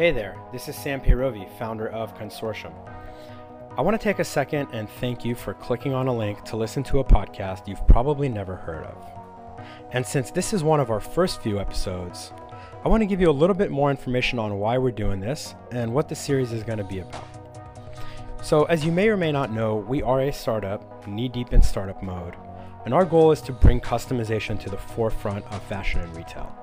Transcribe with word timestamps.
Hey 0.00 0.12
there, 0.12 0.38
this 0.50 0.66
is 0.66 0.76
Sam 0.76 0.98
Pirovi, 0.98 1.46
founder 1.58 1.88
of 1.90 2.16
Consortium. 2.16 2.72
I 3.76 3.82
want 3.82 4.00
to 4.00 4.02
take 4.02 4.18
a 4.18 4.24
second 4.24 4.68
and 4.72 4.88
thank 4.88 5.26
you 5.26 5.34
for 5.34 5.52
clicking 5.52 5.92
on 5.92 6.06
a 6.06 6.16
link 6.16 6.42
to 6.44 6.56
listen 6.56 6.82
to 6.84 7.00
a 7.00 7.04
podcast 7.04 7.68
you've 7.68 7.86
probably 7.86 8.26
never 8.26 8.56
heard 8.56 8.86
of. 8.86 9.62
And 9.92 10.06
since 10.06 10.30
this 10.30 10.54
is 10.54 10.64
one 10.64 10.80
of 10.80 10.90
our 10.90 11.00
first 11.00 11.42
few 11.42 11.60
episodes, 11.60 12.32
I 12.82 12.88
want 12.88 13.02
to 13.02 13.06
give 13.06 13.20
you 13.20 13.28
a 13.28 13.30
little 13.30 13.52
bit 13.52 13.70
more 13.70 13.90
information 13.90 14.38
on 14.38 14.58
why 14.58 14.78
we're 14.78 14.90
doing 14.90 15.20
this 15.20 15.54
and 15.70 15.92
what 15.92 16.08
the 16.08 16.14
series 16.14 16.50
is 16.50 16.62
going 16.62 16.78
to 16.78 16.84
be 16.84 17.00
about. 17.00 17.28
So, 18.42 18.64
as 18.64 18.86
you 18.86 18.92
may 18.92 19.10
or 19.10 19.18
may 19.18 19.32
not 19.32 19.52
know, 19.52 19.76
we 19.76 20.00
are 20.00 20.22
a 20.22 20.32
startup, 20.32 21.06
knee 21.06 21.28
deep 21.28 21.52
in 21.52 21.60
startup 21.60 22.02
mode, 22.02 22.36
and 22.86 22.94
our 22.94 23.04
goal 23.04 23.32
is 23.32 23.42
to 23.42 23.52
bring 23.52 23.82
customization 23.82 24.58
to 24.60 24.70
the 24.70 24.78
forefront 24.78 25.44
of 25.52 25.62
fashion 25.64 26.00
and 26.00 26.16
retail. 26.16 26.59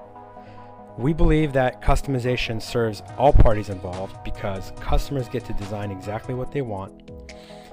We 0.98 1.14
believe 1.14 1.54
that 1.54 1.82
customization 1.82 2.60
serves 2.60 3.04
all 3.20 3.32
parties 3.32 3.70
involved 3.70 4.18
because 4.24 4.74
customers 4.80 5.30
get 5.30 5.46
to 5.46 5.54
design 5.54 5.92
exactly 5.92 6.34
what 6.34 6.52
they 6.52 6.64
want. 6.64 7.12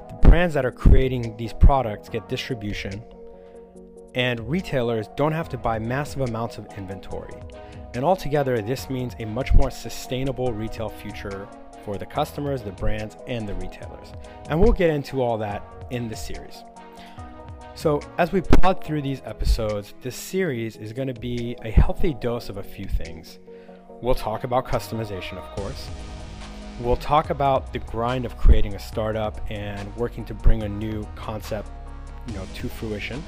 The 0.09 0.29
brands 0.29 0.53
that 0.55 0.67
are 0.67 0.71
creating 0.71 1.35
these 1.39 1.55
products 1.55 2.11
get 2.11 2.29
distribution, 2.29 3.03
and 4.15 4.47
retailers 4.49 5.09
don't 5.17 5.33
have 5.33 5.49
to 5.49 5.59
buy 5.59 5.79
massive 5.79 6.21
amounts 6.21 6.59
of 6.59 6.67
inventory. 6.77 7.33
And 7.95 8.05
altogether, 8.05 8.61
this 8.61 8.91
means 8.91 9.15
a 9.19 9.25
much 9.25 9.55
more 9.55 9.71
sustainable 9.71 10.53
retail 10.53 10.91
future 10.91 11.49
for 11.83 11.97
the 11.97 12.07
customers, 12.07 12.63
the 12.63 12.73
brands, 12.73 13.17
and 13.27 13.49
the 13.49 13.55
retailers. 13.55 14.13
And 14.51 14.61
we'll 14.61 14.73
get 14.73 14.91
into 14.91 15.23
all 15.23 15.39
that 15.39 15.63
in 15.91 16.09
the 16.09 16.17
series. 16.17 16.63
So, 17.77 18.01
as 18.19 18.31
we 18.31 18.41
plod 18.41 18.85
through 18.85 19.03
these 19.03 19.21
episodes, 19.25 19.95
this 20.01 20.15
series 20.15 20.77
is 20.77 20.93
going 20.93 21.09
to 21.09 21.21
be 21.21 21.57
a 21.63 21.71
healthy 21.73 22.15
dose 22.15 22.49
of 22.49 22.59
a 22.59 22.63
few 22.63 22.85
things. 22.85 23.41
We'll 24.01 24.15
talk 24.15 24.45
about 24.45 24.65
customization, 24.65 25.39
of 25.39 25.57
course. 25.57 25.89
We'll 26.81 26.97
talk 26.97 27.31
about 27.31 27.73
the 27.73 27.81
grind 27.81 28.27
of 28.27 28.39
creating 28.39 28.77
a 28.77 28.79
startup 28.79 29.41
and 29.51 29.95
working 29.97 30.25
to 30.27 30.35
bring 30.35 30.63
a 30.63 30.69
new 30.69 31.05
concept, 31.17 31.69
you 32.29 32.35
know, 32.35 32.47
to 32.55 32.69
fruition. 32.69 33.21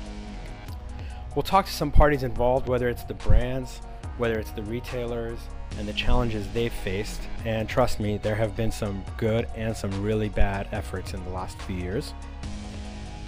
We'll 1.35 1.43
talk 1.43 1.67
to 1.67 1.73
some 1.73 1.91
parties 1.91 2.23
involved, 2.23 2.69
whether 2.69 2.89
it's 2.89 3.03
the 3.03 3.15
brands, 3.15 3.81
whether 4.17 4.39
it's 4.39 4.53
the 4.53 4.63
retailers, 4.63 5.41
and 5.77 5.89
the 5.89 5.93
challenges 5.93 6.47
they've 6.55 6.73
faced. 6.73 7.21
And 7.45 7.69
trust 7.69 7.99
me, 7.99 8.19
there 8.19 8.37
have 8.37 8.57
been 8.57 8.71
some 8.71 9.05
good 9.17 9.49
and 9.57 9.77
some 9.77 9.91
really 10.03 10.29
bad 10.29 10.69
efforts 10.71 11.15
in 11.15 11.25
the 11.25 11.31
last 11.31 11.61
few 11.63 11.77
years. 11.77 12.15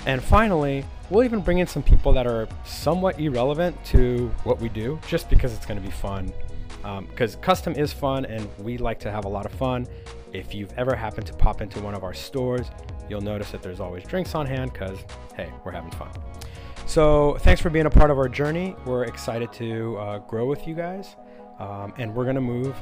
And 0.09 0.25
finally, 0.25 0.87
we'll 1.11 1.23
even 1.23 1.41
bring 1.41 1.59
in 1.59 1.67
some 1.67 1.83
people 1.83 2.13
that 2.15 2.27
are 2.27 2.49
somewhat 2.65 3.21
irrelevant 3.21 3.77
to 3.85 4.29
what 4.43 4.59
we 4.59 4.71
do 4.71 4.99
just 5.07 5.29
because 5.29 5.53
it's 5.53 5.67
going 5.67 5.79
to 5.79 5.87
be 5.87 5.93
fun. 5.93 6.33
Because 7.11 7.35
um, 7.35 7.43
custom 7.43 7.75
is 7.75 7.93
fun 7.93 8.25
and 8.25 8.49
we 8.59 8.79
like 8.79 8.99
to 9.01 9.11
have 9.11 9.27
a 9.27 9.29
lot 9.29 9.45
of 9.45 9.53
fun. 9.53 9.87
If 10.33 10.55
you've 10.55 10.73
ever 10.79 10.97
happened 10.97 11.27
to 11.27 11.35
pop 11.35 11.61
into 11.61 11.79
one 11.81 11.95
of 11.95 12.05
our 12.05 12.15
stores, 12.15 12.71
you'll 13.11 13.21
notice 13.21 13.51
that 13.51 13.63
there's 13.63 13.81
always 13.81 14.03
drinks 14.05 14.35
on 14.35 14.47
hand 14.47 14.73
because, 14.73 14.99
hey, 15.37 15.53
we're 15.63 15.73
having 15.73 15.91
fun. 15.91 16.11
So, 16.87 17.37
thanks 17.41 17.61
for 17.61 17.69
being 17.69 17.85
a 17.85 17.91
part 17.91 18.11
of 18.11 18.17
our 18.17 18.31
journey. 18.31 18.75
We're 18.87 19.05
excited 19.05 19.53
to 19.55 19.99
uh, 19.99 20.19
grow 20.21 20.47
with 20.47 20.67
you 20.67 20.75
guys. 20.75 21.17
Um, 21.59 21.93
and 21.99 22.15
we're 22.15 22.25
going 22.25 22.37
to 22.37 22.41
move 22.41 22.75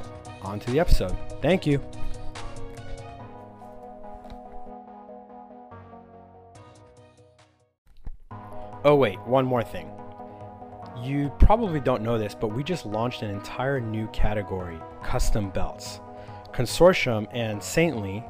on 0.43 0.61
to 0.61 0.71
the 0.71 0.79
episode. 0.79 1.15
Thank 1.41 1.67
you. 1.67 1.81
Oh, 8.87 8.95
wait, 8.95 9.19
one 9.27 9.45
more 9.45 9.63
thing. 9.63 9.91
You 11.03 11.29
probably 11.39 11.81
don't 11.81 12.01
know 12.01 12.17
this, 12.17 12.33
but 12.33 12.53
we 12.53 12.63
just 12.63 12.85
launched 12.85 13.21
an 13.21 13.29
entire 13.29 13.81
new 13.81 14.07
category 14.07 14.79
custom 15.03 15.49
belts. 15.49 15.99
Consortium 16.53 17.27
and 17.31 17.61
Saintly 17.61 18.23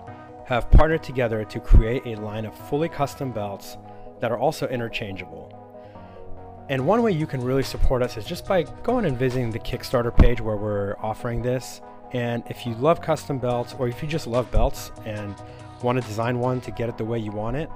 have 0.48 0.72
partnered 0.72 1.04
together 1.04 1.46
to 1.46 1.60
create 1.60 2.08
a 2.08 2.20
line 2.20 2.44
of 2.44 2.58
fully 2.70 2.90
custom 2.90 3.32
belts 3.32 3.78
that 4.20 4.32
are 4.32 4.40
also 4.40 4.68
interchangeable. 4.70 5.54
And 6.70 6.88
one 6.88 7.04
way 7.04 7.12
you 7.12 7.28
can 7.28 7.44
really 7.44 7.62
support 7.62 8.02
us 8.02 8.18
is 8.18 8.26
just 8.26 8.48
by 8.48 8.64
going 8.64 9.06
and 9.06 9.16
visiting 9.16 9.52
the 9.52 9.60
Kickstarter 9.60 10.18
page 10.18 10.42
where 10.42 10.58
we're 10.58 10.96
offering 10.98 11.44
this. 11.44 11.82
And 12.14 12.42
if 12.48 12.66
you 12.66 12.74
love 12.74 13.00
custom 13.00 13.38
belts, 13.38 13.76
or 13.78 13.88
if 13.88 14.02
you 14.02 14.10
just 14.10 14.26
love 14.26 14.50
belts 14.50 14.92
and 15.06 15.36
want 15.84 16.02
to 16.02 16.08
design 16.08 16.40
one 16.40 16.62
to 16.62 16.72
get 16.72 16.90
it 16.90 16.98
the 16.98 17.06
way 17.06 17.20
you 17.20 17.32
want 17.32 17.58
it, 17.58 17.70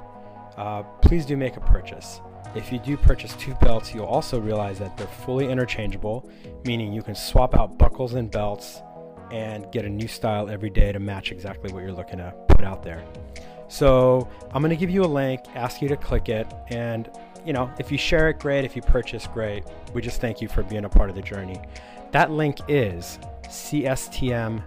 uh, 0.58 0.82
please 1.04 1.28
do 1.28 1.38
make 1.38 1.58
a 1.58 1.62
purchase. 1.62 2.22
If 2.54 2.72
you 2.72 2.80
do 2.80 2.98
purchase 2.98 3.34
two 3.36 3.54
belts, 3.56 3.94
you'll 3.94 4.06
also 4.06 4.40
realize 4.40 4.80
that 4.80 4.98
they're 4.98 5.08
fully 5.08 5.50
interchangeable, 5.50 6.30
meaning 6.66 6.92
you 6.92 7.02
can 7.02 7.16
swap 7.16 7.56
out 7.56 7.78
buckles 7.78 8.14
and 8.14 8.30
belts 8.30 8.82
and 9.32 9.72
get 9.72 9.86
a 9.86 9.90
new 9.90 10.08
style 10.08 10.50
every 10.50 10.70
day 10.70 10.92
to 10.92 11.00
match 11.00 11.32
exactly 11.32 11.72
what 11.72 11.82
you're 11.82 11.94
looking 11.94 12.18
to 12.18 12.34
put 12.50 12.66
out 12.66 12.84
there. 12.84 13.06
So 13.70 14.28
I'm 14.54 14.62
going 14.62 14.72
to 14.72 14.76
give 14.76 14.90
you 14.90 15.04
a 15.04 15.08
link, 15.08 15.40
ask 15.56 15.82
you 15.82 15.88
to 15.88 15.96
click 15.96 16.28
it, 16.28 16.46
and 16.70 17.10
you 17.46 17.54
know, 17.54 17.72
if 17.80 17.90
you 17.92 17.98
share 17.98 18.30
it, 18.30 18.40
great. 18.40 18.66
If 18.66 18.76
you 18.76 18.82
purchase, 18.82 19.26
great. 19.28 19.64
We 19.94 20.02
just 20.02 20.20
thank 20.22 20.42
you 20.42 20.48
for 20.48 20.64
being 20.64 20.86
a 20.86 20.90
part 20.90 21.10
of 21.10 21.16
the 21.16 21.22
journey. 21.22 21.60
That 22.12 22.32
link 22.32 22.60
is 22.68 23.18
cstm.style 23.46 24.62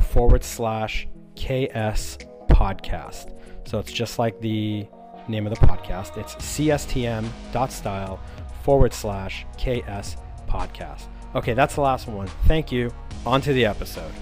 forward 0.00 0.42
slash 0.42 1.06
KS 1.36 2.18
podcast. 2.48 3.38
So 3.66 3.78
it's 3.78 3.92
just 3.92 4.18
like 4.18 4.40
the 4.40 4.88
name 5.28 5.46
of 5.46 5.54
the 5.54 5.66
podcast. 5.66 6.16
It's 6.16 6.34
cstm.style 6.36 8.20
forward 8.62 8.92
slash 8.92 9.46
KS 9.56 10.16
podcast. 10.46 11.06
Okay, 11.34 11.54
that's 11.54 11.74
the 11.74 11.80
last 11.80 12.06
one. 12.06 12.28
Thank 12.46 12.70
you. 12.70 12.92
On 13.26 13.40
to 13.40 13.52
the 13.52 13.64
episode. 13.64 14.12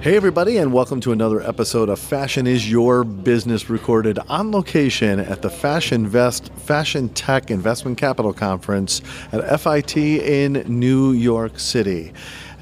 Hey, 0.00 0.14
everybody, 0.14 0.58
and 0.58 0.72
welcome 0.72 1.00
to 1.00 1.10
another 1.10 1.42
episode 1.42 1.88
of 1.88 1.98
Fashion 1.98 2.46
is 2.46 2.70
Your 2.70 3.02
Business, 3.02 3.68
recorded 3.68 4.20
on 4.28 4.52
location 4.52 5.18
at 5.18 5.42
the 5.42 5.50
Fashion 5.50 6.04
Invest 6.04 6.52
Fashion 6.52 7.08
Tech 7.08 7.50
Investment 7.50 7.98
Capital 7.98 8.32
Conference 8.32 9.02
at 9.32 9.60
FIT 9.60 9.96
in 9.96 10.64
New 10.68 11.10
York 11.10 11.58
City. 11.58 12.12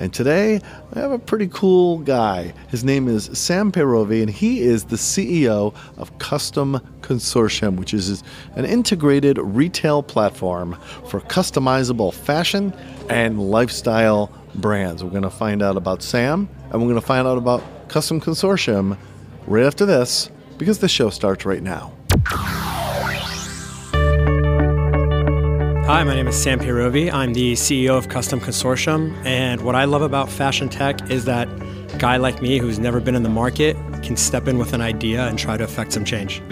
And 0.01 0.15
today 0.15 0.63
I 0.95 0.99
have 0.99 1.11
a 1.11 1.19
pretty 1.19 1.49
cool 1.49 1.99
guy. 1.99 2.55
His 2.69 2.85
name 2.85 3.07
is 3.07 3.25
Sam 3.35 3.71
Pirovi, 3.71 4.23
and 4.23 4.31
he 4.31 4.63
is 4.63 4.85
the 4.85 4.97
CEO 4.97 5.75
of 5.99 6.19
Custom 6.19 6.81
Consortium, 7.03 7.77
which 7.77 7.93
is 7.93 8.25
an 8.55 8.65
integrated 8.65 9.37
retail 9.37 10.03
platform 10.03 10.75
for 11.05 11.21
customizable 11.21 12.15
fashion 12.15 12.73
and 13.11 13.51
lifestyle 13.51 14.33
brands. 14.61 15.05
We're 15.05 15.11
going 15.11 15.23
to 15.23 15.31
find 15.31 15.63
out 15.63 15.77
about 15.77 16.03
Sam 16.03 16.49
and 16.71 16.75
we're 16.81 16.89
going 16.89 17.01
to 17.01 17.07
find 17.07 17.27
out 17.27 17.39
about 17.39 17.63
Custom 17.89 18.21
Consortium 18.21 18.97
right 19.47 19.65
after 19.65 19.87
this 19.87 20.31
because 20.59 20.79
the 20.79 20.89
show 20.89 21.11
starts 21.11 21.45
right 21.45 21.63
now. 21.63 21.93
Hi, 25.87 26.03
my 26.03 26.15
name 26.17 26.27
is 26.27 26.37
Sam 26.37 26.59
Pirovi. 26.59 27.13
I'm 27.13 27.33
the 27.33 27.53
CEO 27.53 27.97
of 27.97 28.09
Custom 28.09 28.41
Consortium. 28.41 29.15
And 29.25 29.61
what 29.63 29.77
I 29.77 29.85
love 29.85 30.03
about 30.03 30.29
fashion 30.29 30.69
tech 30.69 31.11
is 31.11 31.25
that 31.27 31.49
a 31.49 31.97
guy 31.99 32.17
like 32.17 32.43
me 32.43 32.59
who's 32.59 32.81
never 32.81 32.99
been 32.99 33.15
in 33.15 33.23
the 33.23 33.29
market 33.29 33.77
can 34.03 34.17
step 34.17 34.49
in 34.49 34.59
with 34.59 34.73
an 34.73 34.81
idea 34.81 35.27
and 35.29 35.39
try 35.39 35.57
to 35.57 35.63
affect 35.63 35.93
some 35.93 36.05
change. 36.05 36.43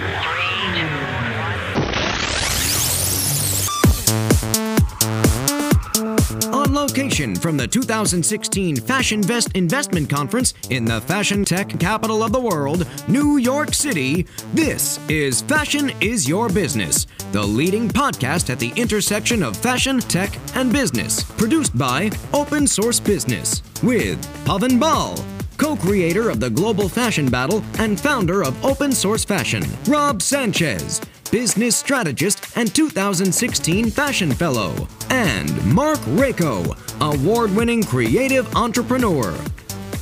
From 6.95 7.57
the 7.57 7.67
2016 7.67 8.77
Fashion 8.77 9.19
Invest 9.19 9.51
Investment 9.57 10.09
Conference 10.09 10.55
in 10.71 10.85
the 10.85 11.01
fashion 11.01 11.45
tech 11.45 11.69
capital 11.81 12.23
of 12.23 12.31
the 12.31 12.41
world, 12.41 12.87
New 13.09 13.37
York 13.39 13.75
City, 13.75 14.29
this 14.53 15.01
is 15.09 15.43
Fashion 15.43 15.91
is 16.01 16.29
Your 16.29 16.49
Business, 16.49 17.09
the 17.33 17.43
leading 17.43 17.89
podcast 17.89 18.49
at 18.49 18.61
the 18.61 18.73
intersection 18.77 19.43
of 19.43 19.57
fashion, 19.57 19.99
tech, 19.99 20.39
and 20.55 20.73
business. 20.73 21.25
Produced 21.33 21.77
by 21.77 22.13
Open 22.33 22.65
Source 22.65 23.01
Business 23.01 23.61
with 23.83 24.25
Pavan 24.45 24.79
Bahl, 24.79 25.19
co 25.57 25.75
creator 25.75 26.31
of 26.31 26.39
the 26.39 26.49
Global 26.49 26.89
Fashion 26.89 27.29
Battle 27.29 27.65
and 27.81 27.99
founder 27.99 28.45
of 28.45 28.65
Open 28.65 28.93
Source 28.93 29.25
Fashion, 29.25 29.65
Rob 29.89 30.23
Sanchez 30.23 31.01
business 31.35 31.75
strategist 31.77 32.57
and 32.57 32.73
2016 32.73 33.91
Fashion 33.91 34.31
Fellow, 34.31 34.87
and 35.11 35.75
Mark 35.75 35.99
Rako, 36.15 36.63
award 37.01 37.53
winning 37.57 37.83
creative 37.83 38.55
entrepreneur. 38.55 39.37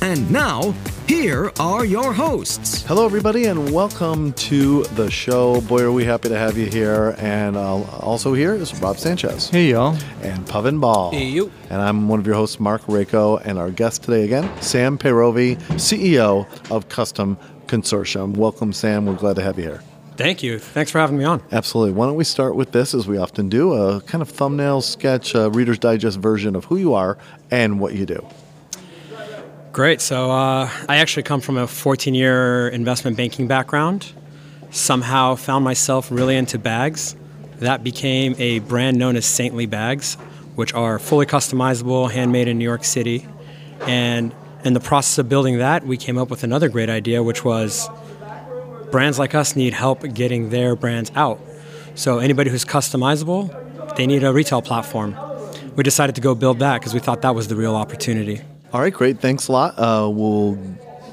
And 0.01 0.29
now, 0.29 0.75
here 1.07 1.51
are 1.59 1.85
your 1.85 2.13
hosts. 2.13 2.83
Hello, 2.83 3.03
everybody, 3.03 3.45
and 3.45 3.73
welcome 3.73 4.33
to 4.33 4.83
the 4.93 5.09
show. 5.09 5.59
Boy, 5.61 5.81
are 5.81 5.91
we 5.91 6.05
happy 6.05 6.29
to 6.29 6.37
have 6.37 6.55
you 6.55 6.67
here. 6.67 7.15
And 7.17 7.57
uh, 7.57 7.81
also 7.81 8.35
here 8.35 8.53
is 8.53 8.79
Rob 8.79 8.99
Sanchez. 8.99 9.49
Hey, 9.49 9.71
y'all. 9.71 9.97
And 10.21 10.45
Pavan 10.45 10.79
Bahl. 10.79 11.09
Hey, 11.09 11.25
you. 11.25 11.51
And 11.71 11.81
I'm 11.81 12.07
one 12.09 12.19
of 12.19 12.27
your 12.27 12.35
hosts, 12.35 12.59
Mark 12.59 12.83
Rako, 12.83 13.41
and 13.43 13.57
our 13.57 13.71
guest 13.71 14.03
today 14.03 14.23
again, 14.23 14.47
Sam 14.61 14.99
Pirovi, 14.99 15.57
CEO 15.79 16.45
of 16.69 16.89
Custom 16.89 17.39
Consortium. 17.65 18.37
Welcome, 18.37 18.71
Sam. 18.71 19.07
We're 19.07 19.15
glad 19.15 19.37
to 19.37 19.41
have 19.41 19.57
you 19.57 19.63
here. 19.63 19.81
Thank 20.15 20.43
you. 20.43 20.59
Thanks 20.59 20.91
for 20.91 20.99
having 20.99 21.17
me 21.17 21.23
on. 21.23 21.41
Absolutely. 21.51 21.93
Why 21.93 22.05
don't 22.05 22.15
we 22.15 22.23
start 22.23 22.55
with 22.55 22.71
this, 22.71 22.93
as 22.93 23.07
we 23.07 23.17
often 23.17 23.49
do, 23.49 23.73
a 23.73 24.01
kind 24.01 24.21
of 24.21 24.29
thumbnail 24.29 24.81
sketch, 24.81 25.33
a 25.33 25.49
Reader's 25.49 25.79
Digest 25.79 26.19
version 26.19 26.55
of 26.55 26.65
who 26.65 26.77
you 26.77 26.93
are 26.93 27.17
and 27.49 27.79
what 27.79 27.93
you 27.95 28.05
do. 28.05 28.25
Great. 29.71 30.01
So 30.01 30.29
uh, 30.29 30.69
I 30.87 30.97
actually 30.97 31.23
come 31.23 31.41
from 31.41 31.57
a 31.57 31.65
14 31.65 32.13
year 32.13 32.67
investment 32.69 33.17
banking 33.17 33.47
background. 33.47 34.13
Somehow 34.69 35.35
found 35.35 35.65
myself 35.65 36.11
really 36.11 36.35
into 36.35 36.59
bags. 36.59 37.15
That 37.57 37.83
became 37.83 38.35
a 38.37 38.59
brand 38.59 38.97
known 38.97 39.15
as 39.15 39.25
Saintly 39.25 39.65
Bags, 39.65 40.15
which 40.55 40.73
are 40.73 40.99
fully 40.99 41.25
customizable, 41.25 42.11
handmade 42.11 42.47
in 42.47 42.57
New 42.59 42.63
York 42.63 42.83
City. 42.83 43.27
And 43.87 44.33
in 44.63 44.73
the 44.73 44.79
process 44.79 45.17
of 45.17 45.27
building 45.27 45.57
that, 45.57 45.85
we 45.85 45.97
came 45.97 46.17
up 46.17 46.29
with 46.29 46.43
another 46.43 46.69
great 46.69 46.89
idea, 46.89 47.23
which 47.23 47.43
was 47.43 47.89
brands 48.93 49.17
like 49.17 49.33
us 49.33 49.55
need 49.55 49.73
help 49.73 50.03
getting 50.13 50.51
their 50.51 50.75
brands 50.75 51.11
out. 51.15 51.39
So 51.95 52.19
anybody 52.19 52.51
who's 52.51 52.63
customizable, 52.63 53.49
they 53.95 54.05
need 54.05 54.23
a 54.23 54.31
retail 54.31 54.61
platform. 54.61 55.17
We 55.75 55.81
decided 55.81 56.13
to 56.13 56.21
go 56.21 56.35
build 56.35 56.59
that 56.59 56.79
because 56.79 56.93
we 56.93 56.99
thought 56.99 57.23
that 57.23 57.33
was 57.33 57.47
the 57.47 57.55
real 57.55 57.75
opportunity. 57.75 58.41
All 58.71 58.81
right, 58.81 58.93
great. 58.93 59.19
Thanks 59.19 59.47
a 59.47 59.51
lot. 59.51 59.79
Uh, 59.79 60.07
we'll 60.11 60.59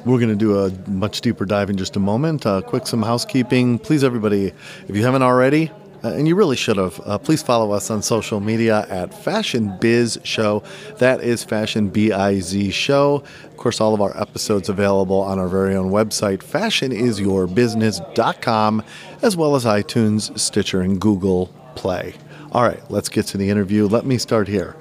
we're 0.05 0.19
going 0.19 0.29
to 0.29 0.37
do 0.37 0.59
a 0.59 0.71
much 0.91 1.23
deeper 1.23 1.47
dive 1.47 1.71
in 1.71 1.79
just 1.79 1.97
a 1.97 2.01
moment. 2.01 2.45
Uh, 2.45 2.61
quick, 2.61 2.87
some 2.87 3.03
housekeeping. 3.03 3.79
Please, 3.79 4.05
everybody, 4.05 4.53
if 4.87 4.95
you 4.95 5.03
haven't 5.03 5.23
already, 5.23 5.71
uh, 6.03 6.09
and 6.09 6.27
you 6.27 6.35
really 6.35 6.57
should 6.57 6.77
have. 6.77 7.01
Uh, 7.05 7.19
please 7.19 7.43
follow 7.43 7.73
us 7.73 7.91
on 7.91 8.03
social 8.03 8.41
media 8.41 8.87
at 8.89 9.13
Fashion 9.13 9.77
Biz 9.81 10.21
Show. 10.25 10.63
That 10.99 11.23
is 11.23 11.45
Fashion 11.45 11.89
B 11.89 12.13
I 12.13 12.41
Z 12.41 12.71
Show. 12.71 13.23
Of 13.45 13.57
course, 13.57 13.81
all 13.81 13.95
of 13.95 14.01
our 14.01 14.19
episodes 14.21 14.69
available 14.69 15.21
on 15.21 15.39
our 15.39 15.49
very 15.49 15.75
own 15.75 15.91
website, 15.91 16.39
fashionisyourbusiness.com, 16.39 18.85
as 19.23 19.37
well 19.37 19.55
as 19.55 19.65
iTunes, 19.65 20.37
Stitcher, 20.39 20.81
and 20.81 21.01
Google 21.01 21.47
Play. 21.75 22.15
All 22.53 22.63
right, 22.63 22.81
let's 22.91 23.09
get 23.09 23.27
to 23.27 23.39
the 23.39 23.51
interview. 23.51 23.87
Let 23.87 24.07
me 24.07 24.19
start 24.19 24.49
here. 24.49 24.77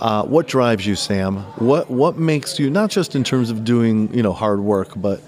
Uh, 0.00 0.24
what 0.24 0.48
drives 0.48 0.86
you, 0.86 0.96
Sam? 0.96 1.36
What 1.58 1.90
what 1.90 2.18
makes 2.18 2.58
you 2.58 2.70
not 2.70 2.90
just 2.90 3.14
in 3.14 3.22
terms 3.22 3.50
of 3.50 3.64
doing 3.64 4.12
you 4.14 4.22
know 4.22 4.32
hard 4.32 4.60
work, 4.60 4.92
but 4.96 5.20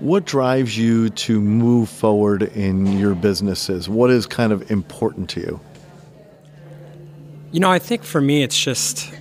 what 0.00 0.24
drives 0.24 0.78
you 0.78 1.10
to 1.10 1.40
move 1.40 1.88
forward 1.88 2.42
in 2.42 2.98
your 2.98 3.14
businesses? 3.14 3.88
What 3.88 4.10
is 4.10 4.26
kind 4.26 4.52
of 4.52 4.70
important 4.70 5.28
to 5.30 5.40
you? 5.40 5.60
You 7.50 7.60
know, 7.60 7.70
I 7.70 7.78
think 7.78 8.04
for 8.04 8.20
me, 8.20 8.42
it's 8.42 8.58
just 8.58 9.12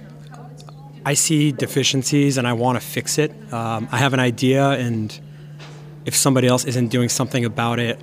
I 1.05 1.13
see 1.13 1.51
deficiencies 1.51 2.37
and 2.37 2.47
I 2.47 2.53
want 2.53 2.79
to 2.79 2.85
fix 2.85 3.17
it. 3.17 3.31
Um, 3.53 3.87
I 3.91 3.97
have 3.97 4.13
an 4.13 4.19
idea, 4.19 4.71
and 4.71 5.17
if 6.05 6.15
somebody 6.15 6.47
else 6.47 6.65
isn't 6.65 6.89
doing 6.89 7.09
something 7.09 7.45
about 7.45 7.79
it, 7.79 7.99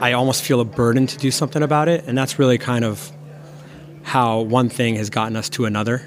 I 0.00 0.12
almost 0.12 0.42
feel 0.42 0.60
a 0.60 0.64
burden 0.64 1.06
to 1.06 1.16
do 1.16 1.30
something 1.30 1.62
about 1.62 1.88
it. 1.88 2.04
And 2.06 2.18
that's 2.18 2.38
really 2.38 2.58
kind 2.58 2.84
of 2.84 3.12
how 4.02 4.40
one 4.40 4.68
thing 4.68 4.96
has 4.96 5.10
gotten 5.10 5.36
us 5.36 5.48
to 5.50 5.64
another. 5.64 6.02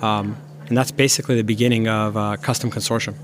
Um, 0.00 0.36
and 0.66 0.76
that's 0.76 0.90
basically 0.90 1.36
the 1.36 1.44
beginning 1.44 1.88
of 1.88 2.16
uh, 2.16 2.36
Custom 2.38 2.70
Consortium. 2.70 3.14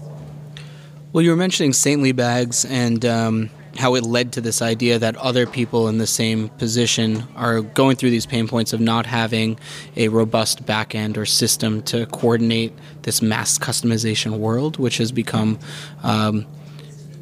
Well, 1.11 1.25
you 1.25 1.31
were 1.31 1.37
mentioning 1.37 1.73
Saintly 1.73 2.13
Bags 2.13 2.67
and 2.67 3.03
um, 3.07 3.51
how 3.79 3.95
it 3.95 4.05
led 4.05 4.33
to 4.33 4.43
this 4.43 4.61
idea 4.61 4.99
that 4.99 5.17
other 5.17 5.47
people 5.47 5.89
in 5.89 5.97
the 5.97 6.07
same 6.07 6.51
position 6.51 7.27
are 7.35 7.63
going 7.63 7.97
through 7.97 8.11
these 8.11 8.27
pain 8.27 8.47
points 8.47 8.75
of 8.75 8.81
not 8.81 9.07
having 9.07 9.59
a 9.97 10.09
robust 10.09 10.67
backend 10.67 11.17
or 11.17 11.25
system 11.25 11.83
to 11.85 12.05
coordinate 12.07 12.75
this 13.03 13.23
mass 13.23 13.59
customization 13.59 14.37
world, 14.37 14.79
which 14.79 14.99
has 14.99 15.11
become 15.11 15.59
um, 16.03 16.45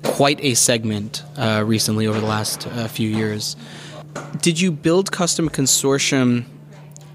quite 0.03 0.41
a 0.43 0.55
segment 0.55 1.23
uh, 1.37 1.62
recently 1.65 2.09
over 2.09 2.19
the 2.19 2.27
last 2.27 2.67
uh, 2.67 2.88
few 2.88 3.09
years. 3.09 3.55
Did 4.43 4.61
you 4.61 4.73
build 4.73 5.12
Custom 5.12 5.49
Consortium 5.49 6.47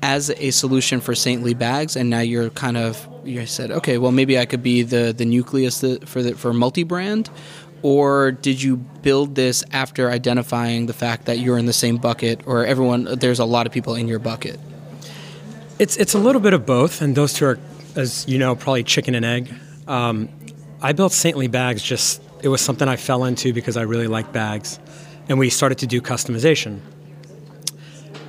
as 0.02 0.32
a 0.32 0.52
solution 0.52 1.00
for 1.00 1.14
saintly 1.14 1.54
bags, 1.54 1.96
and 1.96 2.10
now 2.10 2.20
you're 2.20 2.50
kind 2.50 2.78
of 2.78 3.08
you 3.24 3.46
said, 3.46 3.72
okay, 3.72 3.98
well 3.98 4.12
maybe 4.12 4.40
I 4.40 4.46
could 4.46 4.64
be 4.64 4.84
the 4.84 5.14
the 5.16 5.26
nucleus 5.26 5.82
for 6.06 6.24
the, 6.24 6.36
for 6.36 6.54
multi 6.54 6.84
brand, 6.84 7.30
or 7.82 8.32
did 8.32 8.62
you 8.62 8.78
build 8.78 9.36
this 9.36 9.64
after 9.72 10.10
identifying 10.10 10.88
the 10.88 10.94
fact 10.94 11.26
that 11.26 11.40
you're 11.40 11.58
in 11.58 11.66
the 11.66 11.74
same 11.74 11.98
bucket, 11.98 12.42
or 12.46 12.66
everyone 12.66 13.04
there's 13.20 13.40
a 13.40 13.46
lot 13.46 13.68
of 13.68 13.74
people 13.74 13.96
in 13.96 14.08
your 14.08 14.20
bucket? 14.20 14.60
It's 15.80 15.98
it's 15.98 16.14
a 16.14 16.20
little 16.20 16.42
bit 16.42 16.54
of 16.54 16.66
both, 16.66 17.02
and 17.02 17.16
those 17.16 17.34
two 17.34 17.46
are, 17.46 17.60
as 17.96 18.28
you 18.28 18.38
know, 18.38 18.56
probably 18.56 18.84
chicken 18.84 19.16
and 19.16 19.26
egg. 19.26 19.54
Um, 19.88 20.30
I 20.82 20.94
built 20.94 21.12
Saintly 21.12 21.48
Bags 21.48 21.84
just 21.84 22.22
it 22.42 22.48
was 22.48 22.62
something 22.62 22.88
I 22.88 22.96
fell 22.96 23.24
into 23.26 23.54
because 23.54 23.78
I 23.78 23.84
really 23.84 24.08
like 24.08 24.32
bags, 24.32 24.80
and 25.30 25.38
we 25.38 25.50
started 25.50 25.78
to 25.80 25.88
do 25.88 26.02
customization 26.02 26.82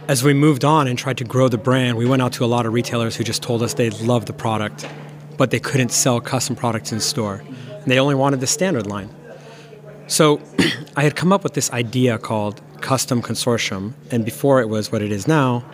as 0.09 0.25
we 0.25 0.35
moved 0.35 0.65
on 0.65 0.89
and 0.89 0.99
tried 0.99 1.19
to 1.19 1.25
grow 1.25 1.49
the 1.49 1.59
brand, 1.59 1.97
we 1.97 2.07
went 2.07 2.23
out 2.23 2.33
to 2.35 2.45
a 2.45 2.47
lot 2.47 2.67
of 2.67 2.73
retailers 2.73 3.17
who 3.17 3.25
just 3.25 3.43
told 3.43 3.63
us 3.63 3.75
they 3.75 3.91
loved 3.91 4.27
the 4.27 4.33
product, 4.33 4.89
but 5.37 5.51
they 5.51 5.61
couldn't 5.61 5.91
sell 5.91 6.21
custom 6.21 6.57
products 6.57 6.93
in 6.93 7.01
store. 7.01 7.43
And 7.69 7.87
they 7.87 7.99
only 7.99 8.15
wanted 8.15 8.41
the 8.41 8.47
standard 8.47 8.87
line. 8.87 9.15
So 10.09 10.41
I 10.97 11.03
had 11.03 11.15
come 11.15 11.33
up 11.33 11.45
with 11.45 11.55
this 11.55 11.71
idea 11.73 12.19
called 12.19 12.61
Custom 12.81 13.23
Consortium, 13.23 13.93
and 14.11 14.25
before 14.25 14.61
it 14.61 14.69
was 14.69 14.91
what 14.91 15.03
it 15.03 15.13
is 15.13 15.29
now, 15.29 15.65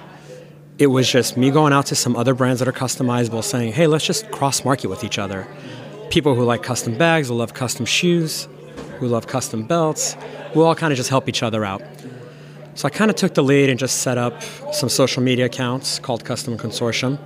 it 0.79 0.89
was 0.89 1.11
just 1.11 1.37
me 1.37 1.51
going 1.51 1.73
out 1.73 1.87
to 1.87 1.97
some 1.97 2.15
other 2.15 2.35
brands 2.35 2.61
that 2.61 2.69
are 2.69 2.73
customizable 2.73 3.43
saying, 3.43 3.73
hey, 3.73 3.87
let's 3.87 4.05
just 4.05 4.31
cross 4.31 4.65
market 4.65 4.89
with 4.89 5.03
each 5.03 5.19
other. 5.19 5.49
People 6.11 6.35
who 6.35 6.45
like 6.45 6.63
custom 6.63 6.97
bags, 6.97 7.29
who 7.29 7.35
love 7.35 7.55
custom 7.55 7.85
shoes, 7.85 8.47
who 8.99 9.09
love 9.09 9.27
custom 9.27 9.67
belts, 9.67 10.17
we'll 10.55 10.67
all 10.67 10.75
kind 10.75 10.93
of 10.93 10.97
just 10.97 11.11
help 11.11 11.29
each 11.29 11.43
other 11.43 11.65
out. 11.65 11.83
So 12.79 12.87
I 12.87 12.93
kind 12.93 13.11
of 13.11 13.17
took 13.17 13.35
the 13.35 13.43
lead 13.43 13.71
and 13.71 13.77
just 13.77 14.03
set 14.03 14.19
up 14.19 14.41
some 14.73 14.89
social 14.89 15.21
media 15.21 15.47
accounts 15.47 15.99
called 15.99 16.25
Custom 16.25 16.57
Consortium. 16.57 17.19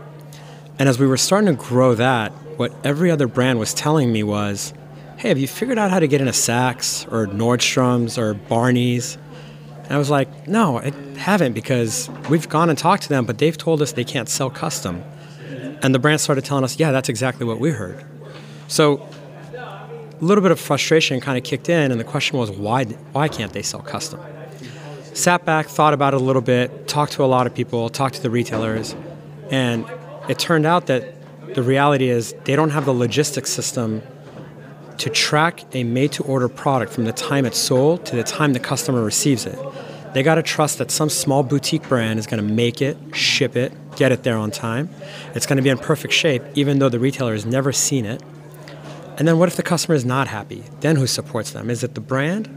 And 0.79 0.89
as 0.89 0.99
we 0.99 1.07
were 1.07 1.19
starting 1.19 1.55
to 1.55 1.63
grow 1.63 1.95
that, 1.95 2.33
what 2.57 2.73
every 2.85 3.11
other 3.11 3.27
brand 3.27 3.59
was 3.59 3.75
telling 3.75 4.11
me 4.11 4.23
was, 4.23 4.73
hey, 5.19 5.29
have 5.29 5.37
you 5.37 5.47
figured 5.47 5.77
out 5.77 5.91
how 5.91 5.99
to 5.99 6.09
get 6.09 6.23
into 6.23 6.33
Saks 6.33 7.07
or 7.13 7.27
Nordstrom's 7.27 8.17
or 8.17 8.33
Barney's? 8.33 9.19
And 9.83 9.93
I 9.93 9.99
was 9.99 10.09
like, 10.09 10.49
no, 10.49 10.79
I 10.79 10.91
haven't 11.19 11.53
because 11.53 12.09
we've 12.31 12.49
gone 12.49 12.71
and 12.71 12.79
talked 12.79 13.03
to 13.03 13.11
them, 13.11 13.27
but 13.27 13.37
they've 13.37 13.59
told 13.59 13.83
us 13.83 13.93
they 13.93 14.05
can't 14.05 14.31
sell 14.31 14.49
custom. 14.49 15.05
And 15.83 15.95
the 15.95 15.99
brand 15.99 16.23
started 16.23 16.47
telling 16.47 16.65
us, 16.65 16.79
yeah, 16.79 16.93
that's 16.93 17.11
exactly 17.11 17.45
what 17.45 17.61
we 17.61 17.73
heard. 17.73 18.07
So 18.69 19.07
a 19.53 20.25
little 20.25 20.41
bit 20.41 20.51
of 20.51 20.59
frustration 20.59 21.21
kind 21.21 21.37
of 21.37 21.45
kicked 21.45 21.69
in, 21.69 21.91
and 21.91 22.01
the 22.01 22.05
question 22.05 22.39
was, 22.39 22.51
why, 22.51 22.85
why 23.13 23.29
can't 23.29 23.53
they 23.53 23.61
sell 23.61 23.83
custom? 23.83 24.19
Sat 25.15 25.45
back, 25.45 25.67
thought 25.67 25.95
about 25.95 26.15
it 26.15 26.21
a 26.21 26.25
little 26.25 26.43
bit, 26.43 26.89
talked 26.89 27.13
to 27.13 27.25
a 27.25 27.27
lot 27.27 27.47
of 27.47 27.55
people, 27.55 27.89
talked 27.89 28.17
to 28.17 28.23
the 28.23 28.31
retailers, 28.31 28.95
and 29.51 29.87
it 30.29 30.39
turned 30.39 30.67
out 30.67 30.87
that 30.87 31.15
the 31.55 31.63
reality 31.63 32.09
is 32.09 32.35
they 32.45 32.57
don't 32.57 32.71
have 32.71 32.85
the 32.85 32.95
logistics 32.95 33.51
system 33.51 34.03
to 34.99 35.11
track 35.11 35.65
a 35.75 35.85
made 35.85 36.13
to 36.13 36.23
order 36.23 36.49
product 36.49 36.93
from 36.93 37.05
the 37.05 37.13
time 37.13 37.45
it's 37.45 37.59
sold 37.59 38.07
to 38.07 38.17
the 38.17 38.23
time 38.23 38.53
the 38.53 38.61
customer 38.61 39.03
receives 39.03 39.47
it. 39.47 39.59
They 40.15 40.23
got 40.23 40.35
to 40.37 40.43
trust 40.43 40.79
that 40.79 40.91
some 40.91 41.09
small 41.09 41.43
boutique 41.43 41.89
brand 41.89 42.19
is 42.19 42.27
going 42.27 42.47
to 42.47 42.55
make 42.55 42.83
it, 42.83 42.97
ship 43.15 43.57
it, 43.57 43.73
get 43.97 44.13
it 44.13 44.23
there 44.23 44.37
on 44.37 44.51
time. 44.51 44.91
It's 45.35 45.47
going 45.47 45.57
to 45.57 45.63
be 45.63 45.71
in 45.71 45.79
perfect 45.79 46.13
shape, 46.13 46.43
even 46.55 46.79
though 46.79 46.91
the 46.91 46.99
retailer 46.99 47.33
has 47.33 47.47
never 47.47 47.73
seen 47.73 48.05
it. 48.05 48.23
And 49.19 49.27
then 49.27 49.39
what 49.39 49.49
if 49.49 49.57
the 49.57 49.63
customer 49.63 49.95
is 49.95 50.05
not 50.05 50.29
happy? 50.29 50.65
Then 50.81 50.97
who 50.97 51.07
supports 51.07 51.51
them? 51.51 51.71
Is 51.71 51.83
it 51.83 51.95
the 51.95 52.01
brand? 52.01 52.49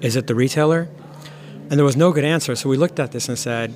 Is 0.00 0.16
it 0.16 0.26
the 0.26 0.34
retailer? 0.34 0.88
And 1.70 1.72
there 1.72 1.84
was 1.84 1.96
no 1.96 2.12
good 2.12 2.24
answer. 2.24 2.54
So 2.54 2.68
we 2.68 2.76
looked 2.76 3.00
at 3.00 3.12
this 3.12 3.28
and 3.28 3.38
said, 3.38 3.74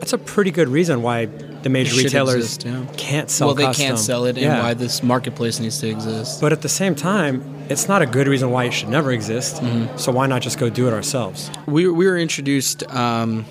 that's 0.00 0.14
a 0.14 0.18
pretty 0.18 0.50
good 0.50 0.68
reason 0.68 1.02
why 1.02 1.26
the 1.26 1.68
major 1.68 1.94
retailers 1.94 2.56
exist, 2.56 2.64
yeah. 2.64 2.86
can't 2.96 3.30
sell 3.30 3.48
well 3.48 3.54
they 3.54 3.64
custom. 3.64 3.86
can't 3.86 3.98
sell 3.98 4.24
it 4.24 4.30
and 4.30 4.38
yeah. 4.38 4.62
why 4.62 4.72
this 4.72 5.02
marketplace 5.02 5.60
needs 5.60 5.78
to 5.78 5.88
exist 5.88 6.40
but 6.40 6.52
at 6.52 6.62
the 6.62 6.70
same 6.70 6.94
time 6.94 7.44
it's 7.68 7.86
not 7.86 8.00
a 8.00 8.06
good 8.06 8.26
reason 8.26 8.50
why 8.50 8.64
it 8.64 8.70
should 8.72 8.88
never 8.88 9.12
exist 9.12 9.56
mm-hmm. 9.56 9.94
so 9.98 10.10
why 10.10 10.26
not 10.26 10.40
just 10.40 10.58
go 10.58 10.70
do 10.70 10.88
it 10.88 10.94
ourselves 10.94 11.50
we, 11.66 11.86
we 11.86 12.06
were 12.06 12.16
introduced 12.16 12.82
um, 12.94 13.44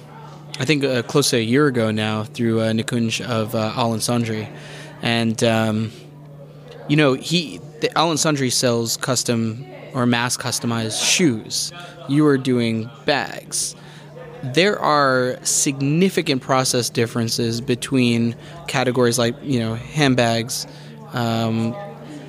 i 0.59 0.65
think 0.65 0.83
uh, 0.83 1.03
close 1.03 1.29
to 1.29 1.37
a 1.37 1.39
year 1.39 1.67
ago 1.67 1.91
now 1.91 2.23
through 2.23 2.59
uh, 2.59 2.71
nikunj 2.71 3.23
of 3.23 3.53
uh, 3.53 3.71
Allen 3.75 4.01
Sundry 4.01 4.49
and 5.03 5.43
um, 5.43 5.91
you 6.87 6.95
know 6.95 7.13
he 7.13 7.59
the 7.81 7.95
Allen 7.97 8.17
Sundry 8.17 8.49
sells 8.49 8.97
custom 8.97 9.65
or 9.93 10.05
mass 10.05 10.37
customized 10.37 11.03
shoes. 11.03 11.71
You 12.07 12.25
are 12.27 12.37
doing 12.37 12.89
bags. 13.05 13.75
There 14.41 14.79
are 14.79 15.37
significant 15.43 16.41
process 16.41 16.89
differences 16.89 17.59
between 17.61 18.35
categories 18.67 19.19
like 19.19 19.35
you 19.43 19.59
know 19.59 19.75
handbags, 19.75 20.65
um, 21.13 21.75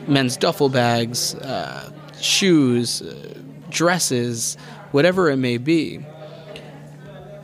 men's 0.09 0.37
duffel 0.37 0.69
bags, 0.69 1.35
uh, 1.37 1.93
shoes, 2.21 3.03
uh, 3.03 3.39
dresses, 3.71 4.57
whatever 4.91 5.31
it 5.31 5.37
may 5.37 5.57
be. 5.57 6.05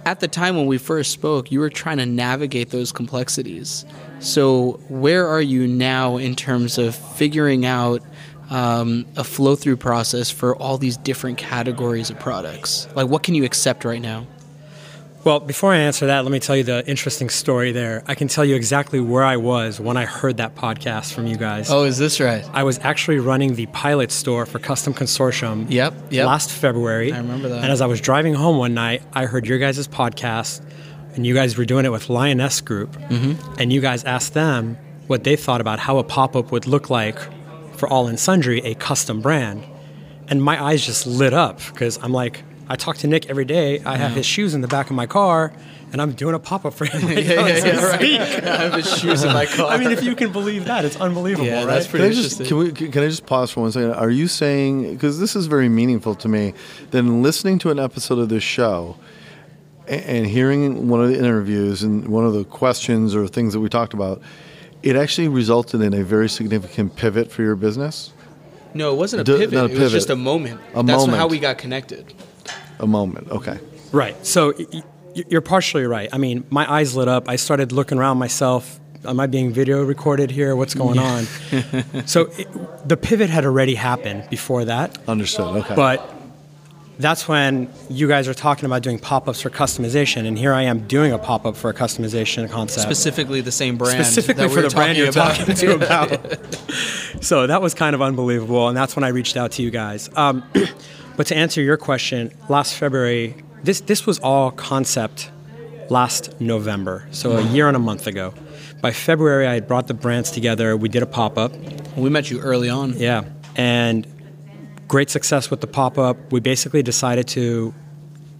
At 0.04 0.20
the 0.20 0.28
time 0.28 0.56
when 0.56 0.66
we 0.66 0.78
first 0.78 1.10
spoke, 1.10 1.50
you 1.50 1.58
were 1.58 1.70
trying 1.70 1.98
to 1.98 2.06
navigate 2.06 2.70
those 2.70 2.92
complexities. 2.92 3.84
So, 4.20 4.80
where 4.88 5.26
are 5.26 5.42
you 5.42 5.66
now 5.66 6.16
in 6.16 6.36
terms 6.36 6.78
of 6.78 6.94
figuring 6.94 7.66
out 7.66 8.02
um, 8.50 9.06
a 9.16 9.24
flow 9.24 9.56
through 9.56 9.76
process 9.76 10.30
for 10.30 10.56
all 10.56 10.78
these 10.78 10.96
different 10.96 11.38
categories 11.38 12.10
of 12.10 12.18
products? 12.18 12.88
Like, 12.94 13.08
what 13.08 13.22
can 13.22 13.34
you 13.34 13.44
accept 13.44 13.84
right 13.84 14.00
now? 14.00 14.26
Well, 15.26 15.40
before 15.40 15.72
I 15.72 15.78
answer 15.78 16.06
that, 16.06 16.22
let 16.22 16.30
me 16.30 16.38
tell 16.38 16.56
you 16.56 16.62
the 16.62 16.88
interesting 16.88 17.30
story 17.30 17.72
there. 17.72 18.04
I 18.06 18.14
can 18.14 18.28
tell 18.28 18.44
you 18.44 18.54
exactly 18.54 19.00
where 19.00 19.24
I 19.24 19.38
was 19.38 19.80
when 19.80 19.96
I 19.96 20.04
heard 20.04 20.36
that 20.36 20.54
podcast 20.54 21.12
from 21.12 21.26
you 21.26 21.36
guys. 21.36 21.68
Oh, 21.68 21.82
is 21.82 21.98
this 21.98 22.20
right? 22.20 22.48
I 22.52 22.62
was 22.62 22.78
actually 22.78 23.18
running 23.18 23.56
the 23.56 23.66
pilot 23.66 24.12
store 24.12 24.46
for 24.46 24.60
Custom 24.60 24.94
Consortium 24.94 25.68
Yep, 25.68 25.94
yep. 26.10 26.26
last 26.28 26.52
February. 26.52 27.12
I 27.12 27.18
remember 27.18 27.48
that. 27.48 27.64
And 27.64 27.72
as 27.72 27.80
I 27.80 27.86
was 27.86 28.00
driving 28.00 28.34
home 28.34 28.58
one 28.58 28.74
night, 28.74 29.02
I 29.14 29.26
heard 29.26 29.48
your 29.48 29.58
guys' 29.58 29.88
podcast, 29.88 30.62
and 31.16 31.26
you 31.26 31.34
guys 31.34 31.58
were 31.58 31.64
doing 31.64 31.86
it 31.86 31.90
with 31.90 32.08
Lionesque 32.08 32.64
Group. 32.64 32.92
Mm-hmm. 32.92 33.54
And 33.58 33.72
you 33.72 33.80
guys 33.80 34.04
asked 34.04 34.34
them 34.34 34.78
what 35.08 35.24
they 35.24 35.34
thought 35.34 35.60
about 35.60 35.80
how 35.80 35.98
a 35.98 36.04
pop 36.04 36.36
up 36.36 36.52
would 36.52 36.68
look 36.68 36.88
like 36.88 37.18
for 37.76 37.88
All 37.88 38.08
in 38.08 38.16
Sundry, 38.16 38.60
a 38.60 38.74
custom 38.74 39.20
brand. 39.20 39.64
And 40.28 40.42
my 40.42 40.62
eyes 40.62 40.84
just 40.84 41.06
lit 41.06 41.32
up 41.32 41.60
because 41.72 41.98
I'm 42.02 42.12
like, 42.12 42.42
I 42.68 42.74
talk 42.76 42.96
to 42.98 43.06
Nick 43.06 43.26
every 43.30 43.44
day. 43.44 43.80
I 43.84 43.96
have 43.96 44.12
his 44.12 44.26
shoes 44.26 44.54
in 44.54 44.60
the 44.60 44.66
back 44.66 44.90
of 44.90 44.96
my 44.96 45.06
car, 45.06 45.52
and 45.92 46.02
I'm 46.02 46.14
doing 46.14 46.34
a 46.34 46.40
pop 46.40 46.64
up 46.64 46.74
for 46.74 46.84
him. 46.84 47.00
Right 47.06 47.24
now 47.24 47.44
as 47.44 47.62
we 47.62 47.70
speak. 47.96 48.20
I 48.44 48.56
have 48.56 48.74
his 48.74 48.98
shoes 48.98 49.22
in 49.22 49.32
my 49.32 49.46
car. 49.46 49.66
I 49.70 49.76
mean, 49.78 49.92
if 49.92 50.02
you 50.02 50.16
can 50.16 50.32
believe 50.32 50.64
that, 50.64 50.84
it's 50.84 50.96
unbelievable, 50.96 51.46
Yeah, 51.46 51.58
right? 51.60 51.66
that's 51.66 51.86
Can 51.86 51.90
pretty 52.00 52.06
I 52.06 52.10
just 52.22 52.40
interesting. 52.40 52.72
can 52.74 52.82
we 52.84 52.90
can 52.90 53.04
I 53.04 53.06
just 53.08 53.24
pause 53.24 53.52
for 53.52 53.60
one 53.60 53.70
second? 53.70 53.92
Are 53.92 54.10
you 54.10 54.26
saying 54.26 54.94
because 54.94 55.20
this 55.20 55.36
is 55.36 55.46
very 55.46 55.68
meaningful 55.68 56.16
to 56.16 56.28
me? 56.28 56.54
Then 56.90 57.22
listening 57.22 57.60
to 57.60 57.70
an 57.70 57.78
episode 57.78 58.18
of 58.18 58.28
this 58.30 58.42
show 58.42 58.96
and 59.86 60.26
hearing 60.26 60.88
one 60.88 61.00
of 61.00 61.08
the 61.08 61.16
interviews 61.16 61.84
and 61.84 62.08
one 62.08 62.26
of 62.26 62.32
the 62.32 62.42
questions 62.44 63.14
or 63.14 63.28
things 63.28 63.52
that 63.52 63.60
we 63.60 63.68
talked 63.68 63.94
about, 63.94 64.20
it 64.86 64.94
actually 64.96 65.28
resulted 65.28 65.80
in 65.82 65.92
a 65.94 66.02
very 66.04 66.28
significant 66.28 66.94
pivot 66.96 67.30
for 67.32 67.42
your 67.42 67.56
business. 67.56 68.12
no, 68.74 68.92
it 68.92 68.96
wasn't 68.96 69.20
a 69.22 69.24
pivot. 69.24 69.52
not 69.52 69.70
a 69.70 69.74
It 69.74 69.78
was 69.78 69.92
just 69.92 70.10
a 70.10 70.16
moment. 70.16 70.60
A 70.74 70.82
That's 70.82 71.00
moment. 71.00 71.18
how 71.18 71.26
we 71.28 71.38
got 71.38 71.58
connected. 71.58 72.02
A 72.78 72.86
moment, 72.86 73.28
okay. 73.30 73.58
Right. 73.92 74.16
So 74.26 74.52
y- 74.58 74.66
y- 75.16 75.24
you're 75.32 75.40
partially 75.56 75.86
right. 75.86 76.08
I 76.12 76.18
mean, 76.18 76.44
my 76.50 76.64
eyes 76.70 76.94
lit 76.94 77.08
up. 77.08 77.28
I 77.28 77.36
started 77.36 77.72
looking 77.72 77.98
around 77.98 78.18
myself. 78.18 78.78
Am 79.04 79.18
I 79.20 79.26
being 79.26 79.50
video 79.52 79.82
recorded 79.84 80.30
here? 80.30 80.54
What's 80.56 80.74
going 80.74 80.98
on? 80.98 81.24
so 82.06 82.28
it, 82.38 82.48
the 82.88 82.96
pivot 82.96 83.30
had 83.30 83.44
already 83.44 83.74
happened 83.76 84.28
before 84.30 84.64
that, 84.66 84.98
Understood. 85.08 85.56
Okay. 85.62 85.74
but 85.74 85.98
that's 86.98 87.28
when 87.28 87.70
you 87.90 88.08
guys 88.08 88.26
are 88.26 88.34
talking 88.34 88.64
about 88.64 88.82
doing 88.82 88.98
pop-ups 88.98 89.42
for 89.42 89.50
customization, 89.50 90.26
and 90.26 90.38
here 90.38 90.52
I 90.52 90.62
am 90.62 90.86
doing 90.86 91.12
a 91.12 91.18
pop-up 91.18 91.56
for 91.56 91.68
a 91.68 91.74
customization 91.74 92.48
concept. 92.50 92.82
Specifically, 92.82 93.40
the 93.40 93.52
same 93.52 93.76
brand. 93.76 94.04
specifically 94.04 94.42
that 94.44 94.48
we 94.48 94.54
for 94.54 94.62
were 94.62 94.68
the 94.68 94.74
brand 94.74 94.96
you're 94.96 95.12
talking 95.12 95.46
talking 95.46 95.54
to 95.54 95.74
about. 95.74 96.38
so 97.22 97.46
that 97.46 97.60
was 97.60 97.74
kind 97.74 97.94
of 97.94 98.00
unbelievable, 98.00 98.68
and 98.68 98.76
that's 98.76 98.96
when 98.96 99.04
I 99.04 99.08
reached 99.08 99.36
out 99.36 99.52
to 99.52 99.62
you 99.62 99.70
guys. 99.70 100.08
Um, 100.16 100.42
but 101.16 101.26
to 101.28 101.36
answer 101.36 101.60
your 101.60 101.76
question, 101.76 102.32
last 102.48 102.74
February, 102.74 103.36
this 103.62 103.80
this 103.82 104.06
was 104.06 104.18
all 104.20 104.50
concept 104.50 105.30
last 105.90 106.40
November, 106.40 107.06
so 107.10 107.36
a 107.36 107.42
year 107.42 107.68
and 107.68 107.76
a 107.76 107.80
month 107.80 108.06
ago. 108.06 108.32
By 108.80 108.92
February, 108.92 109.46
I 109.46 109.54
had 109.54 109.68
brought 109.68 109.86
the 109.86 109.94
brands 109.94 110.30
together. 110.30 110.76
We 110.76 110.88
did 110.88 111.02
a 111.02 111.06
pop 111.06 111.36
up, 111.36 111.52
we 111.96 112.08
met 112.08 112.30
you 112.30 112.40
early 112.40 112.70
on. 112.70 112.94
yeah, 112.98 113.24
and 113.54 114.06
great 114.88 115.10
success 115.10 115.50
with 115.50 115.60
the 115.60 115.66
pop 115.66 115.98
up. 115.98 116.16
We 116.32 116.40
basically 116.40 116.82
decided 116.82 117.26
to 117.28 117.74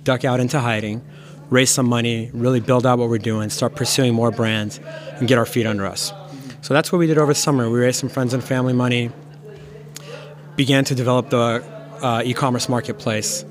duck 0.05 0.25
out 0.25 0.41
into 0.41 0.61
hiding, 0.61 1.03
raise 1.51 1.71
some 1.71 1.87
money, 1.89 2.31
really 2.33 2.61
build 2.61 2.87
out 2.87 2.99
what 2.99 3.09
we're 3.09 3.19
doing, 3.19 3.51
start 3.51 3.75
pursuing 3.75 4.15
more 4.15 4.31
brands, 4.31 4.79
and 5.19 5.27
get 5.27 5.39
our 5.39 5.47
feet 5.47 5.67
under 5.67 5.87
us. 5.87 6.13
So 6.63 6.75
that's 6.75 6.91
what 6.93 6.99
we 6.99 7.07
did 7.07 7.19
over 7.19 7.33
the 7.33 7.39
summer. 7.39 7.69
We 7.71 7.79
raised 7.81 7.99
some 8.01 8.09
friends 8.09 8.35
and 8.35 8.43
family 8.43 8.73
money, 8.73 9.11
began 10.57 10.85
to 10.85 10.95
develop 10.95 11.31
the 11.31 11.65
uh, 12.03 12.23
e-commerce 12.25 12.69
marketplace, 12.69 13.45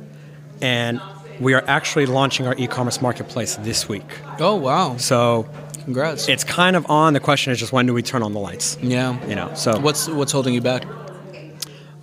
and 0.61 1.01
we 1.39 1.53
are 1.53 1.63
actually 1.67 2.05
launching 2.05 2.47
our 2.47 2.55
e-commerce 2.57 3.01
marketplace 3.01 3.55
this 3.57 3.87
week. 3.89 4.05
Oh 4.39 4.55
wow! 4.55 4.97
So 4.97 5.47
Congrats. 5.83 6.27
it's 6.29 6.43
kind 6.43 6.75
of 6.75 6.85
on. 6.89 7.13
The 7.13 7.19
question 7.19 7.51
is 7.51 7.59
just 7.59 7.71
when 7.73 7.85
do 7.85 7.93
we 7.93 8.01
turn 8.01 8.23
on 8.23 8.33
the 8.33 8.39
lights? 8.39 8.77
yeah. 8.81 9.17
You 9.27 9.35
know. 9.35 9.53
So 9.55 9.79
What's 9.79 10.07
what's 10.07 10.31
holding 10.31 10.53
you 10.53 10.61
back? 10.61 10.83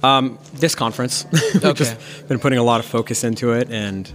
This 0.03 0.75
conference. 0.75 1.25
We've 1.33 1.65
Okay. 1.65 1.73
just 1.85 2.29
been 2.29 2.39
putting 2.39 2.59
a 2.59 2.63
lot 2.63 2.81
of 2.81 2.87
focus 2.87 3.25
into 3.25 3.53
it 3.53 3.71
and 3.71 4.11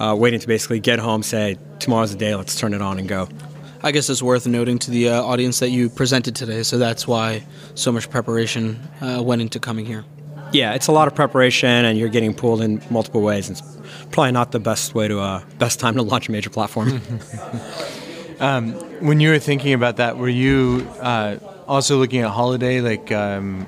uh, 0.00 0.14
waiting 0.18 0.40
to 0.40 0.46
basically 0.46 0.80
get 0.80 0.98
home, 0.98 1.22
say, 1.22 1.56
tomorrow's 1.78 2.12
the 2.12 2.18
day, 2.18 2.34
let's 2.34 2.58
turn 2.58 2.72
it 2.74 2.80
on 2.82 2.98
and 2.98 3.08
go. 3.08 3.28
I 3.82 3.92
guess 3.92 4.08
it's 4.10 4.22
worth 4.22 4.46
noting 4.46 4.78
to 4.80 4.90
the 4.90 5.10
uh, 5.10 5.22
audience 5.22 5.60
that 5.60 5.70
you 5.70 5.88
presented 5.88 6.34
today, 6.34 6.62
so 6.64 6.78
that's 6.78 7.06
why 7.06 7.44
so 7.74 7.92
much 7.92 8.10
preparation 8.10 8.80
uh, 9.00 9.22
went 9.22 9.40
into 9.42 9.60
coming 9.60 9.86
here. 9.86 10.04
Yeah, 10.52 10.74
it's 10.74 10.86
a 10.88 10.92
lot 10.92 11.06
of 11.08 11.14
preparation 11.14 11.68
and 11.68 11.98
you're 11.98 12.08
getting 12.08 12.32
pulled 12.34 12.60
in 12.62 12.80
multiple 12.90 13.20
ways. 13.20 13.50
It's 13.50 13.62
probably 14.10 14.32
not 14.32 14.50
the 14.50 14.58
best 14.58 14.94
way 14.94 15.06
to, 15.06 15.20
uh, 15.20 15.42
best 15.58 15.78
time 15.78 15.94
to 15.96 16.02
launch 16.02 16.28
a 16.28 16.32
major 16.32 16.50
platform. 16.50 17.00
When 19.00 19.20
you 19.20 19.30
were 19.30 19.38
thinking 19.38 19.74
about 19.74 19.96
that, 19.98 20.16
were 20.16 20.28
you 20.28 20.86
uh, 21.00 21.36
also 21.66 21.98
looking 21.98 22.20
at 22.20 22.30
holiday? 22.30 22.80
Like, 22.80 23.10
um, 23.12 23.66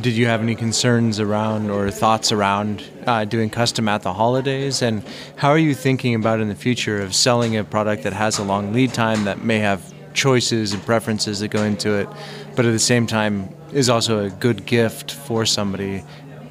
did 0.00 0.14
you 0.14 0.26
have 0.26 0.40
any 0.40 0.54
concerns 0.54 1.20
around 1.20 1.70
or 1.70 1.90
thoughts 1.90 2.32
around 2.32 2.82
uh, 3.06 3.24
doing 3.24 3.50
custom 3.50 3.88
at 3.88 4.02
the 4.02 4.12
holidays? 4.12 4.80
And 4.80 5.04
how 5.36 5.50
are 5.50 5.58
you 5.58 5.74
thinking 5.74 6.14
about 6.14 6.40
in 6.40 6.48
the 6.48 6.54
future 6.54 7.02
of 7.02 7.14
selling 7.14 7.56
a 7.56 7.64
product 7.64 8.04
that 8.04 8.12
has 8.12 8.38
a 8.38 8.44
long 8.44 8.72
lead 8.72 8.94
time 8.94 9.24
that 9.24 9.44
may 9.44 9.58
have 9.58 9.92
choices 10.14 10.72
and 10.72 10.82
preferences 10.84 11.40
that 11.40 11.48
go 11.48 11.62
into 11.62 11.94
it, 11.94 12.08
but 12.56 12.64
at 12.64 12.72
the 12.72 12.78
same 12.78 13.06
time 13.06 13.48
is 13.72 13.88
also 13.88 14.24
a 14.24 14.30
good 14.30 14.64
gift 14.66 15.12
for 15.12 15.44
somebody? 15.44 16.04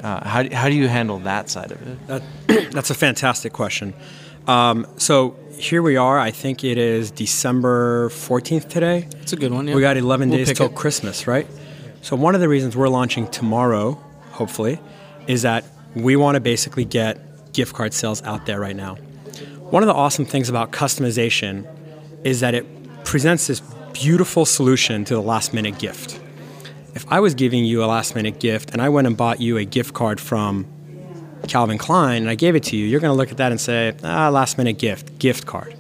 Uh, 0.04 0.28
how, 0.28 0.50
how 0.52 0.68
do 0.68 0.76
you 0.76 0.88
handle 0.88 1.20
that 1.20 1.50
side 1.50 1.72
of 1.72 1.82
it? 1.88 2.08
That, 2.08 2.24
that's 2.72 2.90
a 2.90 2.96
fantastic 2.96 3.54
question. 3.54 3.94
Um, 4.48 4.88
so 4.98 5.36
here 5.58 5.82
we 5.82 5.96
are. 5.98 6.20
I 6.20 6.32
think 6.32 6.64
it 6.64 6.78
is 6.78 7.12
December 7.12 8.10
14th 8.10 8.70
today. 8.70 9.08
It's 9.22 9.34
a 9.34 9.36
good 9.36 9.52
one. 9.52 9.68
Yeah. 9.68 9.76
We 9.76 9.82
got 9.82 9.98
11 9.98 10.30
We'll 10.30 10.40
days 10.40 10.54
till 10.54 10.68
it. 10.68 10.76
Christmas, 10.76 11.28
right? 11.28 11.48
So 12.02 12.16
one 12.16 12.34
of 12.34 12.42
the 12.42 12.50
reasons 12.50 12.76
we're 12.76 12.90
launching 12.90 13.28
tomorrow, 13.28 13.94
hopefully, 14.32 14.80
is 15.28 15.44
that 15.44 15.64
we 15.96 16.16
want 16.16 16.36
to 16.36 16.40
basically 16.40 16.84
get 16.84 17.54
gift 17.54 17.76
card 17.76 17.94
sales 17.94 18.24
out 18.24 18.48
there 18.48 18.60
right 18.60 18.76
now. 18.76 18.96
One 19.70 19.84
of 19.84 19.88
the 19.88 19.94
awesome 19.94 20.26
things 20.26 20.50
about 20.50 20.72
customization 20.72 21.68
is 22.26 22.40
that 22.40 22.56
it 22.56 22.66
presents 23.04 23.48
this 23.48 23.62
beautiful 23.94 24.46
solution 24.46 25.06
to 25.06 25.14
the 25.14 25.22
last 25.22 25.54
minute 25.54 25.78
gift. 25.78 26.20
If 26.96 27.10
I 27.12 27.20
was 27.20 27.36
giving 27.36 27.66
you 27.66 27.84
a 27.84 27.86
last 27.86 28.16
minute 28.16 28.40
gift 28.40 28.72
and 28.72 28.82
I 28.82 28.90
went 28.90 29.06
and 29.06 29.16
bought 29.16 29.40
you 29.40 29.58
a 29.58 29.64
gift 29.64 29.94
card 29.94 30.20
from 30.20 30.66
Calvin 31.48 31.78
Klein 31.78 32.24
and 32.24 32.30
I 32.30 32.36
gave 32.36 32.56
it 32.56 32.64
to 32.64 32.78
you, 32.78 32.86
you're 32.88 33.00
going 33.00 33.12
to 33.14 33.18
look 33.18 33.32
at 33.32 33.38
that 33.38 33.52
and 33.52 33.62
say, 33.62 33.96
ah, 34.04 34.30
last 34.30 34.58
minute 34.58 34.80
gift, 34.80 35.20
gift 35.20 35.46
card. 35.46 35.76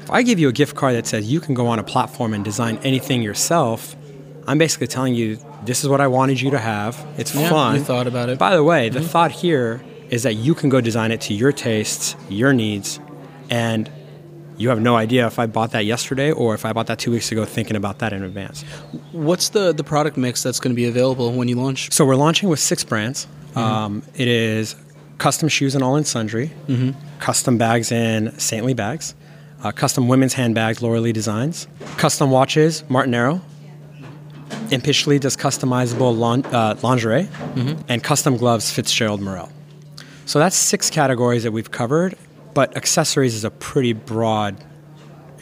If 0.00 0.10
I 0.10 0.22
give 0.22 0.40
you 0.40 0.48
a 0.48 0.52
gift 0.52 0.74
card 0.74 0.96
that 0.96 1.06
says 1.06 1.30
you 1.30 1.38
can 1.38 1.54
go 1.54 1.68
on 1.68 1.78
a 1.78 1.84
platform 1.84 2.34
and 2.34 2.44
design 2.44 2.78
anything 2.82 3.22
yourself, 3.22 3.94
I'm 4.48 4.58
basically 4.58 4.88
telling 4.88 5.14
you 5.14 5.38
this 5.64 5.82
is 5.82 5.88
what 5.88 6.00
I 6.00 6.06
wanted 6.08 6.40
you 6.40 6.50
to 6.50 6.58
have. 6.58 7.04
It's 7.18 7.34
Yeah, 7.34 7.48
fun. 7.48 7.76
you 7.76 7.82
thought 7.84 8.06
about 8.06 8.28
it. 8.28 8.38
By 8.38 8.54
the 8.56 8.64
way, 8.64 8.88
the 8.88 9.00
thought 9.00 9.30
here 9.32 9.82
is 10.10 10.22
that 10.24 10.34
you 10.34 10.54
can 10.54 10.68
go 10.68 10.80
design 10.80 11.10
it 11.12 11.20
to 11.22 11.34
your 11.34 11.52
tastes, 11.52 12.16
your 12.28 12.52
needs, 12.52 13.00
and 13.50 13.88
you 14.58 14.68
have 14.68 14.80
no 14.80 14.94
idea 14.96 15.26
if 15.26 15.38
I 15.38 15.46
bought 15.46 15.70
that 15.72 15.84
yesterday 15.86 16.30
or 16.30 16.54
if 16.54 16.64
I 16.64 16.72
bought 16.72 16.86
that 16.88 16.98
two 16.98 17.10
weeks 17.10 17.32
ago 17.32 17.44
thinking 17.44 17.74
about 17.76 17.98
that 18.00 18.12
in 18.12 18.22
advance. 18.22 18.62
What's 19.12 19.48
the 19.50 19.72
the 19.72 19.82
product 19.84 20.16
mix 20.16 20.42
that's 20.42 20.60
going 20.60 20.72
to 20.72 20.76
be 20.76 20.84
available 20.86 21.32
when 21.32 21.48
you 21.48 21.56
launch? 21.56 21.90
So 21.92 22.04
we're 22.04 22.16
launching 22.16 22.48
with 22.48 22.60
six 22.60 22.84
brands. 22.84 23.26
Um, 23.56 24.02
it 24.14 24.28
is 24.28 24.76
custom 25.18 25.48
shoes 25.48 25.74
and 25.74 25.82
all 25.84 25.96
in 25.96 26.04
sundry, 26.04 26.50
custom 27.18 27.56
bags 27.58 27.92
in 27.92 28.38
Saintly 28.38 28.74
bags, 28.74 29.14
uh, 29.62 29.72
custom 29.72 30.08
women's 30.08 30.34
handbags, 30.34 30.82
Laura 30.82 31.00
Lee 31.00 31.12
Designs, 31.12 31.66
custom 31.96 32.30
watches, 32.30 32.82
Martenero. 32.88 33.40
Impishly 34.70 35.20
does 35.20 35.36
customizable 35.36 36.44
uh, 36.52 36.76
lingerie, 36.82 37.28
and 37.88 38.02
custom 38.02 38.36
gloves, 38.36 38.70
Fitzgerald 38.70 39.20
Morel. 39.20 39.50
So 40.24 40.38
that's 40.38 40.56
six 40.56 40.90
categories 40.90 41.42
that 41.42 41.52
we've 41.52 41.70
covered, 41.70 42.16
but 42.54 42.76
accessories 42.76 43.34
is 43.34 43.44
a 43.44 43.50
pretty 43.50 43.92
broad 43.92 44.56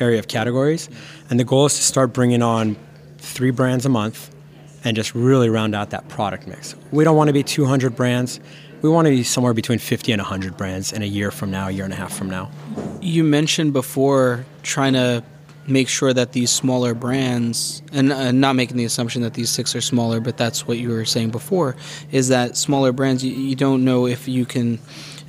area 0.00 0.18
of 0.18 0.28
categories. 0.28 0.88
And 1.28 1.38
the 1.38 1.44
goal 1.44 1.66
is 1.66 1.76
to 1.76 1.82
start 1.82 2.12
bringing 2.12 2.42
on 2.42 2.76
three 3.18 3.50
brands 3.50 3.84
a 3.86 3.88
month 3.88 4.34
and 4.82 4.96
just 4.96 5.14
really 5.14 5.48
round 5.48 5.74
out 5.74 5.90
that 5.90 6.08
product 6.08 6.46
mix. 6.46 6.74
We 6.90 7.04
don't 7.04 7.16
want 7.16 7.28
to 7.28 7.34
be 7.34 7.42
200 7.42 7.94
brands. 7.94 8.40
We 8.82 8.88
want 8.88 9.06
to 9.06 9.10
be 9.10 9.22
somewhere 9.22 9.52
between 9.52 9.78
50 9.78 10.12
and 10.12 10.20
100 10.20 10.56
brands 10.56 10.92
in 10.92 11.02
a 11.02 11.06
year 11.06 11.30
from 11.30 11.50
now, 11.50 11.68
a 11.68 11.70
year 11.70 11.84
and 11.84 11.92
a 11.92 11.96
half 11.96 12.16
from 12.16 12.30
now. 12.30 12.50
You 13.02 13.22
mentioned 13.24 13.74
before 13.74 14.46
trying 14.62 14.94
to 14.94 15.22
make 15.66 15.88
sure 15.88 16.12
that 16.12 16.32
these 16.32 16.50
smaller 16.50 16.94
brands, 16.94 17.82
and 17.92 18.12
uh, 18.12 18.32
not 18.32 18.56
making 18.56 18.76
the 18.76 18.84
assumption 18.84 19.22
that 19.22 19.34
these 19.34 19.50
six 19.50 19.74
are 19.76 19.80
smaller, 19.80 20.20
but 20.20 20.36
that's 20.36 20.66
what 20.66 20.78
you 20.78 20.90
were 20.90 21.04
saying 21.04 21.30
before, 21.30 21.76
is 22.10 22.28
that 22.28 22.56
smaller 22.56 22.92
brands 22.92 23.24
you, 23.24 23.32
you 23.32 23.54
don't 23.54 23.84
know 23.84 24.06
if 24.06 24.26
you 24.28 24.44
can 24.44 24.78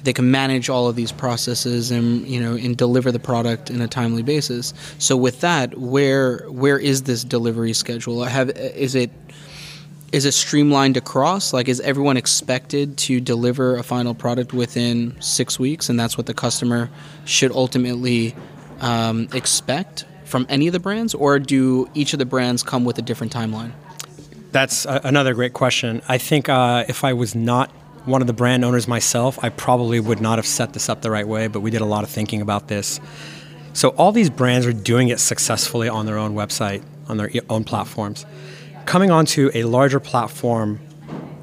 they 0.04 0.14
can 0.14 0.32
manage 0.32 0.68
all 0.68 0.88
of 0.88 0.96
these 0.96 1.12
processes 1.12 1.92
and 1.92 2.28
you 2.28 2.42
know 2.42 2.56
and 2.56 2.76
deliver 2.76 3.12
the 3.12 3.20
product 3.20 3.70
in 3.70 3.82
a 3.82 3.88
timely 3.88 4.24
basis. 4.24 4.74
So 4.98 5.16
with 5.16 5.42
that, 5.42 5.78
where 5.78 6.50
where 6.50 6.80
is 6.80 7.04
this 7.04 7.24
delivery 7.24 7.74
schedule? 7.74 8.24
Have 8.24 8.50
is 8.50 8.96
it 8.96 9.12
is 10.12 10.26
it 10.26 10.34
streamlined 10.34 10.98
across? 10.98 11.54
Like, 11.54 11.70
is 11.70 11.80
everyone 11.82 12.18
expected 12.18 12.98
to 12.98 13.22
deliver 13.22 13.78
a 13.78 13.84
final 13.84 14.14
product 14.14 14.54
within 14.54 15.16
six 15.22 15.58
weeks, 15.58 15.90
and 15.90 15.98
that's 15.98 16.18
what 16.18 16.26
the 16.26 16.34
customer 16.34 16.90
should 17.24 17.52
ultimately 17.54 18.36
um, 18.82 19.30
expect 19.34 20.06
from 20.32 20.48
any 20.50 20.68
of 20.68 20.74
the 20.74 20.80
brands, 20.80 21.14
or 21.14 21.38
do 21.38 21.90
each 21.94 22.14
of 22.14 22.20
the 22.20 22.26
brands 22.26 22.64
come 22.64 22.86
with 22.86 22.98
a 22.98 23.02
different 23.02 23.34
timeline? 23.34 23.72
That's 24.52 24.86
a, 24.86 25.02
another 25.04 25.34
great 25.34 25.54
question. 25.54 26.02
I 26.08 26.18
think 26.18 26.50
uh, 26.50 26.86
if 26.88 27.04
I 27.04 27.14
was 27.14 27.36
not 27.36 27.70
one 28.06 28.22
of 28.22 28.28
the 28.28 28.34
brand 28.34 28.66
owners 28.66 28.88
myself, 28.88 29.38
I 29.44 29.50
probably 29.50 30.00
would 30.00 30.22
not 30.22 30.38
have 30.38 30.48
set 30.48 30.74
this 30.74 30.90
up 30.90 31.02
the 31.02 31.12
right 31.12 31.28
way, 31.28 31.48
but 31.48 31.60
we 31.60 31.70
did 31.70 31.82
a 31.82 31.86
lot 31.86 32.04
of 32.04 32.10
thinking 32.10 32.42
about 32.42 32.70
this. 32.70 33.00
So, 33.74 33.90
all 33.90 34.12
these 34.12 34.30
brands 34.30 34.66
are 34.66 34.74
doing 34.74 35.10
it 35.10 35.20
successfully 35.20 35.88
on 35.88 36.06
their 36.06 36.18
own 36.18 36.34
website, 36.34 36.84
on 37.08 37.18
their 37.18 37.30
own 37.50 37.64
platforms. 37.64 38.26
Coming 38.86 39.12
onto 39.12 39.52
a 39.54 39.64
larger 39.64 40.00
platform, 40.00 40.80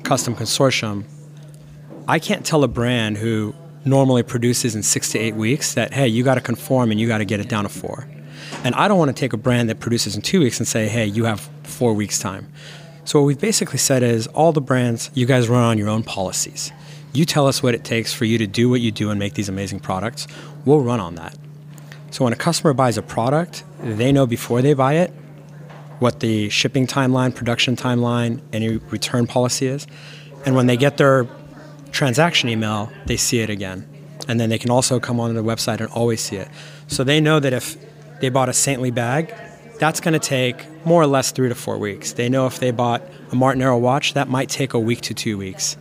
custom 0.02 0.34
consortium, 0.34 1.04
I 2.08 2.18
can't 2.18 2.44
tell 2.44 2.64
a 2.64 2.68
brand 2.68 3.18
who 3.18 3.54
normally 3.84 4.22
produces 4.22 4.74
in 4.74 4.82
six 4.82 5.12
to 5.12 5.18
eight 5.18 5.34
weeks 5.34 5.74
that, 5.74 5.94
hey, 5.94 6.08
you 6.08 6.24
got 6.24 6.34
to 6.34 6.40
conform 6.40 6.90
and 6.90 6.98
you 6.98 7.06
got 7.06 7.18
to 7.18 7.24
get 7.24 7.38
it 7.38 7.48
down 7.48 7.64
to 7.64 7.68
four. 7.68 8.08
And 8.64 8.74
I 8.74 8.88
don't 8.88 8.98
want 8.98 9.08
to 9.08 9.18
take 9.18 9.32
a 9.32 9.36
brand 9.36 9.70
that 9.70 9.80
produces 9.80 10.16
in 10.16 10.22
two 10.22 10.40
weeks 10.40 10.58
and 10.58 10.66
say, 10.66 10.88
hey, 10.88 11.06
you 11.06 11.24
have 11.24 11.40
four 11.62 11.94
weeks' 11.94 12.18
time. 12.18 12.52
So, 13.04 13.20
what 13.20 13.26
we've 13.26 13.40
basically 13.40 13.78
said 13.78 14.02
is 14.02 14.26
all 14.28 14.52
the 14.52 14.60
brands, 14.60 15.10
you 15.14 15.24
guys 15.24 15.48
run 15.48 15.62
on 15.62 15.78
your 15.78 15.88
own 15.88 16.02
policies. 16.02 16.72
You 17.14 17.24
tell 17.24 17.46
us 17.46 17.62
what 17.62 17.74
it 17.74 17.82
takes 17.82 18.12
for 18.12 18.26
you 18.26 18.36
to 18.36 18.46
do 18.46 18.68
what 18.68 18.82
you 18.82 18.90
do 18.90 19.10
and 19.10 19.18
make 19.18 19.34
these 19.34 19.48
amazing 19.48 19.80
products. 19.80 20.26
We'll 20.66 20.80
run 20.80 21.00
on 21.00 21.14
that. 21.14 21.34
So, 22.10 22.24
when 22.24 22.34
a 22.34 22.36
customer 22.36 22.74
buys 22.74 22.98
a 22.98 23.02
product, 23.02 23.64
they 23.80 24.12
know 24.12 24.26
before 24.26 24.60
they 24.60 24.74
buy 24.74 24.94
it 24.94 25.10
what 26.00 26.20
the 26.20 26.48
shipping 26.48 26.86
timeline, 26.86 27.34
production 27.34 27.76
timeline, 27.76 28.40
any 28.52 28.76
return 28.76 29.26
policy 29.26 29.66
is. 29.66 29.86
And 30.44 30.54
when 30.54 30.66
they 30.66 30.76
get 30.76 30.96
their 30.96 31.26
transaction 31.90 32.48
email, 32.48 32.90
they 33.06 33.16
see 33.16 33.40
it 33.40 33.50
again. 33.50 33.88
And 34.28 34.38
then 34.38 34.50
they 34.50 34.58
can 34.58 34.70
also 34.70 35.00
come 35.00 35.18
on 35.18 35.34
the 35.34 35.42
website 35.42 35.80
and 35.80 35.88
always 35.88 36.20
see 36.20 36.36
it. 36.36 36.48
So 36.86 37.02
they 37.02 37.20
know 37.20 37.40
that 37.40 37.52
if 37.52 37.76
they 38.20 38.28
bought 38.28 38.48
a 38.48 38.52
saintly 38.52 38.90
bag, 38.90 39.34
that's 39.78 40.00
going 40.00 40.12
to 40.12 40.18
take 40.18 40.66
more 40.84 41.02
or 41.02 41.06
less 41.06 41.30
three 41.30 41.48
to 41.48 41.54
four 41.54 41.78
weeks. 41.78 42.12
They 42.12 42.28
know 42.28 42.46
if 42.46 42.58
they 42.58 42.70
bought 42.70 43.02
a 43.30 43.34
Martenero 43.34 43.78
watch, 43.80 44.14
that 44.14 44.28
might 44.28 44.48
take 44.48 44.74
a 44.74 44.78
week 44.78 45.00
to 45.02 45.14
two 45.14 45.38
weeks. 45.38 45.76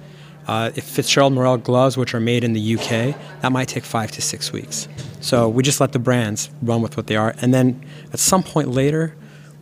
Uh, 0.48 0.72
if 0.75 0.86
Fitzgerald 0.86 1.34
Morel 1.34 1.58
gloves, 1.58 1.98
which 1.98 2.13
are 2.13 2.22
made 2.22 2.44
in 2.44 2.53
the 2.53 2.75
UK, 2.75 3.15
that 3.41 3.51
might 3.51 3.67
take 3.67 3.84
five 3.84 4.12
to 4.12 4.22
six 4.22 4.53
weeks. 4.53 4.88
So 5.20 5.50
we 5.50 5.62
just 5.62 5.82
let 5.82 5.91
the 5.91 6.00
brands 6.00 6.50
run 6.62 6.82
with 6.82 6.96
what 6.96 7.08
they 7.08 7.17
are. 7.17 7.36
And 7.41 7.53
then 7.53 7.84
at 8.13 8.20
some 8.20 8.44
point 8.44 8.70
later, 8.70 9.15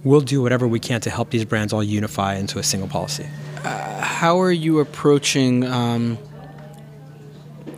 we'll 0.04 0.22
do 0.22 0.42
whatever 0.44 0.68
we 0.68 0.80
can 0.80 1.02
to 1.02 1.10
help 1.10 1.32
these 1.32 1.44
brands 1.44 1.74
all 1.74 1.84
unify 1.84 2.36
into 2.36 2.60
a 2.60 2.64
single 2.64 2.88
policy. 2.88 3.26
Uh, 3.64 4.00
how 4.00 4.40
are 4.40 4.52
you 4.52 4.80
approaching 4.80 5.64
um, 5.64 6.20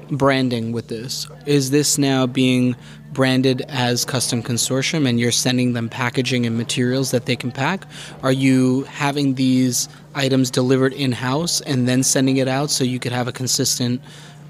branding 0.10 0.74
with 0.74 0.89
this? 0.89 1.27
Is 1.46 1.72
this 1.72 1.98
now 1.98 2.27
being 2.27 2.75
branded 3.18 3.64
as 3.68 4.06
custom 4.06 4.44
consortium 4.44 5.10
and 5.10 5.20
you're 5.20 5.32
sending 5.32 5.74
them 5.74 5.90
packaging 5.90 6.46
and 6.46 6.56
materials 6.56 7.10
that 7.10 7.26
they 7.26 7.36
can 7.36 7.52
pack? 7.52 7.84
Are 8.22 8.32
you 8.32 8.84
having 8.84 9.34
these 9.34 9.90
items 10.14 10.52
delivered 10.52 10.94
in 10.94 11.14
house 11.14 11.60
and 11.62 11.88
then 11.88 12.04
sending 12.04 12.38
it 12.38 12.48
out 12.48 12.70
so 12.70 12.84
you 12.84 13.00
could 13.00 13.12
have 13.12 13.28
a 13.28 13.32
consistent 13.32 14.04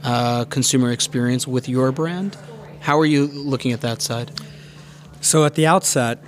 uh, 0.04 0.44
consumer 0.44 0.92
experience 0.92 1.48
with 1.48 1.70
your 1.70 1.94
brand? 1.94 2.36
How 2.82 3.00
are 3.00 3.06
you 3.06 3.28
looking 3.28 3.72
at 3.72 3.80
that 3.82 4.02
side? 4.02 4.34
So 5.22 5.46
at 5.46 5.56
the 5.56 5.66
outset, 5.66 6.22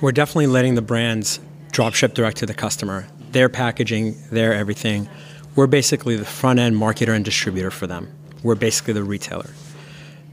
we're 0.00 0.10
definitely 0.10 0.48
letting 0.48 0.74
the 0.74 0.82
brands 0.82 1.38
drop 1.70 1.94
ship 1.94 2.14
direct 2.14 2.38
to 2.38 2.46
the 2.46 2.54
customer. 2.54 3.06
Their 3.30 3.48
packaging, 3.48 4.16
their 4.32 4.52
everything. 4.52 5.08
We're 5.54 5.68
basically 5.68 6.16
the 6.16 6.24
front 6.24 6.58
end 6.58 6.74
marketer 6.74 7.14
and 7.14 7.24
distributor 7.24 7.70
for 7.70 7.86
them. 7.86 8.12
We're 8.42 8.56
basically 8.56 8.94
the 8.94 9.04
retailer. 9.04 9.50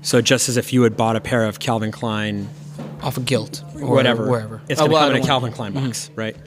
So 0.02 0.22
just 0.22 0.50
as 0.50 0.58
if 0.58 0.74
you 0.74 0.82
had 0.84 0.98
bought 0.98 1.16
a 1.16 1.22
pair 1.22 1.46
of 1.46 1.60
Calvin 1.60 1.92
Klein 1.92 2.50
off 3.02 3.18
of 3.18 3.26
Gilt 3.26 3.64
or 3.76 3.94
whatever, 3.94 4.30
wherever, 4.30 4.62
it's 4.68 4.80
going 4.80 4.90
to 4.90 4.96
oh, 4.96 5.00
well, 5.00 5.08
come 5.08 5.16
in 5.16 5.24
a 5.24 5.26
Calvin 5.26 5.52
Klein 5.52 5.74
box, 5.74 6.10
mm-hmm. 6.10 6.20
right? 6.20 6.38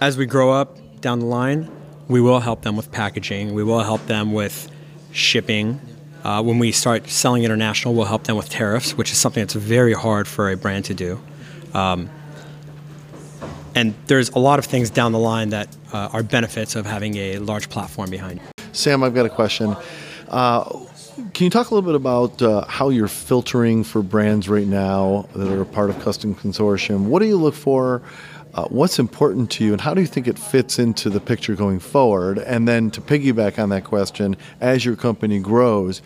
As 0.00 0.16
we 0.16 0.26
grow 0.26 0.52
up 0.52 0.78
down 1.00 1.20
the 1.20 1.26
line, 1.26 1.70
we 2.08 2.20
will 2.20 2.40
help 2.40 2.62
them 2.62 2.76
with 2.76 2.90
packaging. 2.90 3.54
We 3.54 3.64
will 3.64 3.80
help 3.80 4.06
them 4.06 4.32
with 4.32 4.70
shipping. 5.12 5.80
Uh, 6.22 6.42
when 6.42 6.58
we 6.58 6.72
start 6.72 7.08
selling 7.08 7.44
international, 7.44 7.94
we'll 7.94 8.06
help 8.06 8.24
them 8.24 8.36
with 8.36 8.48
tariffs, 8.48 8.96
which 8.96 9.12
is 9.12 9.18
something 9.18 9.42
that's 9.42 9.54
very 9.54 9.92
hard 9.92 10.26
for 10.26 10.50
a 10.50 10.56
brand 10.56 10.86
to 10.86 10.94
do. 10.94 11.20
Um, 11.74 12.08
and 13.74 13.94
there's 14.06 14.30
a 14.30 14.38
lot 14.38 14.58
of 14.58 14.64
things 14.64 14.88
down 14.88 15.12
the 15.12 15.18
line 15.18 15.50
that 15.50 15.74
uh, 15.92 16.08
are 16.12 16.22
benefits 16.22 16.76
of 16.76 16.86
having 16.86 17.16
a 17.16 17.38
large 17.38 17.68
platform 17.68 18.08
behind 18.08 18.40
you. 18.40 18.64
Sam, 18.72 19.02
I've 19.02 19.14
got 19.14 19.26
a 19.26 19.30
question. 19.30 19.76
Uh, 20.28 20.80
can 21.32 21.44
you 21.44 21.50
talk 21.50 21.70
a 21.70 21.74
little 21.74 21.86
bit 21.86 21.94
about 21.94 22.42
uh, 22.42 22.64
how 22.66 22.88
you're 22.88 23.06
filtering 23.06 23.84
for 23.84 24.02
brands 24.02 24.48
right 24.48 24.66
now 24.66 25.28
that 25.34 25.48
are 25.48 25.62
a 25.62 25.66
part 25.66 25.90
of 25.90 26.00
Custom 26.00 26.34
Consortium? 26.34 27.04
What 27.04 27.20
do 27.20 27.26
you 27.26 27.36
look 27.36 27.54
for? 27.54 28.02
Uh, 28.54 28.64
what's 28.68 28.98
important 28.98 29.50
to 29.50 29.64
you, 29.64 29.72
and 29.72 29.80
how 29.80 29.94
do 29.94 30.00
you 30.00 30.06
think 30.06 30.28
it 30.28 30.38
fits 30.38 30.78
into 30.78 31.10
the 31.10 31.20
picture 31.20 31.54
going 31.54 31.78
forward? 31.80 32.38
And 32.38 32.68
then 32.68 32.90
to 32.92 33.00
piggyback 33.00 33.60
on 33.60 33.68
that 33.70 33.84
question, 33.84 34.36
as 34.60 34.84
your 34.84 34.94
company 34.96 35.40
grows, 35.40 36.02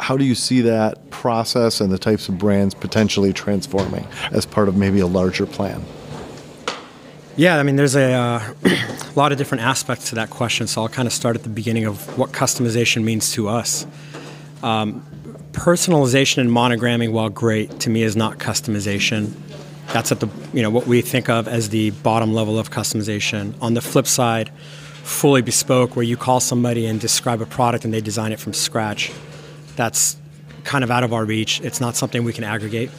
how 0.00 0.16
do 0.16 0.24
you 0.24 0.34
see 0.34 0.60
that 0.62 1.10
process 1.10 1.80
and 1.80 1.92
the 1.92 1.98
types 1.98 2.28
of 2.28 2.38
brands 2.38 2.74
potentially 2.74 3.32
transforming 3.32 4.06
as 4.32 4.46
part 4.46 4.68
of 4.68 4.76
maybe 4.76 4.98
a 4.98 5.06
larger 5.06 5.46
plan? 5.46 5.84
Yeah, 7.36 7.58
I 7.58 7.62
mean, 7.62 7.76
there's 7.76 7.96
a 7.96 8.12
uh, 8.12 8.54
lot 9.14 9.32
of 9.32 9.38
different 9.38 9.62
aspects 9.62 10.08
to 10.10 10.16
that 10.16 10.30
question, 10.30 10.66
so 10.66 10.82
I'll 10.82 10.88
kind 10.88 11.06
of 11.06 11.12
start 11.12 11.36
at 11.36 11.44
the 11.44 11.48
beginning 11.48 11.84
of 11.84 12.18
what 12.18 12.30
customization 12.30 13.04
means 13.04 13.32
to 13.32 13.48
us. 13.48 13.86
Um, 14.62 15.04
personalization 15.52 16.38
and 16.38 16.50
monogramming, 16.50 17.12
while 17.12 17.28
great, 17.28 17.80
to 17.80 17.90
me 17.90 18.02
is 18.02 18.16
not 18.16 18.38
customization. 18.38 19.32
That's 19.92 20.12
at 20.12 20.20
the 20.20 20.28
you 20.54 20.62
know 20.62 20.70
what 20.70 20.86
we 20.86 21.02
think 21.02 21.28
of 21.28 21.48
as 21.48 21.68
the 21.68 21.90
bottom 21.90 22.32
level 22.32 22.58
of 22.58 22.70
customization. 22.70 23.54
On 23.60 23.74
the 23.74 23.80
flip 23.80 24.06
side, 24.06 24.50
fully 25.02 25.42
bespoke, 25.42 25.96
where 25.96 26.04
you 26.04 26.16
call 26.16 26.40
somebody 26.40 26.86
and 26.86 27.00
describe 27.00 27.40
a 27.40 27.46
product 27.46 27.84
and 27.84 27.92
they 27.92 28.00
design 28.00 28.32
it 28.32 28.40
from 28.40 28.52
scratch. 28.52 29.12
That's 29.76 30.16
kind 30.64 30.84
of 30.84 30.90
out 30.90 31.02
of 31.02 31.12
our 31.12 31.24
reach. 31.24 31.60
It's 31.60 31.80
not 31.80 31.96
something 31.96 32.24
we 32.24 32.32
can 32.32 32.44
aggregate. 32.44 32.90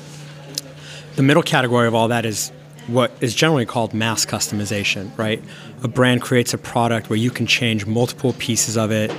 The 1.15 1.23
middle 1.23 1.43
category 1.43 1.87
of 1.87 1.95
all 1.95 2.09
that 2.09 2.25
is 2.25 2.51
what 2.87 3.11
is 3.21 3.33
generally 3.33 3.65
called 3.65 3.93
mass 3.93 4.25
customization, 4.25 5.17
right? 5.17 5.41
A 5.83 5.87
brand 5.87 6.21
creates 6.21 6.53
a 6.53 6.57
product 6.57 7.09
where 7.09 7.17
you 7.17 7.31
can 7.31 7.47
change 7.47 7.85
multiple 7.85 8.33
pieces 8.33 8.77
of 8.77 8.91
it 8.91 9.11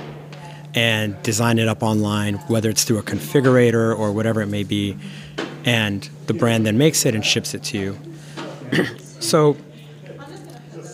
and 0.75 1.21
design 1.23 1.57
it 1.57 1.69
up 1.69 1.81
online, 1.81 2.35
whether 2.47 2.69
it's 2.69 2.83
through 2.83 2.97
a 2.97 3.03
configurator 3.03 3.97
or 3.97 4.11
whatever 4.11 4.41
it 4.41 4.47
may 4.47 4.63
be, 4.63 4.97
and 5.63 6.07
the 6.27 6.33
brand 6.33 6.65
then 6.65 6.77
makes 6.77 7.05
it 7.05 7.15
and 7.15 7.25
ships 7.25 7.53
it 7.53 7.63
to 7.63 7.77
you. 7.77 7.99
so 9.19 9.55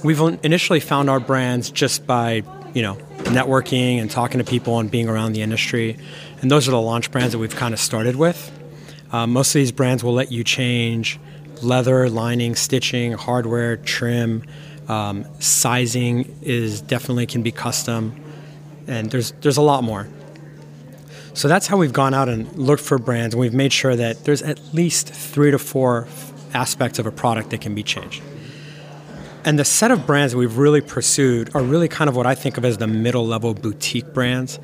we've 0.03 0.19
initially 0.43 0.79
found 0.79 1.09
our 1.09 1.19
brands 1.19 1.71
just 1.71 2.05
by, 2.05 2.43
you 2.73 2.83
know, 2.83 2.95
networking 3.23 3.99
and 3.99 4.09
talking 4.09 4.37
to 4.37 4.43
people 4.43 4.79
and 4.79 4.91
being 4.91 5.09
around 5.09 5.33
the 5.33 5.41
industry. 5.41 5.97
And 6.41 6.51
those 6.51 6.67
are 6.67 6.71
the 6.71 6.81
launch 6.81 7.11
brands 7.11 7.33
that 7.33 7.39
we've 7.39 7.55
kind 7.55 7.73
of 7.73 7.79
started 7.79 8.15
with. 8.15 8.51
Uh, 9.11 9.25
most 9.27 9.49
of 9.49 9.59
these 9.59 9.71
brands 9.71 10.03
will 10.03 10.13
let 10.13 10.31
you 10.31 10.43
change 10.43 11.19
leather, 11.61 12.09
lining, 12.09 12.55
stitching, 12.55 13.13
hardware, 13.13 13.77
trim. 13.77 14.43
Um, 14.87 15.25
sizing 15.39 16.37
is 16.41 16.81
definitely 16.81 17.27
can 17.27 17.43
be 17.43 17.51
custom 17.51 18.20
and 18.87 19.11
there's 19.11 19.31
there's 19.41 19.57
a 19.57 19.61
lot 19.61 19.83
more. 19.83 20.07
So 21.33 21.47
that's 21.47 21.67
how 21.67 21.77
we've 21.77 21.93
gone 21.93 22.13
out 22.13 22.27
and 22.27 22.51
looked 22.57 22.83
for 22.83 22.97
brands, 22.97 23.33
and 23.33 23.39
we've 23.39 23.53
made 23.53 23.71
sure 23.71 23.95
that 23.95 24.25
there's 24.25 24.41
at 24.41 24.73
least 24.73 25.07
three 25.07 25.51
to 25.51 25.59
four 25.59 26.07
aspects 26.53 26.99
of 26.99 27.05
a 27.05 27.11
product 27.11 27.51
that 27.51 27.61
can 27.61 27.73
be 27.73 27.83
changed. 27.83 28.21
And 29.43 29.57
the 29.57 29.65
set 29.65 29.91
of 29.91 30.05
brands 30.05 30.33
that 30.33 30.37
we've 30.37 30.57
really 30.57 30.81
pursued 30.81 31.55
are 31.55 31.63
really 31.63 31.87
kind 31.87 32.09
of 32.09 32.15
what 32.15 32.27
I 32.27 32.35
think 32.35 32.57
of 32.57 32.65
as 32.65 32.77
the 32.77 32.87
middle 32.87 33.25
level 33.25 33.53
boutique 33.53 34.13
brands. 34.13 34.59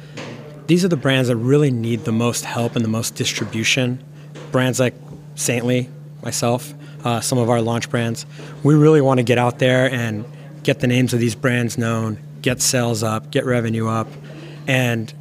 These 0.67 0.83
are 0.83 0.89
the 0.89 0.97
brands 0.97 1.29
that 1.29 1.37
really 1.37 1.71
need 1.71 2.03
the 2.03 2.11
most 2.11 2.43
help 2.45 2.75
and 2.75 2.83
the 2.83 2.89
most 2.89 3.15
distribution. 3.15 4.03
Brands 4.51 4.79
like 4.79 4.93
Saintly, 5.35 5.89
myself, 6.23 6.73
uh, 7.05 7.21
some 7.21 7.37
of 7.37 7.49
our 7.49 7.61
launch 7.61 7.89
brands. 7.89 8.25
We 8.63 8.75
really 8.75 9.01
want 9.01 9.19
to 9.19 9.23
get 9.23 9.37
out 9.37 9.59
there 9.59 9.89
and 9.89 10.25
get 10.63 10.79
the 10.79 10.87
names 10.87 11.13
of 11.13 11.19
these 11.19 11.35
brands 11.35 11.77
known, 11.77 12.17
get 12.41 12.61
sales 12.61 13.03
up, 13.03 13.31
get 13.31 13.45
revenue 13.45 13.87
up, 13.87 14.07
and 14.67 15.13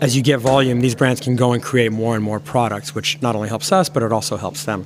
as 0.00 0.16
you 0.16 0.22
get 0.22 0.40
volume, 0.40 0.80
these 0.80 0.94
brands 0.94 1.20
can 1.20 1.36
go 1.36 1.52
and 1.52 1.62
create 1.62 1.90
more 1.90 2.14
and 2.14 2.22
more 2.22 2.38
products, 2.38 2.94
which 2.94 3.20
not 3.22 3.34
only 3.34 3.48
helps 3.48 3.72
us, 3.72 3.88
but 3.88 4.02
it 4.02 4.12
also 4.12 4.36
helps 4.36 4.64
them. 4.64 4.84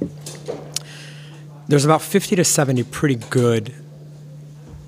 There's 1.68 1.84
about 1.84 2.02
50 2.02 2.36
to 2.36 2.44
70 2.44 2.84
pretty 2.84 3.16
good 3.16 3.74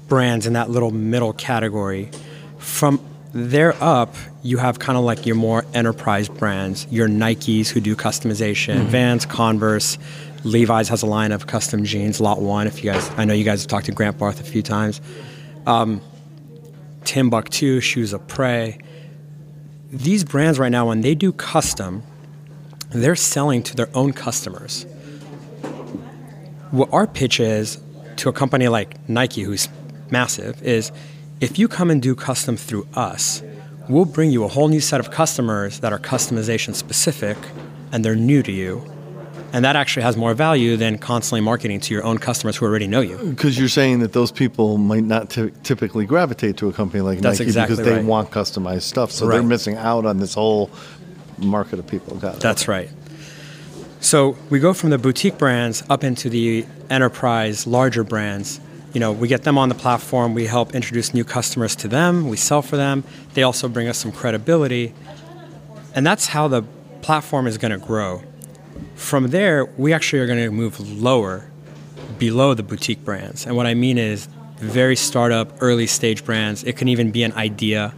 brands 0.09 0.47
in 0.47 0.53
that 0.53 0.71
little 0.71 0.91
middle 0.91 1.33
category. 1.33 2.11
From 2.59 3.05
there 3.33 3.75
up, 3.83 4.15
you 4.43 4.59
have 4.59 4.79
kind 4.79 4.99
of 4.99 5.05
like 5.05 5.27
your 5.27 5.37
more 5.37 5.65
enterprise 5.75 6.29
brands, 6.29 6.87
your 6.91 7.09
Nikes 7.09 7.69
who 7.69 7.81
do 7.81 7.97
customization, 7.97 8.77
mm-hmm. 8.77 8.89
Vans, 8.89 9.27
Converse, 9.27 9.99
Levi's 10.45 10.89
has 10.89 11.03
a 11.03 11.07
line 11.07 11.33
of 11.33 11.47
custom 11.47 11.85
jeans, 11.85 12.21
Lot 12.21 12.41
One. 12.41 12.67
If 12.67 12.83
you 12.83 12.91
guys, 12.91 13.11
I 13.17 13.25
know 13.25 13.33
you 13.35 13.45
guys 13.45 13.63
have 13.63 13.69
talked 13.69 13.87
to 13.87 13.93
Grant 13.93 14.19
Barth 14.19 14.41
a 14.41 14.45
few 14.45 14.63
times. 14.63 15.01
um, 15.67 16.01
Timbuk2, 17.05 17.83
Shoes 17.83 18.13
of 18.13 18.27
Prey. 18.27 18.79
These 19.91 20.25
brands 20.25 20.59
right 20.59 20.73
now, 20.73 20.89
when 20.89 21.01
they 21.01 21.15
do 21.15 21.33
custom, 21.33 22.03
they're 22.91 23.17
selling 23.17 23.63
to 23.65 23.77
their 23.77 23.89
own 23.95 24.13
customers. 24.13 24.85
What 26.71 26.93
our 26.93 27.07
pitch 27.07 27.41
is 27.41 27.79
to 28.17 28.29
a 28.29 28.33
company 28.33 28.69
like 28.69 29.09
Nike, 29.09 29.43
who's 29.43 29.69
massive, 30.11 30.63
is 30.63 30.93
if 31.41 31.59
you 31.59 31.69
come 31.69 31.91
and 31.91 32.01
do 32.01 32.15
custom 32.15 32.57
through 32.57 32.87
us, 32.95 33.43
we'll 33.89 34.05
bring 34.05 34.31
you 34.31 34.45
a 34.45 34.49
whole 34.49 34.69
new 34.69 34.81
set 34.81 35.01
of 35.01 35.11
customers 35.11 35.81
that 35.81 35.93
are 35.93 35.99
customization 35.99 36.75
specific 36.75 37.37
and 37.91 38.05
they're 38.05 38.15
new 38.15 38.43
to 38.43 38.53
you. 38.53 38.92
And 39.53 39.67
that 39.67 39.77
actually 39.77 40.05
has 40.05 40.17
more 40.17 40.33
value 40.33 40.79
than 40.79 40.97
constantly 40.97 41.43
marketing 41.43 41.81
to 41.81 41.95
your 41.95 42.05
own 42.05 42.17
customers 42.17 42.57
who 42.57 42.65
already 42.65 42.87
know 42.87 43.03
you. 43.03 43.19
Because 43.19 43.59
you're 43.59 43.69
saying 43.69 44.01
that 44.01 44.15
those 44.15 44.33
people 44.33 44.79
might 44.79 45.05
not 45.05 45.29
ty- 45.29 45.53
typically 45.63 46.07
gravitate 46.07 46.57
to 46.57 46.69
a 46.69 46.73
company 46.73 47.03
like 47.03 47.21
That's 47.21 47.39
Nike 47.39 47.49
exactly 47.49 47.77
because 47.77 47.87
they 47.87 47.97
right. 47.97 48.05
want 48.05 48.31
customized 48.31 48.83
stuff. 48.83 49.11
So 49.11 49.29
they're 49.29 49.43
missing 49.43 49.77
out 49.77 50.07
on 50.07 50.19
this 50.19 50.35
whole 50.35 50.71
market 51.39 51.79
of 51.79 51.87
people. 51.87 52.17
Got 52.17 52.37
it. 52.37 52.41
That's 52.41 52.67
right. 52.67 52.89
So 54.01 54.37
we 54.51 54.59
go 54.59 54.73
from 54.73 54.91
the 54.91 54.99
boutique 54.99 55.39
brands 55.39 55.85
up 55.89 56.03
into 56.03 56.29
the 56.29 56.67
enterprise, 56.91 57.67
larger 57.67 58.05
brands. 58.05 58.59
You 58.95 59.01
know, 59.01 59.13
we 59.13 59.29
get 59.29 59.45
them 59.45 59.59
on 59.59 59.69
the 59.69 59.75
platform. 59.75 60.35
We 60.35 60.47
help 60.47 60.75
introduce 60.75 61.15
new 61.15 61.25
customers 61.25 61.77
to 61.77 61.89
them. 61.89 62.29
We 62.29 62.37
sell 62.37 62.63
for 62.63 62.77
them. 62.77 63.05
They 63.35 63.43
also 63.43 63.69
bring 63.69 63.87
us 63.87 63.99
some 63.99 64.13
credibility, 64.13 64.93
and 65.95 66.07
that's 66.07 66.27
how 66.27 66.49
the 66.49 66.63
platform 67.01 67.47
is 67.47 67.59
going 67.59 67.73
to 67.73 67.79
grow. 67.79 68.23
From 68.95 69.29
there, 69.29 69.67
we 69.77 69.93
actually 69.93 70.21
are 70.21 70.27
going 70.27 70.39
to 70.39 70.51
move 70.51 70.81
lower, 70.81 71.51
below 72.19 72.55
the 72.55 72.63
boutique 72.63 73.05
brands. 73.05 73.47
And 73.47 73.57
what 73.57 73.67
I 73.67 73.75
mean 73.75 73.99
is 73.99 74.29
very 74.59 74.97
startup, 74.97 75.53
early 75.61 75.87
stage 75.87 76.25
brands. 76.25 76.63
It 76.65 76.77
can 76.77 76.89
even 76.89 77.11
be 77.11 77.23
an 77.25 77.33
idea. 77.33 77.95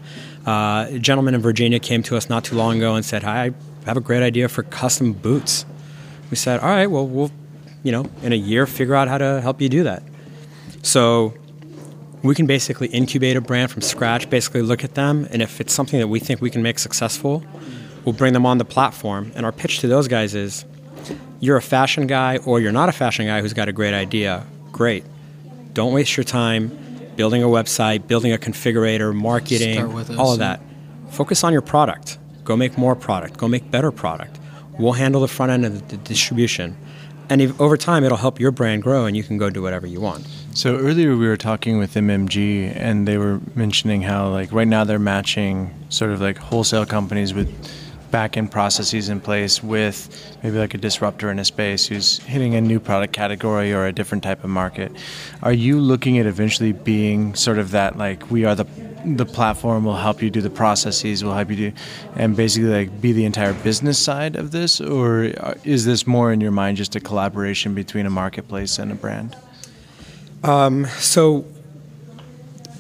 Uh, 0.46 0.86
a 0.90 0.98
gentleman 0.98 1.34
in 1.34 1.40
Virginia 1.40 1.78
came 1.78 2.02
to 2.04 2.16
us 2.16 2.28
not 2.28 2.44
too 2.44 2.56
long 2.56 2.78
ago 2.78 2.94
and 2.94 3.04
said, 3.04 3.22
"Hi, 3.22 3.44
I 3.46 3.52
have 3.86 3.96
a 3.96 4.00
great 4.00 4.22
idea 4.22 4.48
for 4.48 4.62
custom 4.62 5.12
boots." 5.12 5.66
We 6.30 6.36
said, 6.36 6.60
"All 6.60 6.68
right, 6.68 6.86
well, 6.86 7.06
we'll, 7.06 7.30
you 7.82 7.92
know, 7.92 8.06
in 8.22 8.32
a 8.32 8.36
year, 8.36 8.66
figure 8.66 8.94
out 8.94 9.08
how 9.08 9.18
to 9.18 9.40
help 9.40 9.60
you 9.60 9.68
do 9.68 9.84
that." 9.84 10.02
So 10.82 11.34
we 12.22 12.34
can 12.34 12.46
basically 12.46 12.88
incubate 12.88 13.36
a 13.36 13.40
brand 13.40 13.70
from 13.70 13.82
scratch, 13.82 14.30
basically 14.30 14.62
look 14.62 14.84
at 14.84 14.94
them, 14.94 15.28
and 15.30 15.42
if 15.42 15.60
it's 15.60 15.74
something 15.74 16.00
that 16.00 16.08
we 16.08 16.18
think 16.18 16.40
we 16.40 16.50
can 16.50 16.62
make 16.62 16.78
successful, 16.78 17.44
we'll 18.04 18.14
bring 18.14 18.32
them 18.32 18.46
on 18.46 18.56
the 18.56 18.64
platform. 18.64 19.32
And 19.34 19.44
our 19.44 19.52
pitch 19.52 19.80
to 19.80 19.88
those 19.88 20.08
guys 20.08 20.34
is 20.34 20.64
you're 21.44 21.58
a 21.58 21.62
fashion 21.62 22.06
guy 22.06 22.38
or 22.38 22.58
you're 22.58 22.72
not 22.72 22.88
a 22.88 22.92
fashion 22.92 23.26
guy 23.26 23.42
who's 23.42 23.52
got 23.52 23.68
a 23.68 23.72
great 23.72 23.92
idea. 23.92 24.46
Great. 24.72 25.04
Don't 25.74 25.92
waste 25.92 26.16
your 26.16 26.24
time 26.24 26.76
building 27.16 27.42
a 27.42 27.46
website, 27.46 28.08
building 28.08 28.32
a 28.32 28.38
configurator, 28.38 29.14
marketing, 29.14 29.92
with 29.92 30.16
all 30.18 30.32
of 30.32 30.38
that. 30.38 30.60
Focus 31.10 31.44
on 31.44 31.52
your 31.52 31.62
product. 31.62 32.18
Go 32.44 32.56
make 32.56 32.78
more 32.78 32.96
product. 32.96 33.36
Go 33.36 33.46
make 33.46 33.70
better 33.70 33.92
product. 33.92 34.40
We'll 34.78 34.94
handle 34.94 35.20
the 35.20 35.28
front 35.28 35.52
end 35.52 35.66
of 35.66 35.88
the 35.88 35.98
distribution. 35.98 36.76
And 37.28 37.40
if, 37.40 37.60
over 37.60 37.76
time, 37.76 38.04
it'll 38.04 38.18
help 38.18 38.40
your 38.40 38.50
brand 38.50 38.82
grow 38.82 39.04
and 39.06 39.16
you 39.16 39.22
can 39.22 39.38
go 39.38 39.50
do 39.50 39.62
whatever 39.62 39.86
you 39.86 40.00
want. 40.00 40.26
So 40.54 40.76
earlier 40.76 41.16
we 41.16 41.26
were 41.26 41.36
talking 41.36 41.78
with 41.78 41.94
MMG, 41.94 42.74
and 42.76 43.06
they 43.06 43.18
were 43.18 43.40
mentioning 43.54 44.02
how 44.02 44.28
like 44.28 44.50
right 44.52 44.68
now 44.68 44.84
they're 44.84 44.98
matching 44.98 45.74
sort 45.88 46.10
of 46.10 46.20
like 46.20 46.38
wholesale 46.38 46.86
companies 46.86 47.34
with 47.34 47.48
back-end 48.14 48.48
processes 48.48 49.08
in 49.08 49.18
place 49.20 49.60
with 49.60 49.98
maybe 50.44 50.56
like 50.56 50.72
a 50.72 50.78
disruptor 50.78 51.32
in 51.32 51.40
a 51.40 51.44
space 51.44 51.84
who's 51.84 52.18
hitting 52.18 52.54
a 52.54 52.60
new 52.60 52.78
product 52.78 53.12
category 53.12 53.72
or 53.72 53.86
a 53.86 53.92
different 53.92 54.22
type 54.22 54.44
of 54.44 54.50
market. 54.50 54.92
Are 55.42 55.52
you 55.52 55.80
looking 55.80 56.16
at 56.18 56.24
eventually 56.24 56.70
being 56.70 57.34
sort 57.34 57.58
of 57.58 57.72
that 57.72 57.98
like 57.98 58.30
we 58.30 58.44
are 58.44 58.54
the 58.54 58.66
the 59.04 59.26
platform 59.26 59.84
will 59.84 59.96
help 59.96 60.22
you 60.22 60.30
do 60.30 60.40
the 60.40 60.48
processes, 60.62 61.24
will 61.24 61.34
help 61.34 61.50
you 61.50 61.56
do, 61.56 61.72
and 62.14 62.36
basically 62.36 62.70
like 62.70 63.00
be 63.00 63.10
the 63.10 63.24
entire 63.24 63.52
business 63.52 63.98
side 63.98 64.36
of 64.36 64.52
this, 64.52 64.80
or 64.80 65.32
uh, 65.40 65.54
is 65.64 65.84
this 65.84 66.06
more 66.06 66.32
in 66.32 66.40
your 66.40 66.52
mind 66.52 66.76
just 66.76 66.94
a 66.94 67.00
collaboration 67.00 67.74
between 67.74 68.06
a 68.06 68.10
marketplace 68.10 68.78
and 68.78 68.92
a 68.92 68.94
brand? 68.94 69.36
Um, 70.44 70.86
so 70.98 71.44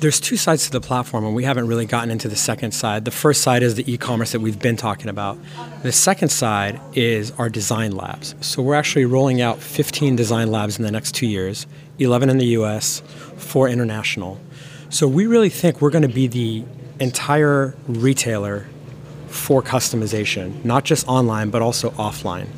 there's 0.00 0.20
two 0.20 0.36
sides 0.36 0.64
to 0.66 0.70
the 0.70 0.80
platform, 0.80 1.24
and 1.24 1.34
we 1.34 1.44
haven't 1.44 1.66
really 1.66 1.86
gotten 1.86 2.10
into 2.10 2.28
the 2.28 2.36
second 2.36 2.72
side. 2.72 3.04
The 3.04 3.10
first 3.10 3.42
side 3.42 3.62
is 3.62 3.74
the 3.74 3.90
e-commerce 3.90 4.32
that 4.32 4.40
we've 4.40 4.58
been 4.58 4.76
talking 4.76 5.08
about. 5.08 5.38
The 5.82 5.92
second 5.92 6.28
side 6.28 6.80
is 6.94 7.30
our 7.32 7.48
design 7.48 7.92
labs. 7.92 8.34
So 8.40 8.62
we're 8.62 8.74
actually 8.74 9.04
rolling 9.04 9.40
out 9.40 9.60
15 9.60 10.16
design 10.16 10.50
labs 10.50 10.78
in 10.78 10.84
the 10.84 10.90
next 10.90 11.14
two 11.14 11.26
years, 11.26 11.66
11 11.98 12.28
in 12.28 12.38
the 12.38 12.46
U.S., 12.46 13.02
four 13.36 13.68
international. 13.68 14.40
So 14.90 15.08
we 15.08 15.26
really 15.26 15.48
think 15.48 15.80
we're 15.80 15.90
going 15.90 16.02
to 16.02 16.08
be 16.08 16.26
the 16.26 16.64
entire 17.00 17.74
retailer 17.86 18.66
for 19.28 19.62
customization, 19.62 20.64
not 20.64 20.84
just 20.84 21.06
online 21.08 21.50
but 21.50 21.62
also 21.62 21.90
offline. 21.90 22.48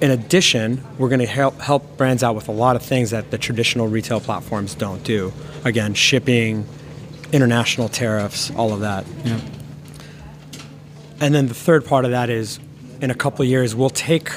In 0.00 0.12
addition, 0.12 0.84
we're 0.96 1.08
going 1.08 1.20
to 1.20 1.26
help 1.26 1.60
help 1.60 1.96
brands 1.96 2.22
out 2.22 2.36
with 2.36 2.48
a 2.48 2.52
lot 2.52 2.76
of 2.76 2.82
things 2.82 3.10
that 3.10 3.30
the 3.30 3.38
traditional 3.38 3.88
retail 3.88 4.20
platforms 4.20 4.74
don't 4.74 5.02
do. 5.02 5.32
Again, 5.64 5.94
shipping, 5.94 6.66
international 7.32 7.88
tariffs, 7.88 8.50
all 8.52 8.72
of 8.72 8.80
that. 8.80 9.04
Yeah. 9.24 9.40
And 11.20 11.34
then 11.34 11.48
the 11.48 11.54
third 11.54 11.84
part 11.84 12.04
of 12.04 12.12
that 12.12 12.30
is 12.30 12.60
in 13.00 13.10
a 13.10 13.14
couple 13.14 13.42
of 13.42 13.48
years, 13.48 13.74
we'll 13.74 13.90
take 13.90 14.30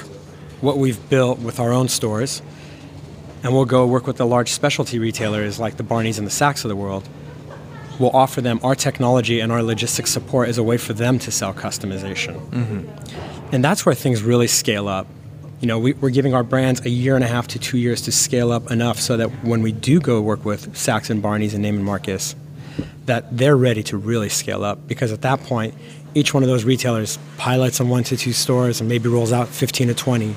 what 0.61 0.77
we've 0.77 1.09
built 1.09 1.39
with 1.39 1.59
our 1.59 1.71
own 1.71 1.87
stores 1.87 2.41
and 3.43 3.53
we'll 3.53 3.65
go 3.65 3.87
work 3.87 4.07
with 4.07 4.17
the 4.17 4.25
large 4.25 4.51
specialty 4.51 4.99
retailers 4.99 5.59
like 5.59 5.77
the 5.77 5.83
Barneys 5.83 6.17
and 6.17 6.27
the 6.27 6.31
Saks 6.31 6.63
of 6.63 6.69
the 6.69 6.75
world. 6.75 7.07
We'll 7.99 8.15
offer 8.15 8.41
them 8.41 8.59
our 8.63 8.75
technology 8.75 9.39
and 9.39 9.51
our 9.51 9.63
logistics 9.63 10.11
support 10.11 10.49
as 10.49 10.57
a 10.57 10.63
way 10.63 10.77
for 10.77 10.93
them 10.93 11.19
to 11.19 11.31
sell 11.31 11.53
customization. 11.53 12.39
Mm-hmm. 12.49 13.53
And 13.53 13.63
that's 13.63 13.85
where 13.85 13.95
things 13.95 14.23
really 14.23 14.47
scale 14.47 14.87
up. 14.87 15.07
You 15.61 15.67
know, 15.67 15.77
we, 15.77 15.93
we're 15.93 16.09
giving 16.09 16.33
our 16.33 16.43
brands 16.43 16.83
a 16.85 16.89
year 16.89 17.15
and 17.15 17.23
a 17.23 17.27
half 17.27 17.47
to 17.49 17.59
two 17.59 17.77
years 17.77 18.01
to 18.03 18.11
scale 18.11 18.51
up 18.51 18.71
enough 18.71 18.99
so 18.99 19.15
that 19.17 19.29
when 19.43 19.61
we 19.61 19.71
do 19.71 19.99
go 19.99 20.19
work 20.19 20.43
with 20.43 20.73
Saks 20.73 21.11
and 21.11 21.23
Barneys 21.23 21.53
and 21.53 21.63
Neiman 21.63 21.81
Marcus, 21.83 22.35
that 23.05 23.37
they're 23.37 23.55
ready 23.55 23.83
to 23.83 23.97
really 23.97 24.29
scale 24.29 24.63
up 24.63 24.87
because 24.87 25.11
at 25.11 25.21
that 25.21 25.41
point, 25.43 25.75
each 26.15 26.33
one 26.33 26.41
of 26.41 26.49
those 26.49 26.63
retailers 26.63 27.19
pilots 27.37 27.79
on 27.79 27.89
one 27.89 28.03
to 28.05 28.17
two 28.17 28.33
stores 28.33 28.79
and 28.79 28.89
maybe 28.89 29.07
rolls 29.07 29.31
out 29.31 29.47
15 29.47 29.89
to 29.89 29.93
20. 29.93 30.35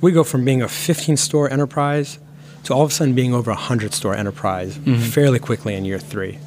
We 0.00 0.12
go 0.12 0.24
from 0.24 0.44
being 0.44 0.62
a 0.62 0.68
15 0.68 1.18
store 1.18 1.50
enterprise 1.52 2.18
to 2.64 2.74
all 2.74 2.82
of 2.82 2.90
a 2.90 2.94
sudden 2.94 3.14
being 3.14 3.34
over 3.34 3.50
a 3.50 3.54
100 3.54 3.92
store 3.92 4.14
enterprise 4.14 4.78
mm-hmm. 4.78 4.96
fairly 4.96 5.38
quickly 5.38 5.74
in 5.74 5.84
year 5.84 5.98
three. 5.98 6.38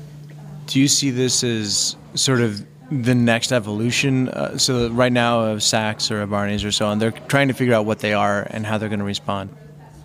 Do 0.66 0.80
you 0.80 0.88
see 0.88 1.12
this 1.12 1.44
as 1.44 1.96
sort 2.16 2.42
of 2.42 2.66
the 2.92 3.16
next 3.16 3.52
evolution? 3.52 4.30
Uh, 4.30 4.58
so 4.58 4.90
right 4.90 5.12
now, 5.12 5.46
of 5.46 5.60
Saks 5.60 6.12
or 6.12 6.26
Barney's 6.28 6.64
or 6.64 6.72
so 6.72 6.86
on, 6.86 7.00
they're 7.00 7.12
trying 7.12 7.48
to 7.48 7.54
figure 7.54 7.74
out 7.74 7.86
what 7.86 8.00
they 8.00 8.14
are 8.14 8.46
and 8.52 8.66
how 8.66 8.78
they're 8.78 8.90
going 8.90 9.00
to 9.00 9.06
respond. 9.06 9.56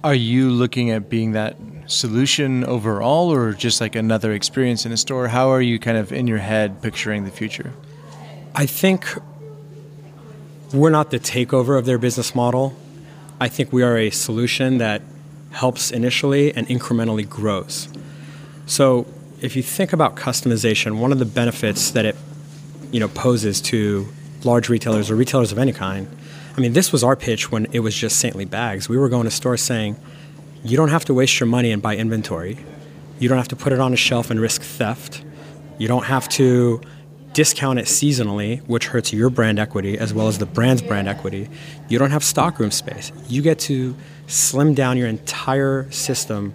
Are 0.05 0.15
you 0.15 0.51
looking 0.51 0.93
at 0.93 1.11
being 1.11 1.33
that 1.33 1.57
solution 1.87 2.65
overall, 2.65 3.33
or 3.33 3.53
just 3.53 3.81
like 3.81 3.97
another 3.97 4.33
experience 4.33 4.87
in 4.87 4.93
a 4.93 4.97
store? 4.97 5.29
How 5.29 5.51
are 5.51 5.61
you 5.61 5.79
kind 5.79 5.99
of 5.99 6.13
in 6.13 6.27
your 6.27 6.39
head 6.39 6.81
picturing 6.81 7.25
the 7.25 7.31
future? 7.31 7.73
I 8.55 8.67
think 8.67 9.07
we're 10.73 10.91
not 10.91 11.11
the 11.11 11.19
takeover 11.19 11.79
of 11.79 11.87
their 11.87 11.99
business 11.99 12.35
model. 12.35 12.77
I 13.41 13.49
think 13.49 13.73
we 13.73 13.83
are 13.83 13.97
a 13.97 14.11
solution 14.11 14.79
that 14.79 15.03
helps 15.51 15.91
initially 15.91 16.55
and 16.55 16.67
incrementally 16.69 17.29
grows. 17.29 17.89
So 18.67 19.07
if 19.41 19.57
you 19.57 19.63
think 19.63 19.93
about 19.93 20.17
customization, 20.17 20.99
one 20.99 21.13
of 21.13 21.19
the 21.19 21.25
benefits 21.25 21.91
that 21.91 22.05
it 22.05 22.17
you 22.93 23.01
know 23.01 23.09
poses 23.09 23.61
to 23.63 24.09
large 24.45 24.69
retailers 24.69 25.11
or 25.11 25.17
retailers 25.17 25.53
of 25.53 25.59
any 25.59 25.73
kind. 25.73 26.09
I 26.57 26.61
mean, 26.61 26.73
this 26.73 26.91
was 26.93 27.05
our 27.05 27.17
pitch 27.17 27.53
when 27.53 27.67
it 27.73 27.81
was 27.81 27.95
just 27.95 28.19
Saintly 28.19 28.47
bags. 28.47 28.89
We 28.89 28.97
were 28.97 29.11
going 29.11 29.25
to 29.25 29.31
stores 29.31 29.61
saying, 29.61 29.97
you 30.65 30.77
don't 30.77 30.89
have 30.89 31.05
to 31.05 31.15
waste 31.15 31.39
your 31.39 31.47
money 31.47 31.71
and 31.71 31.83
buy 31.83 31.97
inventory. 31.97 32.59
You 33.19 33.29
don't 33.29 33.39
have 33.39 33.49
to 33.49 33.57
put 33.57 33.73
it 33.73 33.81
on 33.81 33.93
a 33.93 33.97
shelf 33.97 34.31
and 34.31 34.41
risk 34.41 34.63
theft. 34.63 35.23
You 35.79 35.87
don't 35.87 36.05
have 36.05 36.29
to 36.31 36.81
discount 37.35 37.79
it 37.79 37.85
seasonally, 37.85 38.67
which 38.67 38.87
hurts 38.87 39.13
your 39.13 39.29
brand 39.29 39.59
equity 39.59 39.99
as 39.99 40.15
well 40.15 40.29
as 40.29 40.39
the 40.39 40.47
brand's 40.47 40.81
brand 40.81 41.07
equity. 41.09 41.49
You 41.89 41.99
don't 41.99 42.11
have 42.11 42.25
stockroom 42.25 42.71
space. 42.71 43.13
You 43.29 43.43
get 43.43 43.59
to 43.61 43.95
slim 44.27 44.73
down 44.73 44.97
your 44.97 45.09
entire 45.09 45.91
system, 45.91 46.55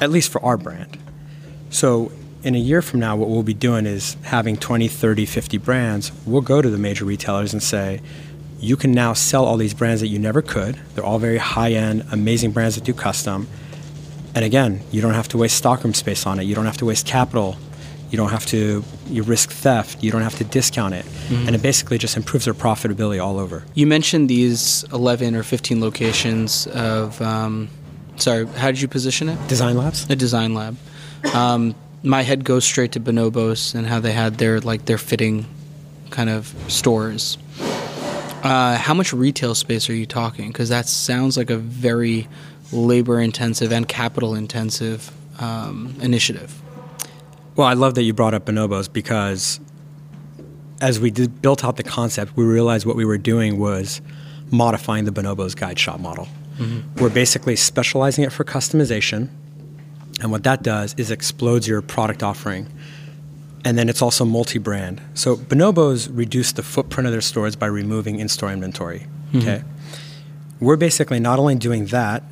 at 0.00 0.10
least 0.10 0.32
for 0.32 0.42
our 0.42 0.56
brand. 0.56 0.96
So, 1.68 2.10
in 2.46 2.54
a 2.54 2.58
year 2.58 2.80
from 2.80 3.00
now, 3.00 3.16
what 3.16 3.28
we'll 3.28 3.42
be 3.42 3.52
doing 3.52 3.86
is 3.86 4.16
having 4.22 4.56
20, 4.56 4.86
30, 4.86 5.26
50 5.26 5.58
brands. 5.58 6.12
We'll 6.24 6.42
go 6.42 6.62
to 6.62 6.70
the 6.70 6.78
major 6.78 7.04
retailers 7.04 7.52
and 7.52 7.60
say, 7.60 8.00
you 8.60 8.76
can 8.76 8.92
now 8.92 9.14
sell 9.14 9.44
all 9.44 9.56
these 9.56 9.74
brands 9.74 10.00
that 10.00 10.06
you 10.06 10.20
never 10.20 10.42
could. 10.42 10.78
They're 10.94 11.04
all 11.04 11.18
very 11.18 11.38
high 11.38 11.72
end, 11.72 12.04
amazing 12.12 12.52
brands 12.52 12.76
that 12.76 12.84
do 12.84 12.94
custom. 12.94 13.48
And 14.32 14.44
again, 14.44 14.80
you 14.92 15.02
don't 15.02 15.14
have 15.14 15.26
to 15.28 15.38
waste 15.38 15.56
stockroom 15.56 15.92
space 15.92 16.24
on 16.24 16.38
it. 16.38 16.44
You 16.44 16.54
don't 16.54 16.66
have 16.66 16.76
to 16.76 16.84
waste 16.84 17.04
capital. 17.04 17.56
You 18.12 18.16
don't 18.16 18.30
have 18.30 18.46
to 18.46 18.84
you 19.08 19.24
risk 19.24 19.50
theft. 19.50 20.04
You 20.04 20.12
don't 20.12 20.22
have 20.22 20.36
to 20.36 20.44
discount 20.44 20.94
it. 20.94 21.04
And 21.28 21.52
it 21.56 21.62
basically 21.62 21.98
just 21.98 22.16
improves 22.16 22.44
their 22.44 22.54
profitability 22.54 23.20
all 23.22 23.40
over. 23.40 23.64
You 23.74 23.88
mentioned 23.88 24.30
these 24.30 24.84
11 24.92 25.34
or 25.34 25.42
15 25.42 25.80
locations 25.80 26.68
of, 26.68 27.20
um, 27.20 27.70
sorry, 28.14 28.46
how 28.46 28.68
did 28.68 28.80
you 28.80 28.86
position 28.86 29.28
it? 29.28 29.48
Design 29.48 29.76
labs? 29.76 30.08
A 30.08 30.14
design 30.14 30.54
lab. 30.54 30.76
Um, 31.34 31.74
my 32.06 32.22
head 32.22 32.44
goes 32.44 32.64
straight 32.64 32.92
to 32.92 33.00
Bonobos 33.00 33.74
and 33.74 33.86
how 33.86 33.98
they 33.98 34.12
had 34.12 34.38
their 34.38 34.60
like 34.60 34.84
their 34.84 34.98
fitting 34.98 35.44
kind 36.10 36.30
of 36.30 36.54
stores. 36.68 37.36
Uh, 38.42 38.76
how 38.76 38.94
much 38.94 39.12
retail 39.12 39.56
space 39.56 39.90
are 39.90 39.94
you 39.94 40.06
talking? 40.06 40.48
Because 40.48 40.68
that 40.68 40.86
sounds 40.86 41.36
like 41.36 41.50
a 41.50 41.56
very 41.56 42.28
labor 42.70 43.20
intensive 43.20 43.72
and 43.72 43.88
capital 43.88 44.34
intensive 44.36 45.10
um, 45.40 45.96
initiative. 46.00 46.62
Well, 47.56 47.66
I 47.66 47.72
love 47.72 47.94
that 47.94 48.02
you 48.02 48.12
brought 48.12 48.34
up 48.34 48.46
bonobos 48.46 48.92
because 48.92 49.58
as 50.80 51.00
we 51.00 51.10
did, 51.10 51.42
built 51.42 51.64
out 51.64 51.76
the 51.76 51.82
concept, 51.82 52.36
we 52.36 52.44
realized 52.44 52.86
what 52.86 52.96
we 52.96 53.04
were 53.04 53.18
doing 53.18 53.58
was 53.58 54.00
modifying 54.52 55.06
the 55.06 55.10
bonobos 55.10 55.56
guide 55.56 55.78
shop 55.78 55.98
model. 55.98 56.28
Mm-hmm. 56.58 57.02
We're 57.02 57.10
basically 57.10 57.56
specializing 57.56 58.24
it 58.24 58.32
for 58.32 58.44
customization, 58.44 59.28
and 60.20 60.30
what 60.30 60.44
that 60.44 60.62
does 60.62 60.94
is 60.96 61.10
explodes 61.10 61.68
your 61.68 61.82
product 61.82 62.22
offering. 62.22 62.66
And 63.64 63.76
then 63.76 63.88
it's 63.88 64.00
also 64.00 64.24
multi-brand. 64.24 65.00
So 65.14 65.36
bonobos 65.36 66.08
reduce 66.12 66.52
the 66.52 66.62
footprint 66.62 67.06
of 67.06 67.12
their 67.12 67.20
stores 67.20 67.56
by 67.56 67.66
removing 67.66 68.20
in-store 68.20 68.52
inventory. 68.52 69.06
Mm-hmm. 69.32 69.38
Okay, 69.38 69.64
we're 70.60 70.76
basically 70.76 71.18
not 71.18 71.38
only 71.38 71.56
doing 71.56 71.86
that, 71.86 72.22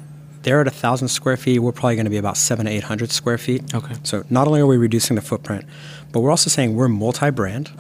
they're 0.42 0.61
at 0.61 0.68
a 0.68 0.70
thousand 0.70 1.09
square 1.09 1.37
feet. 1.37 1.59
We're 1.59 1.73
probably 1.73 1.97
going 1.97 2.05
to 2.05 2.11
be 2.11 2.18
about 2.18 2.37
seven 2.37 2.66
to 2.66 2.73
eight 2.73 2.85
hundred 2.85 3.11
square 3.11 3.38
feet. 3.38 3.75
Okay. 3.75 3.97
So 4.05 4.25
not 4.31 4.47
only 4.47 4.61
are 4.61 4.66
we 4.66 4.77
reducing 4.77 5.16
the 5.16 5.23
footprint, 5.23 5.64
but 6.12 6.20
we're 6.20 6.31
also 6.31 6.51
saying 6.51 6.77
we're 6.77 6.88
multi-brand, 6.88 7.70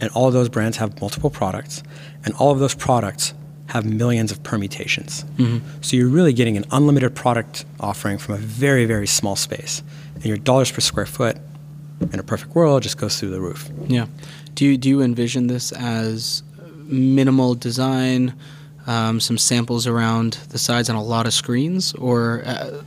and 0.00 0.10
all 0.12 0.26
of 0.26 0.32
those 0.32 0.48
brands 0.48 0.78
have 0.78 0.98
multiple 1.00 1.28
products, 1.30 1.82
and 2.24 2.32
all 2.34 2.52
of 2.52 2.58
those 2.58 2.74
products 2.74 3.34
have 3.66 3.84
millions 3.84 4.30
of 4.30 4.42
permutations. 4.42 5.24
Mm-hmm. 5.36 5.66
So 5.80 5.96
you're 5.96 6.08
really 6.08 6.32
getting 6.32 6.56
an 6.56 6.64
unlimited 6.70 7.14
product 7.14 7.64
offering 7.80 8.18
from 8.18 8.34
a 8.34 8.38
very 8.38 8.84
very 8.84 9.06
small 9.06 9.36
space, 9.36 9.82
and 10.14 10.24
your 10.26 10.36
dollars 10.36 10.70
per 10.70 10.80
square 10.80 11.06
foot, 11.06 11.36
in 12.12 12.18
a 12.18 12.22
perfect 12.22 12.54
world, 12.54 12.82
just 12.82 12.98
goes 12.98 13.18
through 13.18 13.30
the 13.30 13.40
roof. 13.40 13.70
Yeah. 13.86 14.06
Do 14.54 14.64
you 14.64 14.76
do 14.76 14.88
you 14.88 15.02
envision 15.02 15.46
this 15.46 15.72
as 15.72 16.42
minimal 16.86 17.54
design? 17.54 18.34
um, 18.86 19.20
some 19.20 19.38
samples 19.38 19.86
around 19.86 20.34
the 20.50 20.58
sides 20.58 20.90
on 20.90 20.96
a 20.96 21.02
lot 21.02 21.26
of 21.26 21.34
screens, 21.34 21.94
or 21.94 22.42
uh, 22.44 22.82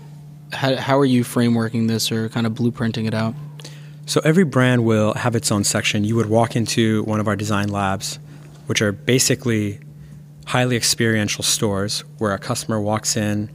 how, 0.53 0.75
how 0.75 0.99
are 0.99 1.05
you 1.05 1.23
frameworking 1.23 1.87
this 1.87 2.11
or 2.11 2.29
kind 2.29 2.45
of 2.45 2.53
blueprinting 2.53 3.07
it 3.07 3.13
out? 3.13 3.33
So 4.05 4.21
every 4.23 4.45
brand 4.45 4.85
will 4.85 5.13
have 5.15 5.35
its 5.35 5.51
own 5.51 5.63
section. 5.63 6.03
You 6.03 6.15
would 6.15 6.27
walk 6.29 6.55
into 6.55 7.03
one 7.03 7.19
of 7.19 7.27
our 7.27 7.35
design 7.35 7.69
labs, 7.69 8.19
which 8.67 8.81
are 8.81 8.91
basically 8.91 9.79
highly 10.47 10.77
experiential 10.77 11.43
stores 11.43 12.05
where 12.19 12.33
a 12.33 12.39
customer 12.39 12.79
walks 12.79 13.17
in 13.17 13.49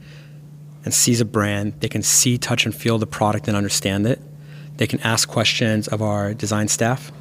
and 0.85 0.93
sees 0.93 1.19
a 1.19 1.25
brand. 1.25 1.73
They 1.79 1.89
can 1.89 2.03
see, 2.03 2.37
touch, 2.37 2.65
and 2.65 2.75
feel 2.75 2.99
the 2.99 3.07
product 3.07 3.47
and 3.47 3.57
understand 3.57 4.05
it. 4.05 4.21
They 4.77 4.85
can 4.85 4.99
ask 5.01 5.27
questions 5.27 5.87
of 5.87 6.03
our 6.03 6.35
design 6.35 6.67
staff. 6.67 7.11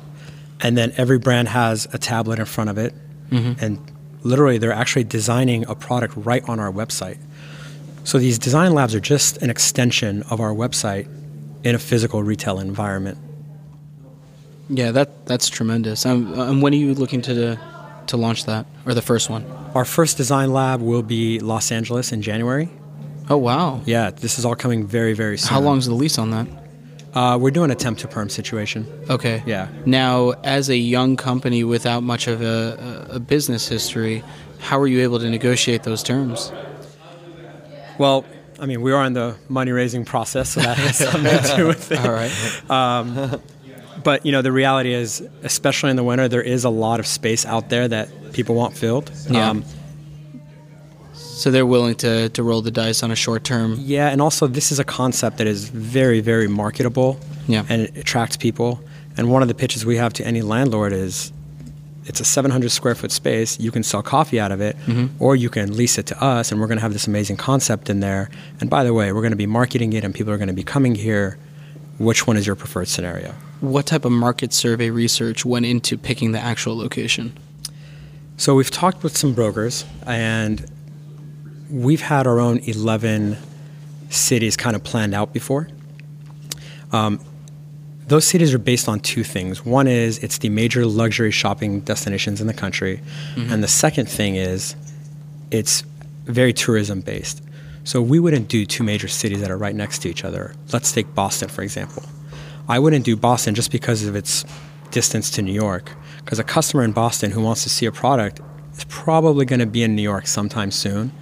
And 0.61 0.77
then 0.77 0.93
every 0.99 1.19
brand 1.19 1.49
has 1.49 1.89
a 1.95 1.99
tablet 1.99 2.39
in 2.39 2.45
front 2.45 2.69
of 2.69 2.77
it. 2.77 2.93
Mm-hmm. 3.31 3.65
And 3.65 3.93
literally 4.23 4.59
they're 4.59 4.73
actually 4.73 5.05
designing 5.05 5.65
a 5.67 5.75
product 5.75 6.15
right 6.19 6.47
on 6.47 6.61
our 6.61 6.71
website. 6.71 7.19
So 8.05 8.19
these 8.19 8.39
design 8.39 8.75
labs 8.75 8.95
are 8.95 9.01
just 9.01 9.39
an 9.39 9.49
extension 9.49 10.23
of 10.25 10.39
our 10.39 10.53
website 10.53 11.09
in 11.65 11.75
a 11.75 11.79
physical 11.79 12.23
retail 12.23 12.59
environment. 12.59 13.17
Yeah, 14.69 14.91
that 14.91 15.25
that's 15.27 15.49
tremendous. 15.49 16.05
Um, 16.05 16.39
and 16.39 16.63
when 16.63 16.75
are 16.75 16.77
you 16.77 16.95
looking 16.95 17.23
to 17.23 17.59
to 18.09 18.17
launch 18.17 18.47
that 18.47 18.67
or 18.87 18.95
the 18.95 19.03
first 19.03 19.31
one? 19.31 19.45
Our 19.75 19.85
first 19.85 20.17
design 20.17 20.53
lab 20.53 20.81
will 20.81 21.03
be 21.03 21.39
Los 21.39 21.73
Angeles 21.73 22.13
in 22.13 22.23
January. 22.23 22.69
Oh 23.31 23.37
wow! 23.37 23.81
Yeah, 23.87 24.11
this 24.11 24.39
is 24.39 24.45
all 24.45 24.57
coming 24.57 24.87
very 24.87 25.15
very 25.15 25.39
soon. 25.39 25.49
How 25.49 25.61
long's 25.61 25.87
the 25.87 25.95
lease 25.95 26.19
on 26.19 26.31
that? 26.31 26.47
Uh, 27.15 27.39
we're 27.39 27.51
doing 27.51 27.71
a 27.71 27.75
temp 27.75 27.99
to 27.99 28.09
perm 28.09 28.29
situation. 28.29 28.87
Okay. 29.11 29.43
Yeah. 29.45 29.69
Now, 29.85 30.31
as 30.45 30.71
a 30.71 30.77
young 30.77 31.17
company 31.17 31.63
without 31.63 32.03
much 32.03 32.27
of 32.27 32.41
a, 32.41 33.07
a 33.11 33.21
business 33.21 33.69
history, 33.69 34.25
how 34.59 34.79
were 34.79 34.87
you 34.87 35.03
able 35.03 35.19
to 35.19 35.29
negotiate 35.29 35.83
those 35.83 36.03
terms? 36.03 36.51
Well, 37.99 38.25
I 38.59 38.67
mean, 38.67 38.81
we 38.81 38.93
are 38.93 39.05
in 39.05 39.13
the 39.13 39.37
money 39.49 39.73
raising 39.73 40.05
process, 40.05 40.51
so 40.51 40.61
that 40.61 40.79
has 40.79 40.97
something 40.99 41.23
to 41.23 41.57
do 41.57 41.67
with 41.73 41.93
it. 41.93 42.01
All 42.01 42.13
right. 42.13 42.71
Um, 42.71 43.43
but 44.05 44.25
you 44.27 44.33
know, 44.33 44.43
the 44.43 44.53
reality 44.53 44.93
is, 44.93 45.27
especially 45.43 45.91
in 45.91 45.97
the 45.97 46.05
winter, 46.05 46.29
there 46.29 46.43
is 46.43 46.65
a 46.65 46.71
lot 46.71 47.01
of 47.01 47.07
space 47.07 47.45
out 47.47 47.69
there 47.69 47.89
that 47.89 48.33
people 48.33 48.55
want 48.55 48.77
filled. 48.77 49.11
Yeah. 49.29 49.51
Um, 49.51 49.65
so 51.15 51.51
they're 51.51 51.67
willing 51.67 51.97
to, 51.97 52.29
to 52.29 52.43
roll 52.43 52.63
the 52.63 52.71
dice 52.71 53.03
on 53.03 53.11
a 53.11 53.17
short 53.17 53.43
term. 53.43 53.77
Yeah, 53.81 54.09
and 54.11 54.21
also 54.21 54.47
this 54.47 54.71
is 54.71 54.79
a 54.79 54.85
concept 54.85 55.39
that 55.39 55.47
is 55.47 55.69
very, 55.69 56.21
very 56.21 56.47
marketable. 56.47 57.19
Yeah. 57.49 57.65
And 57.69 57.83
it 57.83 57.97
attracts 57.97 58.37
people. 58.37 58.81
And 59.17 59.31
one 59.31 59.43
of 59.43 59.49
the 59.49 59.55
pitches 59.55 59.85
we 59.85 59.97
have 59.97 60.13
to 60.15 60.25
any 60.25 60.43
landlord 60.43 60.93
is 60.93 61.33
it's 62.05 62.21
a 62.21 62.25
700 62.25 62.71
square 62.71 62.95
foot 62.95 63.13
space. 63.13 63.59
You 63.61 63.71
can 63.71 63.83
sell 63.83 64.03
coffee 64.03 64.41
out 64.41 64.53
of 64.53 64.61
it, 64.61 64.77
mm-hmm. 64.87 65.23
or 65.23 65.37
you 65.37 65.51
can 65.51 65.77
lease 65.77 65.99
it 65.99 66.07
to 66.07 66.23
us, 66.23 66.51
and 66.51 66.61
we're 66.61 66.67
going 66.67 66.79
to 66.79 66.83
have 66.83 66.93
this 66.93 67.07
amazing 67.07 67.37
concept 67.37 67.91
in 67.91 68.01
there. 68.01 68.31
And 68.61 68.69
by 68.69 68.85
the 68.85 68.93
way, 68.93 69.13
we're 69.13 69.21
going 69.21 69.33
to 69.33 69.37
be 69.37 69.47
marketing 69.47 69.93
it, 69.93 70.05
and 70.05 70.15
people 70.15 70.33
are 70.33 70.39
going 70.39 70.49
to 70.49 70.55
be 70.55 70.65
coming 70.65 70.95
here. 70.95 71.39
Which 72.03 72.27
one 72.27 72.37
is 72.37 72.49
your 72.49 72.57
preferred 72.57 72.89
scenario? 72.89 73.33
What 73.61 73.87
type 73.87 74.05
of 74.05 74.11
market 74.11 74.53
survey 74.53 74.91
research 74.91 75.45
went 75.45 75.67
into 75.67 75.97
picking 75.97 76.33
the 76.33 76.41
actual 76.41 76.77
location? 76.77 77.33
So 78.37 78.57
we've 78.57 78.73
talked 78.73 79.05
with 79.05 79.17
some 79.17 79.35
brokers, 79.35 79.85
and 80.05 80.69
we've 81.71 82.01
had 82.01 82.27
our 82.27 82.41
own 82.41 82.59
11 82.59 83.39
cities 84.11 84.57
kind 84.57 84.75
of 84.75 84.83
planned 84.83 85.15
out 85.15 85.33
before. 85.33 85.69
Um, 86.91 87.21
those 88.09 88.27
cities 88.27 88.53
are 88.53 88.59
based 88.59 88.89
on 88.89 88.99
two 88.99 89.23
things. 89.23 89.65
One 89.65 89.87
is 89.87 90.19
it's 90.19 90.39
the 90.39 90.49
major 90.49 90.85
luxury 90.85 91.31
shopping 91.31 91.83
destinations 91.83 92.41
in 92.41 92.49
the 92.49 92.55
country, 92.55 93.01
mm-hmm. 93.37 93.53
and 93.53 93.63
the 93.63 93.69
second 93.69 94.09
thing 94.09 94.35
is 94.35 94.75
it's 95.53 95.85
very 96.25 96.53
tourism 96.53 97.01
based. 97.01 97.43
So 97.85 98.01
we 98.01 98.21
wouldn't 98.21 98.49
do 98.49 98.65
two 98.65 98.85
major 98.85 99.09
cities 99.09 99.41
that 99.41 99.51
are 99.51 99.59
right 99.59 99.75
next 99.75 100.01
to 100.01 100.09
each 100.09 100.25
other. 100.25 100.55
Let's 100.73 100.93
take 100.93 101.15
Boston 101.15 101.49
for 101.49 101.63
example. 101.63 102.05
I 102.69 102.79
wouldn't 102.79 103.05
do 103.05 103.17
Boston 103.17 103.55
just 103.55 103.73
because 103.73 104.05
of 104.05 104.15
its 104.15 104.45
distance 104.91 105.31
to 105.33 105.43
New 105.43 105.53
York, 105.53 105.91
because 106.19 106.39
a 106.39 106.45
customer 106.45 106.85
in 106.85 106.93
Boston 106.93 107.33
who 107.33 107.43
wants 107.43 107.65
to 107.65 107.69
see 107.69 107.87
a 107.87 107.93
product 107.93 108.41
is 108.75 108.85
probably 108.85 109.45
going 109.45 109.61
to 109.61 109.67
be 109.67 109.83
in 109.83 109.97
New 109.97 110.03
York 110.03 110.27
sometime 110.27 110.71
soon 110.71 111.13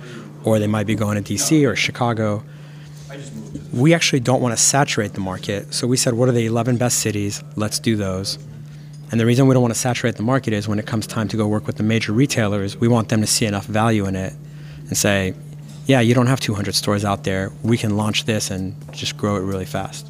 or 0.44 0.58
they 0.58 0.66
might 0.66 0.86
be 0.86 0.94
going 0.94 1.22
to 1.22 1.34
DC 1.34 1.68
or 1.68 1.76
Chicago. 1.76 2.42
We 3.72 3.94
actually 3.94 4.20
don't 4.20 4.40
want 4.40 4.56
to 4.56 4.62
saturate 4.62 5.14
the 5.14 5.20
market. 5.20 5.74
So 5.74 5.86
we 5.86 5.96
said, 5.96 6.14
what 6.14 6.28
are 6.28 6.32
the 6.32 6.46
11 6.46 6.76
best 6.76 7.00
cities? 7.00 7.42
Let's 7.56 7.78
do 7.78 7.96
those. 7.96 8.38
And 9.10 9.18
the 9.18 9.26
reason 9.26 9.46
we 9.48 9.54
don't 9.54 9.62
want 9.62 9.74
to 9.74 9.80
saturate 9.80 10.16
the 10.16 10.22
market 10.22 10.52
is 10.52 10.68
when 10.68 10.78
it 10.78 10.86
comes 10.86 11.06
time 11.06 11.26
to 11.28 11.36
go 11.36 11.46
work 11.48 11.66
with 11.66 11.76
the 11.76 11.82
major 11.82 12.12
retailers, 12.12 12.76
we 12.76 12.86
want 12.86 13.08
them 13.08 13.20
to 13.20 13.26
see 13.26 13.44
enough 13.44 13.66
value 13.66 14.06
in 14.06 14.14
it 14.14 14.34
and 14.88 14.96
say, 14.96 15.34
yeah, 15.90 15.98
you 15.98 16.14
don't 16.14 16.28
have 16.28 16.38
200 16.38 16.72
stores 16.76 17.04
out 17.04 17.24
there. 17.24 17.50
We 17.64 17.76
can 17.76 17.96
launch 17.96 18.24
this 18.24 18.52
and 18.52 18.76
just 18.92 19.16
grow 19.16 19.34
it 19.36 19.40
really 19.40 19.64
fast. 19.64 20.06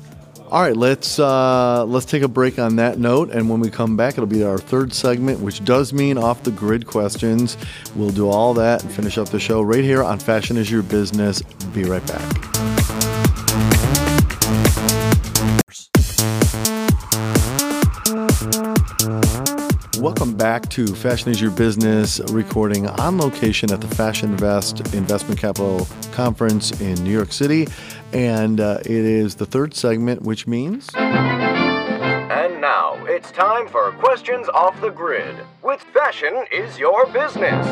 All 0.51 0.61
right, 0.61 0.77
let's 0.77 1.19
uh, 1.19 1.85
let's 1.87 2.05
take 2.05 2.23
a 2.23 2.29
break 2.29 2.59
on 2.59 2.77
that 2.77 2.99
note, 2.99 3.31
and 3.31 3.49
when 3.49 3.61
we 3.61 3.71
come 3.71 3.97
back, 3.97 4.14
it'll 4.14 4.27
be 4.27 4.43
our 4.43 4.59
third 4.59 4.93
segment, 4.93 5.40
which 5.40 5.64
does 5.64 5.93
mean 5.93 6.19
off 6.19 6.43
the 6.43 6.51
grid 6.51 6.87
questions. 6.87 7.57
We'll 7.95 8.11
do 8.11 8.29
all 8.29 8.53
that 8.55 8.83
and 8.83 8.93
finish 8.93 9.16
up 9.16 9.29
the 9.29 9.40
show 9.40 9.62
right 9.62 9.85
here 9.85 10.03
on 10.03 10.19
Fashion 10.19 10.57
is 10.57 10.71
Your 10.71 10.83
Business. 10.83 11.40
Be 11.73 11.85
right 11.85 12.05
back. 12.07 12.60
Welcome 20.20 20.37
back 20.37 20.68
to 20.72 20.87
Fashion 20.87 21.30
is 21.30 21.40
Your 21.40 21.50
Business, 21.50 22.20
recording 22.30 22.87
on 22.87 23.16
location 23.16 23.72
at 23.72 23.80
the 23.80 23.88
Fashion 23.88 24.33
Invest 24.33 24.92
Investment 24.92 25.40
Capital 25.40 25.88
Conference 26.12 26.78
in 26.78 27.02
New 27.02 27.11
York 27.11 27.33
City. 27.33 27.66
And 28.12 28.61
uh, 28.61 28.80
it 28.80 28.90
is 28.90 29.37
the 29.37 29.46
third 29.46 29.72
segment, 29.72 30.20
which 30.20 30.46
means. 30.46 30.90
It's 33.20 33.33
time 33.33 33.68
for 33.68 33.92
questions 33.92 34.48
off 34.48 34.80
the 34.80 34.88
grid. 34.88 35.37
With 35.62 35.83
fashion 35.83 36.42
is 36.50 36.78
your 36.78 37.04
business. 37.09 37.66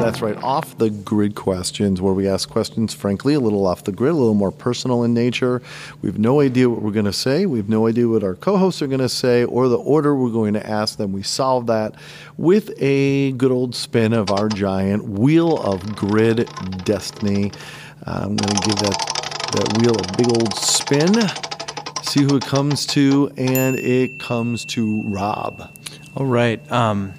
That's 0.00 0.22
right, 0.22 0.34
off 0.42 0.78
the 0.78 0.88
grid 0.88 1.34
questions, 1.34 2.00
where 2.00 2.14
we 2.14 2.26
ask 2.26 2.48
questions, 2.48 2.94
frankly, 2.94 3.34
a 3.34 3.38
little 3.38 3.66
off 3.66 3.84
the 3.84 3.92
grid, 3.92 4.12
a 4.12 4.16
little 4.16 4.32
more 4.32 4.50
personal 4.50 5.04
in 5.04 5.12
nature. 5.12 5.60
We 6.00 6.08
have 6.08 6.18
no 6.18 6.40
idea 6.40 6.70
what 6.70 6.80
we're 6.80 6.90
going 6.90 7.04
to 7.04 7.12
say. 7.12 7.44
We 7.44 7.58
have 7.58 7.68
no 7.68 7.86
idea 7.86 8.08
what 8.08 8.24
our 8.24 8.34
co 8.34 8.56
hosts 8.56 8.80
are 8.80 8.86
going 8.86 9.00
to 9.00 9.10
say 9.10 9.44
or 9.44 9.68
the 9.68 9.76
order 9.76 10.16
we're 10.16 10.30
going 10.30 10.54
to 10.54 10.66
ask 10.66 10.96
them. 10.96 11.12
We 11.12 11.22
solve 11.22 11.66
that 11.66 11.96
with 12.38 12.72
a 12.80 13.32
good 13.32 13.52
old 13.52 13.74
spin 13.74 14.14
of 14.14 14.30
our 14.30 14.48
giant 14.48 15.04
wheel 15.04 15.58
of 15.58 15.96
grid 15.96 16.48
destiny. 16.84 17.52
I'm 18.06 18.36
going 18.36 18.56
to 18.56 18.68
give 18.68 18.78
that 18.78 19.14
that 19.52 19.78
wheel 19.82 19.94
a 20.00 20.16
big 20.16 20.28
old 20.28 20.54
spin. 20.54 21.53
See 22.04 22.22
who 22.22 22.36
it 22.36 22.44
comes 22.44 22.86
to, 22.86 23.32
and 23.36 23.76
it 23.76 24.18
comes 24.20 24.64
to 24.66 25.02
Rob. 25.02 25.70
All 26.16 26.26
right. 26.26 26.60
Um, 26.70 27.14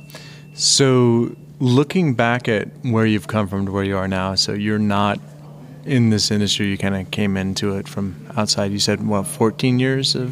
so, 0.54 1.36
looking 1.60 2.13
back 2.13 2.48
at 2.48 2.67
where 2.84 3.06
you've 3.06 3.28
come 3.28 3.48
from 3.48 3.65
to 3.65 3.71
where 3.71 3.84
you 3.84 3.98
are 3.98 4.08
now, 4.08 4.36
so 4.36 4.54
you're 4.54 4.80
not 4.80 5.19
in 5.86 6.10
this 6.10 6.32
industry, 6.32 6.67
you 6.67 6.78
kind 6.78 6.95
of 6.95 7.12
came 7.12 7.36
into 7.36 7.76
it 7.76 7.88
from 7.88 8.15
outside. 8.38 8.71
You 8.71 8.80
said 8.80 9.06
what, 9.06 9.28
14 9.28 9.80
years 9.80 10.15
of 10.15 10.32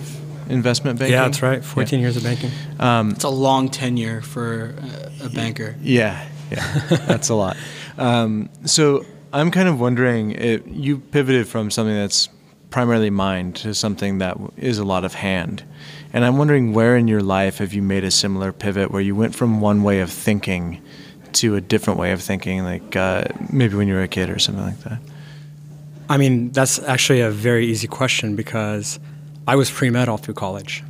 investment 0.49 0.99
banking? 0.99 1.13
Yeah, 1.13 1.25
that's 1.25 1.41
right. 1.41 1.63
14 1.63 1.99
years 1.99 2.17
of 2.17 2.23
banking. 2.23 2.51
It's 2.79 3.23
a 3.23 3.29
long 3.29 3.69
tenure 3.69 4.21
for 4.21 4.75
a, 5.21 5.25
a 5.25 5.29
banker. 5.29 5.75
Yeah, 5.81 6.27
yeah, 6.51 6.79
that's 7.07 7.29
a 7.29 7.35
lot. 7.35 7.57
Um, 7.95 8.49
so 8.65 9.05
I'm 9.31 9.51
kind 9.51 9.69
of 9.69 9.79
wondering, 9.79 10.31
if 10.31 10.63
you 10.65 10.97
pivoted 10.97 11.47
from 11.47 11.69
something 11.69 11.93
that's 11.93 12.27
primarily 12.73 13.12
mind 13.12 13.55
to 13.55 13.71
something 13.71 14.17
that 14.17 14.36
is 14.57 14.79
a 14.79 14.83
lot 14.83 15.05
of 15.05 15.13
hand, 15.13 15.63
and 16.12 16.25
I'm 16.25 16.38
wondering 16.39 16.73
where 16.73 16.97
in 16.97 17.07
your 17.07 17.21
life 17.21 17.59
have 17.59 17.71
you 17.71 17.83
made 17.83 18.03
a 18.03 18.09
similar 18.09 18.51
pivot 18.51 18.89
where 18.89 18.99
you 18.99 19.15
went 19.15 19.36
from 19.36 19.62
one 19.62 19.83
way 19.83 19.99
of 19.99 20.12
thinking 20.12 20.81
to 21.33 21.55
a 21.55 21.62
different 21.62 21.99
way 21.99 22.13
of 22.13 22.21
thinking, 22.23 22.63
like 22.63 22.95
uh, 22.95 23.25
maybe 23.51 23.75
when 23.75 23.88
you 23.88 23.93
were 23.93 24.01
a 24.01 24.07
kid 24.07 24.27
or 24.31 24.39
something 24.39 24.63
like 24.63 24.79
that. 24.79 24.97
I 26.09 26.17
mean, 26.17 26.49
that's 26.49 26.79
actually 26.79 27.21
a 27.21 27.29
very 27.29 27.67
easy 27.67 27.88
question 27.88 28.36
because 28.36 28.99
I 29.47 29.55
was 29.55 29.69
pre 29.69 29.91
med 29.91 30.09
all 30.09 30.17
through 30.17 30.33
college. 30.33 30.83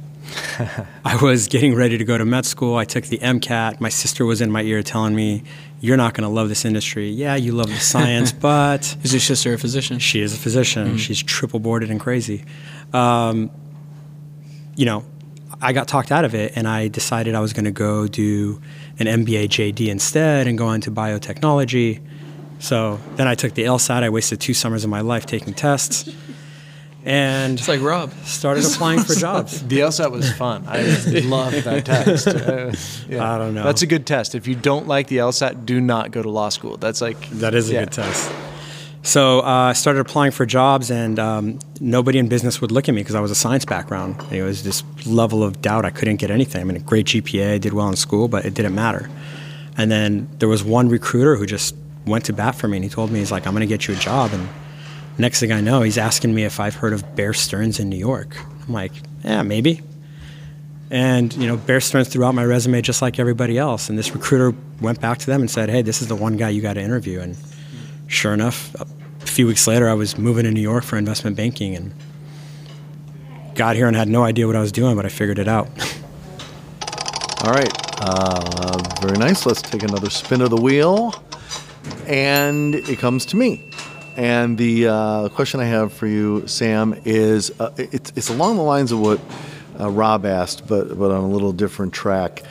I 1.03 1.17
was 1.21 1.49
getting 1.49 1.75
ready 1.75 1.97
to 1.97 2.05
go 2.05 2.17
to 2.17 2.23
med 2.23 2.45
school. 2.45 2.77
I 2.77 2.85
took 2.85 3.03
the 3.05 3.17
MCAT. 3.17 3.81
My 3.81 3.89
sister 3.89 4.23
was 4.23 4.39
in 4.39 4.51
my 4.51 4.61
ear 4.61 4.83
telling 4.83 5.15
me, 5.15 5.43
You're 5.83 5.97
not 5.97 6.13
going 6.13 6.23
to 6.23 6.33
love 6.33 6.47
this 6.47 6.63
industry. 6.63 7.09
Yeah, 7.09 7.35
you 7.35 7.51
love 7.51 7.67
the 7.67 7.75
science, 7.75 8.31
but 8.49 8.95
Is 9.03 9.11
your 9.11 9.19
sister 9.19 9.53
a 9.53 9.57
physician? 9.57 9.99
she 9.99 10.21
is 10.21 10.33
a 10.33 10.37
physician. 10.37 10.97
She's 10.97 11.21
triple 11.21 11.59
boarded 11.59 11.91
and 11.91 11.99
crazy. 11.99 12.45
Um, 12.93 13.51
you 14.77 14.85
know, 14.85 15.03
I 15.61 15.73
got 15.73 15.89
talked 15.89 16.09
out 16.09 16.23
of 16.23 16.35
it 16.35 16.53
and 16.55 16.69
I 16.69 16.87
decided 16.87 17.35
I 17.35 17.41
was 17.41 17.51
going 17.51 17.65
to 17.65 17.71
go 17.71 18.07
do 18.07 18.61
an 18.97 19.07
MBA 19.07 19.49
JD 19.49 19.89
instead 19.89 20.47
and 20.47 20.57
go 20.57 20.71
into 20.71 20.89
biotechnology. 20.89 21.99
So 22.59 22.97
then 23.17 23.27
I 23.27 23.35
took 23.35 23.53
the 23.53 23.65
LSAT. 23.65 24.03
I 24.03 24.09
wasted 24.09 24.39
two 24.39 24.53
summers 24.53 24.85
of 24.85 24.89
my 24.89 25.01
life 25.01 25.25
taking 25.25 25.53
tests 25.53 26.09
and 27.05 27.59
It's 27.59 27.67
like 27.67 27.81
Rob. 27.81 28.11
started 28.23 28.65
applying 28.65 29.01
for 29.01 29.15
jobs. 29.15 29.61
The 29.67 29.79
LSAT 29.79 30.11
was 30.11 30.31
fun. 30.33 30.63
I 30.67 30.81
loved 31.25 31.63
that 31.63 31.85
test. 31.85 32.27
Uh, 32.33 32.73
yeah. 33.09 33.33
I 33.33 33.37
don't 33.37 33.53
know. 33.53 33.63
That's 33.63 33.81
a 33.81 33.87
good 33.87 34.05
test. 34.05 34.35
If 34.35 34.47
you 34.47 34.55
don't 34.55 34.87
like 34.87 35.07
the 35.07 35.17
LSAT, 35.17 35.65
do 35.65 35.79
not 35.81 36.11
go 36.11 36.21
to 36.21 36.29
law 36.29 36.49
school. 36.49 36.77
That's 36.77 37.01
like 37.01 37.29
That 37.31 37.53
is 37.55 37.69
a 37.69 37.73
Yeah. 37.73 37.79
good 37.85 37.91
test. 37.93 38.31
So 39.05 39.39
uh, 39.41 39.43
I 39.43 39.73
started 39.73 39.99
applying 39.99 40.31
for 40.31 40.45
jobs, 40.45 40.89
and 40.89 41.19
um, 41.19 41.59
nobody 41.81 42.19
in 42.19 42.29
business 42.29 42.61
would 42.61 42.71
look 42.71 42.87
at 42.87 42.95
me 42.95 43.01
because 43.01 43.15
I 43.15 43.19
was 43.19 43.31
a 43.31 43.35
science 43.35 43.65
background. 43.65 44.15
It 44.31 44.43
was 44.43 44.63
this 44.63 44.81
level 45.05 45.43
of 45.43 45.61
doubt. 45.61 45.83
I 45.83 45.89
couldn't 45.89 46.17
get 46.17 46.31
anything. 46.31 46.61
I 46.61 46.63
mean, 46.63 46.77
a 46.77 46.79
great 46.79 47.07
GPA, 47.07 47.55
I 47.55 47.57
did 47.57 47.73
well 47.73 47.89
in 47.89 47.97
school, 47.97 48.29
but 48.29 48.45
it 48.45 48.53
didn't 48.53 48.75
matter. 48.75 49.09
And 49.77 49.91
then 49.91 50.29
there 50.39 50.47
was 50.47 50.63
one 50.63 50.87
recruiter 50.87 51.35
who 51.35 51.45
just 51.45 51.75
went 52.05 52.23
to 52.25 52.33
bat 52.33 52.55
for 52.55 52.69
me, 52.69 52.77
and 52.77 52.83
he 52.85 52.89
told 52.89 53.11
me, 53.11 53.19
he's 53.19 53.31
like, 53.31 53.45
I'm 53.45 53.53
going 53.53 53.59
to 53.61 53.67
get 53.67 53.87
you 53.89 53.93
a 53.93 53.97
job. 53.97 54.31
And 54.31 54.47
next 55.17 55.39
thing 55.39 55.51
I 55.51 55.61
know, 55.61 55.81
he's 55.81 55.97
asking 55.97 56.33
me 56.33 56.43
if 56.43 56.59
I've 56.59 56.75
heard 56.75 56.93
of 56.93 57.15
Bear 57.15 57.33
Stearns 57.33 57.79
in 57.79 57.89
New 57.89 57.97
York. 57.97 58.37
I'm 58.67 58.73
like, 58.73 58.93
yeah, 59.23 59.41
maybe. 59.41 59.81
And 60.89 61.33
you 61.33 61.47
know, 61.47 61.57
Bear 61.57 61.81
Stearns 61.81 62.07
threw 62.07 62.23
out 62.23 62.35
my 62.35 62.45
resume 62.45 62.81
just 62.81 63.01
like 63.01 63.19
everybody 63.19 63.57
else. 63.57 63.89
And 63.89 63.97
this 63.97 64.13
recruiter 64.13 64.55
went 64.79 65.01
back 65.01 65.17
to 65.19 65.25
them 65.25 65.41
and 65.41 65.49
said, 65.49 65.69
"Hey, 65.69 65.81
this 65.81 66.03
is 66.03 66.07
the 66.07 66.15
one 66.15 66.37
guy 66.37 66.49
you 66.49 66.61
got 66.61 66.73
to 66.73 66.81
interview." 66.81 67.19
And 67.19 67.35
sure 68.05 68.31
enough, 68.31 68.75
a 68.79 69.25
few 69.25 69.47
weeks 69.47 69.65
later, 69.65 69.89
I 69.89 69.95
was 69.95 70.19
moving 70.19 70.43
to 70.43 70.51
New 70.51 70.61
York 70.61 70.83
for 70.83 70.97
investment 70.97 71.35
banking, 71.35 71.75
and 71.75 71.93
got 73.55 73.75
here 73.75 73.87
and 73.87 73.95
had 73.95 74.07
no 74.07 74.23
idea 74.23 74.45
what 74.45 74.55
I 74.55 74.61
was 74.61 74.71
doing, 74.71 74.95
but 74.95 75.05
I 75.05 75.09
figured 75.09 75.39
it 75.39 75.47
out. 75.47 75.67
All 77.43 77.51
right. 77.51 77.71
Uh, 77.99 78.77
very 79.01 79.17
nice. 79.17 79.45
Let's 79.45 79.61
take 79.61 79.83
another 79.83 80.09
spin 80.09 80.41
of 80.41 80.49
the 80.49 80.57
wheel. 80.57 81.13
And 82.07 82.75
it 82.75 82.99
comes 82.99 83.25
to 83.27 83.35
me. 83.35 83.72
And 84.15 84.57
the 84.57 84.87
uh, 84.87 85.29
question 85.29 85.59
I 85.59 85.65
have 85.65 85.91
for 85.91 86.07
you, 86.07 86.47
Sam, 86.47 86.99
is 87.03 87.51
uh, 87.59 87.71
it's, 87.77 88.11
it's 88.15 88.29
along 88.29 88.57
the 88.57 88.63
lines 88.63 88.91
of 88.91 88.99
what 88.99 89.19
uh, 89.79 89.89
Rob 89.89 90.25
asked, 90.25 90.67
but, 90.67 90.97
but 90.97 91.11
on 91.11 91.23
a 91.23 91.27
little 91.27 91.51
different 91.51 91.93
track. 91.93 92.43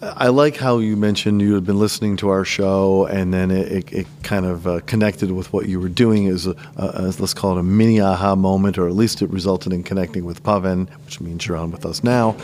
I 0.00 0.28
like 0.28 0.56
how 0.56 0.78
you 0.78 0.96
mentioned 0.96 1.42
you 1.42 1.54
had 1.54 1.64
been 1.64 1.78
listening 1.78 2.16
to 2.18 2.28
our 2.28 2.44
show, 2.44 3.06
and 3.06 3.34
then 3.34 3.50
it, 3.50 3.72
it, 3.72 3.92
it 3.92 4.06
kind 4.22 4.46
of 4.46 4.66
uh, 4.66 4.80
connected 4.86 5.32
with 5.32 5.52
what 5.52 5.68
you 5.68 5.80
were 5.80 5.88
doing 5.88 6.28
as, 6.28 6.46
a, 6.46 6.54
let's 6.76 7.34
call 7.34 7.56
it 7.56 7.60
a 7.60 7.64
mini 7.64 8.00
aha 8.00 8.36
moment, 8.36 8.78
or 8.78 8.86
at 8.86 8.94
least 8.94 9.22
it 9.22 9.30
resulted 9.30 9.72
in 9.72 9.82
connecting 9.82 10.24
with 10.24 10.42
Pavan, 10.44 10.88
which 11.04 11.20
means 11.20 11.46
you're 11.46 11.56
on 11.56 11.72
with 11.72 11.84
us 11.84 12.04
now. 12.04 12.36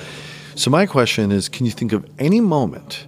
So 0.56 0.70
my 0.70 0.86
question 0.86 1.30
is, 1.30 1.48
can 1.48 1.66
you 1.66 1.72
think 1.72 1.92
of 1.92 2.08
any 2.18 2.40
moment 2.40 3.06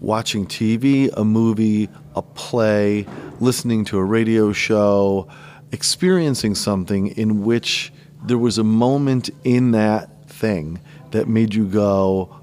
watching 0.00 0.46
TV, 0.46 1.10
a 1.16 1.24
movie, 1.24 1.88
a 2.16 2.22
play, 2.22 3.06
listening 3.38 3.84
to 3.84 3.98
a 3.98 4.04
radio 4.04 4.52
show, 4.52 5.28
experiencing 5.70 6.54
something 6.54 7.08
in 7.08 7.44
which 7.44 7.92
there 8.24 8.38
was 8.38 8.58
a 8.58 8.64
moment 8.64 9.30
in 9.44 9.72
that 9.72 10.28
thing 10.28 10.80
that 11.12 11.28
made 11.28 11.54
you 11.54 11.66
go, 11.66 12.34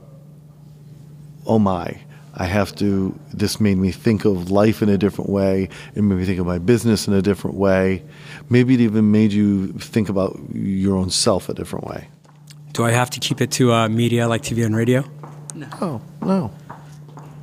oh 1.46 1.60
my, 1.60 2.00
I 2.36 2.46
have 2.46 2.76
to, 2.78 3.18
this 3.34 3.60
made 3.60 3.78
me 3.78 3.92
think 3.92 4.26
of 4.26 4.50
life 4.50 4.82
in 4.82 4.90
a 4.90 4.98
different 4.98 5.30
way. 5.30 5.70
It 5.94 6.02
made 6.02 6.16
me 6.16 6.26
think 6.26 6.40
of 6.40 6.46
my 6.46 6.58
business 6.58 7.08
in 7.08 7.14
a 7.14 7.22
different 7.22 7.58
way. 7.58 8.04
Maybe 8.50 8.74
it 8.76 8.82
even 8.82 9.12
made 9.12 9.32
you 9.34 9.68
think 9.74 10.10
about 10.10 10.40
your 10.54 10.96
own 10.96 11.10
self 11.10 11.50
a 11.50 11.54
different 11.54 11.86
way. 11.86 12.08
Do 12.72 12.84
I 12.84 12.92
have 12.92 13.10
to 13.12 13.20
keep 13.20 13.40
it 13.40 13.52
to 13.52 13.72
uh, 13.72 13.88
media 13.88 14.28
like 14.28 14.42
TV 14.42 14.66
and 14.66 14.76
radio? 14.76 15.04
No. 15.54 15.68
Oh, 15.80 16.02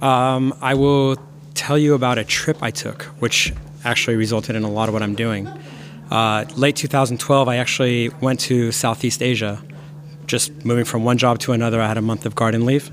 no. 0.01 0.07
Um, 0.07 0.57
I 0.61 0.75
will 0.75 1.17
tell 1.61 1.77
you 1.77 1.93
about 1.93 2.17
a 2.17 2.25
trip 2.25 2.63
I 2.63 2.71
took, 2.71 3.03
which 3.21 3.53
actually 3.85 4.17
resulted 4.17 4.57
in 4.57 4.63
a 4.63 4.71
lot 4.71 4.89
of 4.89 4.95
what 4.95 5.03
I'm 5.03 5.15
doing. 5.15 5.47
Uh, 6.11 6.47
late 6.57 6.75
2012, 6.75 7.49
I 7.49 7.57
actually 7.57 8.09
went 8.23 8.41
to 8.41 8.73
Southeast 8.73 9.23
Asia, 9.23 9.63
just 10.27 10.65
moving 10.65 10.87
from 10.87 11.05
one 11.05 11.19
job 11.19 11.39
to 11.41 11.53
another. 11.53 11.79
I 11.83 11.87
had 11.87 11.99
a 11.99 12.03
month 12.03 12.25
of 12.25 12.35
garden 12.35 12.65
leave. 12.65 12.91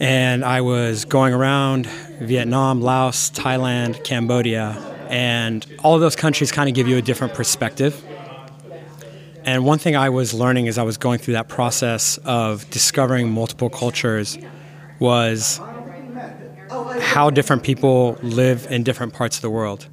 And 0.00 0.44
I 0.44 0.62
was 0.62 1.04
going 1.04 1.32
around 1.32 1.86
Vietnam, 2.20 2.80
Laos, 2.80 3.30
Thailand, 3.30 4.02
Cambodia, 4.02 4.76
and 5.08 5.64
all 5.84 5.94
of 5.94 6.00
those 6.00 6.16
countries 6.16 6.50
kind 6.50 6.68
of 6.68 6.74
give 6.74 6.88
you 6.88 6.96
a 6.96 7.02
different 7.02 7.34
perspective. 7.34 8.04
And 9.44 9.64
one 9.64 9.78
thing 9.78 9.94
I 9.94 10.08
was 10.08 10.34
learning 10.34 10.66
as 10.66 10.76
I 10.76 10.82
was 10.82 10.96
going 10.96 11.20
through 11.20 11.34
that 11.34 11.48
process 11.48 12.18
of 12.24 12.68
discovering 12.70 13.30
multiple 13.30 13.70
cultures 13.70 14.38
was 14.98 15.60
how 17.00 17.30
different 17.30 17.62
people 17.62 18.18
live 18.22 18.66
in 18.70 18.82
different 18.82 19.12
parts 19.12 19.36
of 19.36 19.42
the 19.42 19.50
world. 19.50 19.86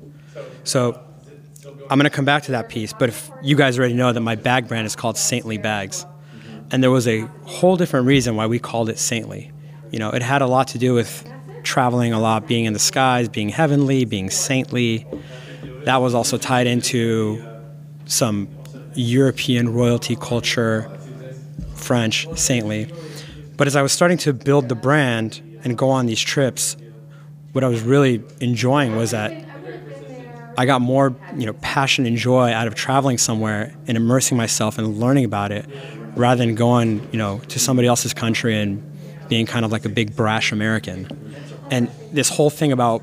So 0.63 0.99
I'm 1.89 1.97
going 1.97 2.03
to 2.03 2.09
come 2.09 2.25
back 2.25 2.43
to 2.43 2.51
that 2.51 2.69
piece, 2.69 2.93
but 2.93 3.09
if 3.09 3.29
you 3.41 3.55
guys 3.55 3.77
already 3.77 3.93
know 3.93 4.13
that 4.13 4.21
my 4.21 4.35
bag 4.35 4.67
brand 4.67 4.85
is 4.85 4.95
called 4.95 5.17
Saintly 5.17 5.57
Bags, 5.57 6.05
and 6.71 6.81
there 6.81 6.91
was 6.91 7.07
a 7.07 7.21
whole 7.43 7.75
different 7.75 8.07
reason 8.07 8.35
why 8.35 8.47
we 8.47 8.59
called 8.59 8.89
it 8.89 8.97
Saintly. 8.97 9.51
You 9.91 9.99
know, 9.99 10.09
it 10.09 10.21
had 10.21 10.41
a 10.41 10.47
lot 10.47 10.69
to 10.69 10.77
do 10.77 10.93
with 10.93 11.29
traveling 11.63 12.13
a 12.13 12.19
lot, 12.19 12.47
being 12.47 12.65
in 12.65 12.73
the 12.73 12.79
skies, 12.79 13.27
being 13.27 13.49
heavenly, 13.49 14.05
being 14.05 14.29
saintly. 14.29 15.05
That 15.83 15.97
was 15.97 16.13
also 16.13 16.37
tied 16.37 16.67
into 16.67 17.45
some 18.05 18.47
European 18.95 19.73
royalty 19.73 20.15
culture, 20.15 20.89
French, 21.75 22.27
saintly. 22.37 22.91
But 23.57 23.67
as 23.67 23.75
I 23.75 23.81
was 23.81 23.91
starting 23.91 24.17
to 24.19 24.33
build 24.33 24.69
the 24.69 24.75
brand 24.75 25.41
and 25.63 25.77
go 25.77 25.89
on 25.89 26.05
these 26.05 26.19
trips, 26.19 26.77
what 27.51 27.63
I 27.63 27.67
was 27.67 27.81
really 27.81 28.23
enjoying 28.39 28.95
was 28.95 29.11
that 29.11 29.33
I 30.57 30.65
got 30.65 30.81
more, 30.81 31.15
you 31.37 31.45
know, 31.45 31.53
passion 31.61 32.05
and 32.05 32.17
joy 32.17 32.51
out 32.51 32.67
of 32.67 32.75
traveling 32.75 33.17
somewhere 33.17 33.73
and 33.87 33.97
immersing 33.97 34.37
myself 34.37 34.77
and 34.77 34.99
learning 34.99 35.25
about 35.25 35.51
it, 35.51 35.65
rather 36.15 36.43
than 36.43 36.55
going, 36.55 37.07
you 37.11 37.17
know, 37.17 37.39
to 37.47 37.59
somebody 37.59 37.87
else's 37.87 38.13
country 38.13 38.59
and 38.59 38.81
being 39.29 39.45
kind 39.45 39.63
of 39.63 39.71
like 39.71 39.85
a 39.85 39.89
big 39.89 40.15
brash 40.15 40.51
American. 40.51 41.07
And 41.71 41.89
this 42.11 42.29
whole 42.29 42.49
thing 42.49 42.73
about 42.73 43.01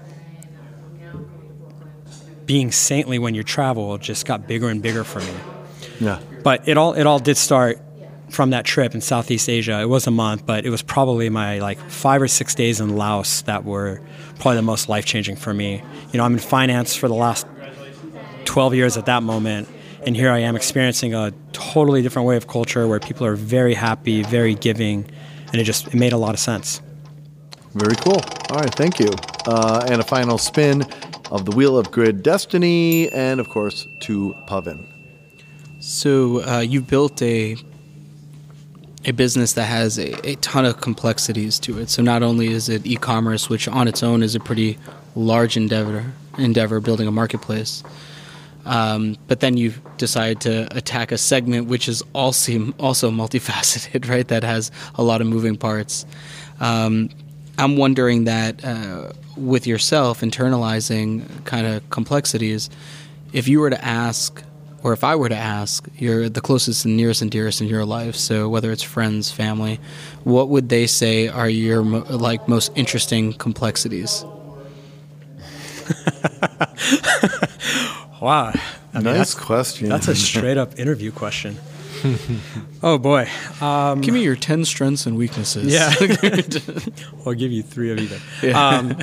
being 2.44 2.70
saintly 2.70 3.18
when 3.18 3.34
you 3.34 3.42
travel 3.42 3.96
just 3.98 4.26
got 4.26 4.46
bigger 4.46 4.68
and 4.68 4.82
bigger 4.82 5.04
for 5.04 5.20
me. 5.20 5.34
Yeah. 6.00 6.20
But 6.42 6.68
it 6.68 6.76
all 6.76 6.94
it 6.94 7.06
all 7.06 7.18
did 7.18 7.36
start 7.36 7.80
from 8.30 8.50
that 8.50 8.64
trip 8.64 8.94
in 8.94 9.00
Southeast 9.00 9.48
Asia. 9.48 9.80
It 9.80 9.88
was 9.88 10.06
a 10.06 10.10
month, 10.10 10.46
but 10.46 10.64
it 10.64 10.70
was 10.70 10.82
probably 10.82 11.28
my 11.30 11.58
like 11.58 11.78
five 11.90 12.22
or 12.22 12.28
six 12.28 12.54
days 12.54 12.80
in 12.80 12.96
Laos 12.96 13.42
that 13.42 13.64
were 13.64 14.00
probably 14.36 14.56
the 14.56 14.62
most 14.62 14.88
life 14.88 15.04
changing 15.04 15.36
for 15.36 15.54
me. 15.54 15.82
You 16.12 16.18
know, 16.18 16.24
I'm 16.24 16.34
in 16.34 16.38
finance 16.38 16.94
for 16.94 17.08
the 17.08 17.14
last 17.14 17.46
12 18.44 18.74
years 18.74 18.96
at 18.96 19.06
that 19.06 19.22
moment, 19.22 19.68
and 20.06 20.16
here 20.16 20.30
I 20.30 20.38
am 20.38 20.56
experiencing 20.56 21.14
a 21.14 21.32
totally 21.52 22.02
different 22.02 22.26
way 22.28 22.36
of 22.36 22.46
culture 22.46 22.86
where 22.86 23.00
people 23.00 23.26
are 23.26 23.36
very 23.36 23.74
happy, 23.74 24.22
very 24.22 24.54
giving, 24.54 25.10
and 25.52 25.56
it 25.60 25.64
just 25.64 25.88
it 25.88 25.94
made 25.94 26.12
a 26.12 26.18
lot 26.18 26.34
of 26.34 26.40
sense. 26.40 26.80
Very 27.74 27.96
cool. 27.96 28.20
All 28.50 28.60
right, 28.60 28.74
thank 28.74 28.98
you. 28.98 29.10
Uh, 29.46 29.86
and 29.88 30.00
a 30.00 30.04
final 30.04 30.38
spin 30.38 30.82
of 31.30 31.44
the 31.44 31.54
Wheel 31.54 31.78
of 31.78 31.90
Grid 31.90 32.22
Destiny, 32.22 33.10
and 33.10 33.40
of 33.40 33.48
course, 33.48 33.86
to 34.00 34.34
Pavan. 34.46 34.86
So 35.80 36.42
uh, 36.42 36.60
you've 36.60 36.88
built 36.88 37.20
a 37.22 37.56
a 39.04 39.12
business 39.12 39.52
that 39.54 39.64
has 39.64 39.98
a, 39.98 40.28
a 40.28 40.34
ton 40.36 40.64
of 40.64 40.80
complexities 40.80 41.58
to 41.60 41.78
it. 41.78 41.88
So 41.88 42.02
not 42.02 42.22
only 42.22 42.48
is 42.48 42.68
it 42.68 42.86
e-commerce, 42.86 43.48
which 43.48 43.68
on 43.68 43.88
its 43.88 44.02
own 44.02 44.22
is 44.22 44.34
a 44.34 44.40
pretty 44.40 44.78
large 45.14 45.56
endeavor, 45.56 46.12
endeavor 46.36 46.80
building 46.80 47.06
a 47.06 47.12
marketplace. 47.12 47.82
Um, 48.64 49.16
but 49.28 49.40
then 49.40 49.56
you 49.56 49.72
decide 49.96 50.42
to 50.42 50.68
attack 50.76 51.10
a 51.10 51.18
segment 51.18 51.68
which 51.68 51.88
is 51.88 52.02
also 52.12 52.72
also 52.78 53.10
multifaceted, 53.10 54.08
right? 54.10 54.28
That 54.28 54.42
has 54.42 54.70
a 54.94 55.02
lot 55.02 55.20
of 55.20 55.26
moving 55.26 55.56
parts. 55.56 56.04
Um, 56.60 57.08
I'm 57.56 57.76
wondering 57.76 58.24
that 58.24 58.64
uh, 58.64 59.12
with 59.36 59.66
yourself 59.66 60.20
internalizing 60.20 61.44
kind 61.44 61.66
of 61.66 61.88
complexities, 61.90 62.68
if 63.32 63.48
you 63.48 63.60
were 63.60 63.70
to 63.70 63.84
ask, 63.84 64.42
or 64.82 64.92
if 64.92 65.02
I 65.04 65.16
were 65.16 65.28
to 65.28 65.36
ask, 65.36 65.88
you're 65.96 66.28
the 66.28 66.40
closest 66.40 66.84
and 66.84 66.96
nearest 66.96 67.22
and 67.22 67.30
dearest 67.30 67.60
in 67.60 67.68
your 67.68 67.84
life. 67.84 68.14
So 68.14 68.48
whether 68.48 68.70
it's 68.72 68.82
friends, 68.82 69.30
family, 69.30 69.80
what 70.24 70.48
would 70.48 70.68
they 70.68 70.86
say 70.86 71.28
are 71.28 71.48
your 71.48 71.82
mo- 71.82 72.04
like 72.08 72.48
most 72.48 72.72
interesting 72.74 73.32
complexities? 73.32 74.24
Wow. 78.20 78.52
I 78.92 78.98
mean, 78.98 79.04
nice 79.04 79.16
that's, 79.16 79.34
question. 79.34 79.88
That's 79.88 80.08
a 80.08 80.14
straight 80.16 80.56
up 80.56 80.78
interview 80.78 81.12
question. 81.12 81.56
oh 82.82 82.98
boy. 82.98 83.28
Um, 83.60 84.00
Give 84.00 84.14
me 84.14 84.22
your 84.22 84.36
10 84.36 84.64
strengths 84.64 85.06
and 85.06 85.16
weaknesses. 85.16 85.72
Yeah. 85.72 85.92
I'll 87.26 87.34
give 87.34 87.52
you 87.52 87.62
three 87.62 87.90
of 87.90 87.98
either. 87.98 88.56
Um, 88.56 88.96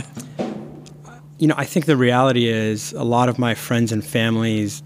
you 1.38 1.48
know, 1.48 1.56
I 1.58 1.66
think 1.66 1.86
the 1.86 1.98
reality 1.98 2.48
is 2.48 2.94
a 2.94 3.04
lot 3.04 3.28
of 3.28 3.38
my 3.38 3.54
friends 3.54 3.92
and 3.92 4.04
families, 4.04 4.82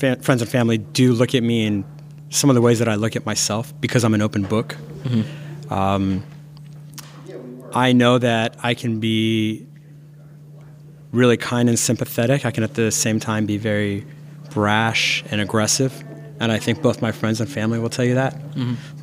fa- 0.00 0.16
friends 0.20 0.42
and 0.42 0.50
family 0.50 0.78
do 0.78 1.12
look 1.12 1.34
at 1.34 1.42
me 1.42 1.66
in 1.66 1.84
some 2.30 2.50
of 2.50 2.54
the 2.54 2.62
ways 2.62 2.78
that 2.78 2.88
I 2.88 2.94
look 2.96 3.16
at 3.16 3.26
myself 3.26 3.72
because 3.80 4.04
I'm 4.04 4.14
an 4.14 4.22
open 4.22 4.42
book. 4.42 4.76
Um, 5.70 6.24
I 7.72 7.92
know 7.92 8.18
that 8.18 8.56
I 8.62 8.74
can 8.74 8.98
be 9.00 9.66
really 11.12 11.36
kind 11.36 11.68
and 11.68 11.78
sympathetic. 11.78 12.44
I 12.44 12.50
can 12.50 12.64
at 12.64 12.74
the 12.74 12.90
same 12.90 13.20
time 13.20 13.46
be 13.46 13.58
very 13.58 14.04
brash 14.50 15.22
and 15.30 15.40
aggressive. 15.40 16.04
And 16.40 16.50
I 16.50 16.58
think 16.58 16.82
both 16.82 17.02
my 17.02 17.12
friends 17.12 17.40
and 17.40 17.50
family 17.50 17.78
will 17.78 17.90
tell 17.90 18.04
you 18.04 18.14
that. 18.14 18.34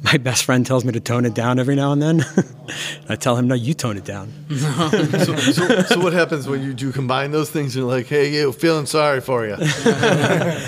My 0.04 0.18
best 0.18 0.44
friend 0.44 0.66
tells 0.66 0.84
me 0.84 0.92
to 0.94 1.00
tone 1.00 1.24
it 1.24 1.36
down 1.36 1.60
every 1.60 1.76
now 1.76 1.92
and 1.92 2.02
then. 2.02 2.26
I 3.10 3.16
tell 3.16 3.36
him, 3.38 3.48
no, 3.48 3.54
you 3.54 3.76
tone 3.76 3.96
it 3.96 4.06
down. 4.06 4.34
so, 4.50 5.36
so, 5.36 5.82
so 5.84 6.00
what 6.00 6.14
happens 6.14 6.48
when 6.48 6.64
you 6.64 6.74
do 6.74 6.92
combine 6.92 7.32
those 7.32 7.52
things 7.52 7.76
and 7.76 7.84
you're 7.84 7.92
like, 7.92 8.08
hey, 8.08 8.34
you 8.34 8.52
feeling 8.52 8.88
sorry 8.88 9.22
for 9.22 9.46
you? 9.46 9.56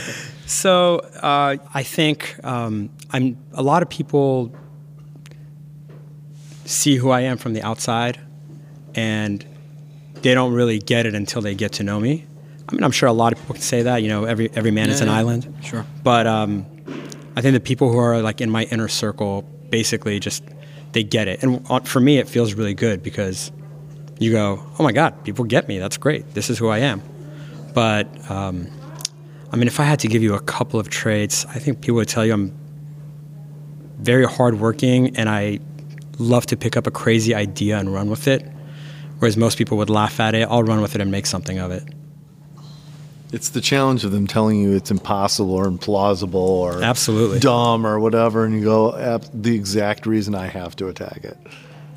So 0.50 0.98
uh, 1.22 1.58
I 1.76 1.84
think 1.84 2.44
um, 2.44 2.90
I'm. 3.12 3.38
A 3.54 3.62
lot 3.62 3.84
of 3.84 3.90
people 3.90 4.52
see 6.66 6.96
who 6.96 7.12
I 7.12 7.22
am 7.22 7.38
from 7.38 7.54
the 7.54 7.62
outside, 7.62 8.20
and 8.96 9.46
they 10.24 10.34
don't 10.34 10.52
really 10.52 10.80
get 10.80 11.06
it 11.06 11.14
until 11.14 11.44
they 11.44 11.54
get 11.54 11.74
to 11.74 11.84
know 11.84 12.00
me. 12.00 12.26
I 12.70 12.76
mean, 12.76 12.84
I'm 12.84 12.92
sure 12.92 13.10
a 13.10 13.14
lot 13.14 13.34
of 13.34 13.40
people 13.40 13.56
can 13.56 13.64
say 13.64 13.82
that. 13.82 14.04
You 14.04 14.10
know, 14.10 14.26
every 14.26 14.52
every 14.54 14.72
man 14.72 14.90
is 14.90 15.02
an 15.02 15.08
Yeah, 15.08 15.14
yeah. 15.14 15.20
island. 15.20 15.56
Sure. 15.64 15.86
But 16.04 16.28
um, 16.28 16.66
I 17.36 17.42
think 17.42 17.54
the 17.54 17.60
people 17.60 17.92
who 17.92 17.98
are 17.98 18.22
like 18.22 18.42
in 18.42 18.50
my 18.52 18.64
inner 18.66 18.88
circle 18.88 19.42
basically 19.70 20.20
just 20.20 20.44
they 20.92 21.04
get 21.04 21.28
it, 21.28 21.44
and 21.44 21.88
for 21.88 22.00
me, 22.00 22.20
it 22.20 22.30
feels 22.30 22.54
really 22.54 22.74
good 22.74 23.02
because 23.02 23.52
you 24.20 24.32
go, 24.32 24.64
oh 24.78 24.84
my 24.84 24.92
god, 24.92 25.24
people 25.24 25.46
get 25.46 25.68
me. 25.68 25.80
That's 25.80 25.98
great. 25.98 26.34
This 26.34 26.50
is 26.50 26.60
who 26.60 26.68
I 26.68 26.80
am. 26.80 27.02
But 27.74 28.08
um, 28.30 28.68
I 29.52 29.56
mean, 29.56 29.68
if 29.68 29.80
I 29.80 29.84
had 29.84 30.00
to 30.02 30.08
give 30.08 30.22
you 30.22 30.36
a 30.36 30.40
couple 30.42 30.80
of 30.80 30.90
traits, 30.90 31.46
I 31.46 31.60
think 31.60 31.82
people 31.82 31.96
would 31.96 32.08
tell 32.08 32.26
you 32.26 32.34
I'm 32.34 32.54
very 33.98 34.26
hardworking 34.26 35.16
and 35.18 35.30
I 35.30 35.60
love 36.20 36.46
to 36.48 36.58
pick 36.58 36.78
up 36.78 36.86
a 36.86 36.92
crazy 36.92 37.34
idea 37.34 37.78
and 37.78 37.94
run 37.94 38.10
with 38.10 38.28
it. 38.28 38.46
Whereas 39.20 39.38
most 39.38 39.58
people 39.58 39.78
would 39.78 39.90
laugh 39.90 40.20
at 40.20 40.36
it, 40.36 40.48
I'll 40.50 40.64
run 40.64 40.82
with 40.82 40.96
it 40.96 41.02
and 41.02 41.12
make 41.12 41.26
something 41.26 41.58
of 41.60 41.72
it. 41.72 41.84
It's 43.32 43.50
the 43.50 43.62
challenge 43.62 44.04
of 44.06 44.12
them 44.12 44.26
telling 44.28 44.60
you 44.60 44.72
it's 44.76 44.90
impossible 44.92 45.52
or 45.54 45.66
implausible 45.68 46.34
or 46.36 46.82
Absolutely. 46.82 47.40
dumb 47.40 47.86
or 47.86 48.00
whatever, 48.00 48.44
and 48.46 48.56
you 48.56 48.64
go, 48.64 48.96
"Ab- 48.98 49.26
the 49.34 49.56
exact 49.56 50.06
reason 50.06 50.34
I 50.34 50.48
have 50.48 50.76
to 50.78 50.88
attack 50.88 51.20
it. 51.24 51.38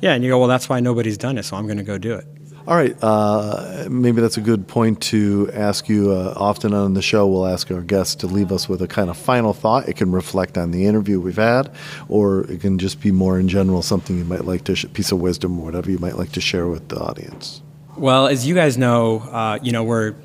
Yeah, 0.01 0.13
and 0.13 0.23
you 0.23 0.29
go, 0.29 0.37
well, 0.37 0.49
that's 0.49 0.67
why 0.69 0.79
nobody's 0.79 1.17
done 1.17 1.37
it, 1.37 1.43
so 1.43 1.55
I'm 1.55 1.65
going 1.65 1.77
to 1.77 1.83
go 1.83 1.97
do 1.97 2.13
it. 2.13 2.27
All 2.67 2.75
right, 2.75 2.95
uh, 3.01 3.87
maybe 3.89 4.21
that's 4.21 4.37
a 4.37 4.41
good 4.41 4.67
point 4.67 5.01
to 5.03 5.49
ask 5.53 5.89
you. 5.89 6.11
Uh, 6.11 6.33
often 6.37 6.73
on 6.73 6.93
the 6.93 7.01
show, 7.01 7.27
we'll 7.27 7.45
ask 7.47 7.69
our 7.71 7.81
guests 7.81 8.15
to 8.15 8.27
leave 8.27 8.51
us 8.51 8.69
with 8.69 8.81
a 8.81 8.87
kind 8.87 9.09
of 9.09 9.17
final 9.17 9.53
thought. 9.53 9.89
It 9.89 9.97
can 9.97 10.11
reflect 10.11 10.57
on 10.57 10.71
the 10.71 10.85
interview 10.85 11.19
we've 11.19 11.35
had, 11.35 11.71
or 12.09 12.41
it 12.51 12.61
can 12.61 12.77
just 12.79 13.01
be 13.01 13.11
more 13.11 13.39
in 13.39 13.47
general, 13.49 13.81
something 13.81 14.17
you 14.17 14.23
might 14.25 14.45
like 14.45 14.63
to, 14.65 14.75
sh- 14.75 14.85
piece 14.93 15.11
of 15.11 15.19
wisdom, 15.19 15.59
or 15.59 15.65
whatever 15.65 15.89
you 15.91 15.99
might 15.99 16.17
like 16.17 16.31
to 16.33 16.41
share 16.41 16.67
with 16.67 16.87
the 16.89 16.97
audience. 16.99 17.61
Well, 17.97 18.27
as 18.27 18.45
you 18.47 18.55
guys 18.55 18.77
know, 18.77 19.19
uh, 19.19 19.59
you 19.61 19.71
know 19.73 19.83
we're 19.83 20.15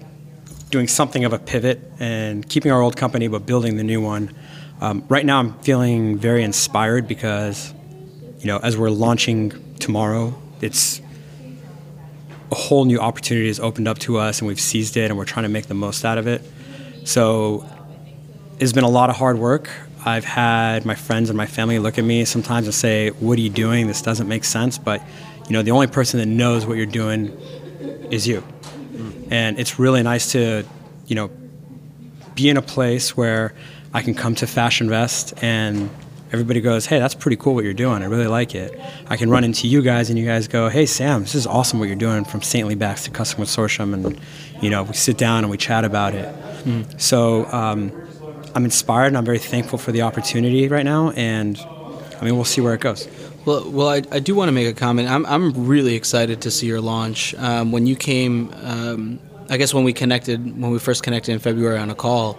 doing 0.71 0.87
something 0.87 1.25
of 1.25 1.33
a 1.33 1.39
pivot 1.39 1.81
and 1.99 2.49
keeping 2.49 2.71
our 2.71 2.81
old 2.81 2.97
company 2.97 3.29
but 3.29 3.47
building 3.47 3.77
the 3.77 3.85
new 3.85 4.01
one. 4.01 4.35
Um, 4.81 5.05
right 5.09 5.25
now, 5.25 5.41
I'm 5.41 5.59
feeling 5.61 6.19
very 6.19 6.45
inspired 6.45 7.09
because, 7.09 7.75
you 8.39 8.47
know, 8.47 8.59
as 8.59 8.77
we're 8.77 8.91
launching 8.91 9.75
tomorrow, 9.77 10.41
it's 10.61 11.01
a 12.51 12.55
whole 12.55 12.85
new 12.85 12.99
opportunity 12.99 13.49
has 13.49 13.61
opened 13.61 13.89
up 13.89 13.99
to 14.01 14.19
us, 14.19 14.39
and 14.39 14.49
we've 14.49 14.61
seized 14.61 14.97
it, 14.97 15.11
and 15.11 15.19
we're 15.19 15.25
trying 15.25 15.43
to 15.43 15.49
make 15.49 15.67
the 15.67 15.75
most 15.75 16.05
out 16.05 16.17
of 16.17 16.27
it. 16.27 16.43
So, 17.05 17.69
it's 18.59 18.73
been 18.73 18.85
a 18.85 18.89
lot 18.89 19.11
of 19.11 19.17
hard 19.17 19.39
work. 19.39 19.69
I've 20.05 20.25
had 20.25 20.87
my 20.87 20.95
friends 20.95 21.29
and 21.29 21.37
my 21.37 21.47
family 21.47 21.79
look 21.79 21.99
at 21.99 22.05
me 22.05 22.25
sometimes 22.25 22.67
and 22.67 22.75
say, 22.75 23.11
"What 23.11 23.39
are 23.39 23.43
you 23.43 23.51
doing? 23.51 23.87
This 23.89 24.01
doesn't 24.01 24.29
make 24.29 24.45
sense." 24.45 24.79
But, 24.79 25.03
you 25.47 25.53
know, 25.53 25.63
the 25.63 25.73
only 25.73 25.87
person 25.89 26.21
that 26.21 26.27
knows 26.27 26.67
what 26.67 26.77
you're 26.77 26.87
doing 26.87 27.37
is 28.11 28.27
you. 28.27 28.43
And 29.31 29.59
it's 29.59 29.79
really 29.79 30.03
nice 30.03 30.33
to, 30.33 30.65
you 31.07 31.15
know, 31.15 31.31
be 32.35 32.49
in 32.49 32.57
a 32.57 32.63
place 32.63 33.17
where 33.17 33.55
I 33.93 34.03
can 34.03 34.15
come 34.15 34.35
to 34.37 34.47
Fashion 34.47 34.87
Invest 34.87 35.35
and 35.43 35.91
everybody 36.33 36.61
goes, 36.61 36.87
hey, 36.87 36.99
that's 36.99 37.15
pretty 37.15 37.37
cool 37.37 37.55
what 37.55 37.65
you're 37.65 37.73
doing. 37.73 38.03
I 38.03 38.07
really 38.07 38.27
like 38.27 38.55
it. 38.55 38.79
I 39.09 39.17
can 39.17 39.31
run 39.31 39.45
into 39.45 39.67
you 39.67 39.83
guys 39.83 40.11
and 40.11 40.19
you 40.19 40.27
guys 40.27 40.47
go, 40.47 40.69
hey, 40.69 40.87
Sam, 40.87 41.23
this 41.23 41.35
is 41.35 41.47
awesome 41.47 41.79
what 41.79 41.89
you're 41.89 41.97
doing 41.97 42.25
from 42.25 42.43
Saintly 42.43 42.75
Bags 42.75 43.05
to 43.05 43.11
Custom 43.11 43.43
Consortium. 43.43 43.95
And, 43.95 44.21
you 44.63 44.71
know, 44.71 44.83
we 44.83 44.93
sit 44.93 45.17
down 45.17 45.45
and 45.45 45.51
we 45.51 45.57
chat 45.57 45.85
about 45.85 46.15
it. 46.15 46.35
So 47.01 47.47
um, 47.47 47.93
I'm 48.55 48.65
inspired 48.65 49.09
and 49.09 49.17
I'm 49.17 49.25
very 49.25 49.39
thankful 49.39 49.79
for 49.79 49.91
the 49.91 50.03
opportunity 50.03 50.69
right 50.69 50.85
now. 50.85 51.11
And 51.13 51.59
I 52.21 52.25
mean, 52.25 52.35
we'll 52.37 52.45
see 52.45 52.61
where 52.61 52.75
it 52.75 52.81
goes. 52.81 53.09
Well, 53.49 53.71
well, 53.71 53.89
I, 53.89 54.03
I 54.13 54.19
do 54.19 54.35
want 54.35 54.49
to 54.49 54.53
make 54.53 54.67
a 54.67 54.75
comment. 54.75 55.09
I'm, 55.09 55.25
I'm 55.25 55.67
really 55.67 55.95
excited 55.95 56.43
to 56.43 56.51
see 56.51 56.67
your 56.67 56.83
launch. 56.83 57.35
Um, 57.37 57.73
when 57.73 57.87
you 57.87 57.97
came, 57.97 58.53
um, 58.63 59.21
I 59.49 59.57
guess 59.57 59.73
when 59.73 59.85
we 59.85 59.95
connected, 59.95 60.61
when 60.61 60.71
we 60.71 60.79
first 60.79 61.03
connected 61.03 61.33
in 61.33 61.39
February 61.39 61.79
on 61.79 61.89
a 61.89 61.95
call, 61.95 62.39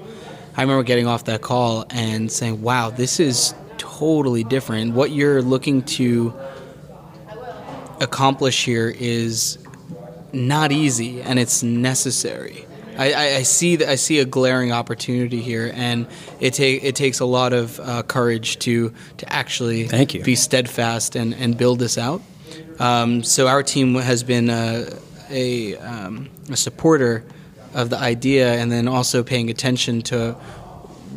I 0.56 0.62
remember 0.62 0.84
getting 0.84 1.08
off 1.08 1.24
that 1.26 1.42
call 1.42 1.88
and 1.90 2.32
saying, 2.32 2.62
"Wow, 2.62 2.92
this 2.92 3.20
is 3.20 3.56
totally 3.80 4.44
different. 4.44 4.94
What 4.94 5.10
you're 5.10 5.42
looking 5.42 5.82
to 5.98 6.32
accomplish 8.02 8.64
here 8.64 8.94
is 8.96 9.58
not 10.32 10.72
easy, 10.72 11.24
and 11.24 11.40
it's 11.40 11.64
necessary." 11.64 12.68
I, 13.00 13.38
I, 13.38 13.44
see 13.44 13.78
that 13.78 13.88
I 13.88 13.96
see 13.96 14.20
a 14.20 14.26
glaring 14.26 14.74
opportunity 14.74 15.42
here, 15.42 15.72
and 15.74 16.06
it 16.42 16.54
take 16.54 16.84
it 16.84 16.96
takes 16.96 17.22
a 17.22 17.26
lot 17.26 17.54
of 17.54 17.80
uh, 17.80 18.04
courage 18.04 18.60
to 18.60 18.94
to 19.18 19.34
actually 19.34 19.88
Thank 19.88 20.14
you. 20.14 20.24
be 20.24 20.36
steadfast 20.36 21.16
and, 21.16 21.34
and 21.34 21.58
build 21.58 21.80
this 21.80 21.98
out. 21.98 22.22
Um, 22.78 23.24
so 23.24 23.48
our 23.48 23.64
team 23.64 23.96
has 23.96 24.24
been 24.24 24.50
uh, 24.50 25.00
a, 25.30 25.78
um, 25.78 26.30
a 26.50 26.58
supporter 26.58 27.24
of 27.74 27.90
the 27.90 27.98
idea, 27.98 28.56
and 28.56 28.72
then 28.72 28.88
also 28.88 29.24
paying 29.24 29.50
attention 29.50 30.02
to 30.02 30.34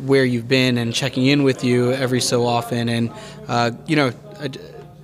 where 0.05 0.23
you've 0.23 0.47
been 0.47 0.77
and 0.77 0.93
checking 0.93 1.25
in 1.25 1.43
with 1.43 1.63
you 1.63 1.91
every 1.91 2.21
so 2.21 2.45
often. 2.45 2.87
And 2.87 3.11
uh, 3.47 3.71
you 3.87 3.95
know, 3.95 4.11
d- 4.11 4.59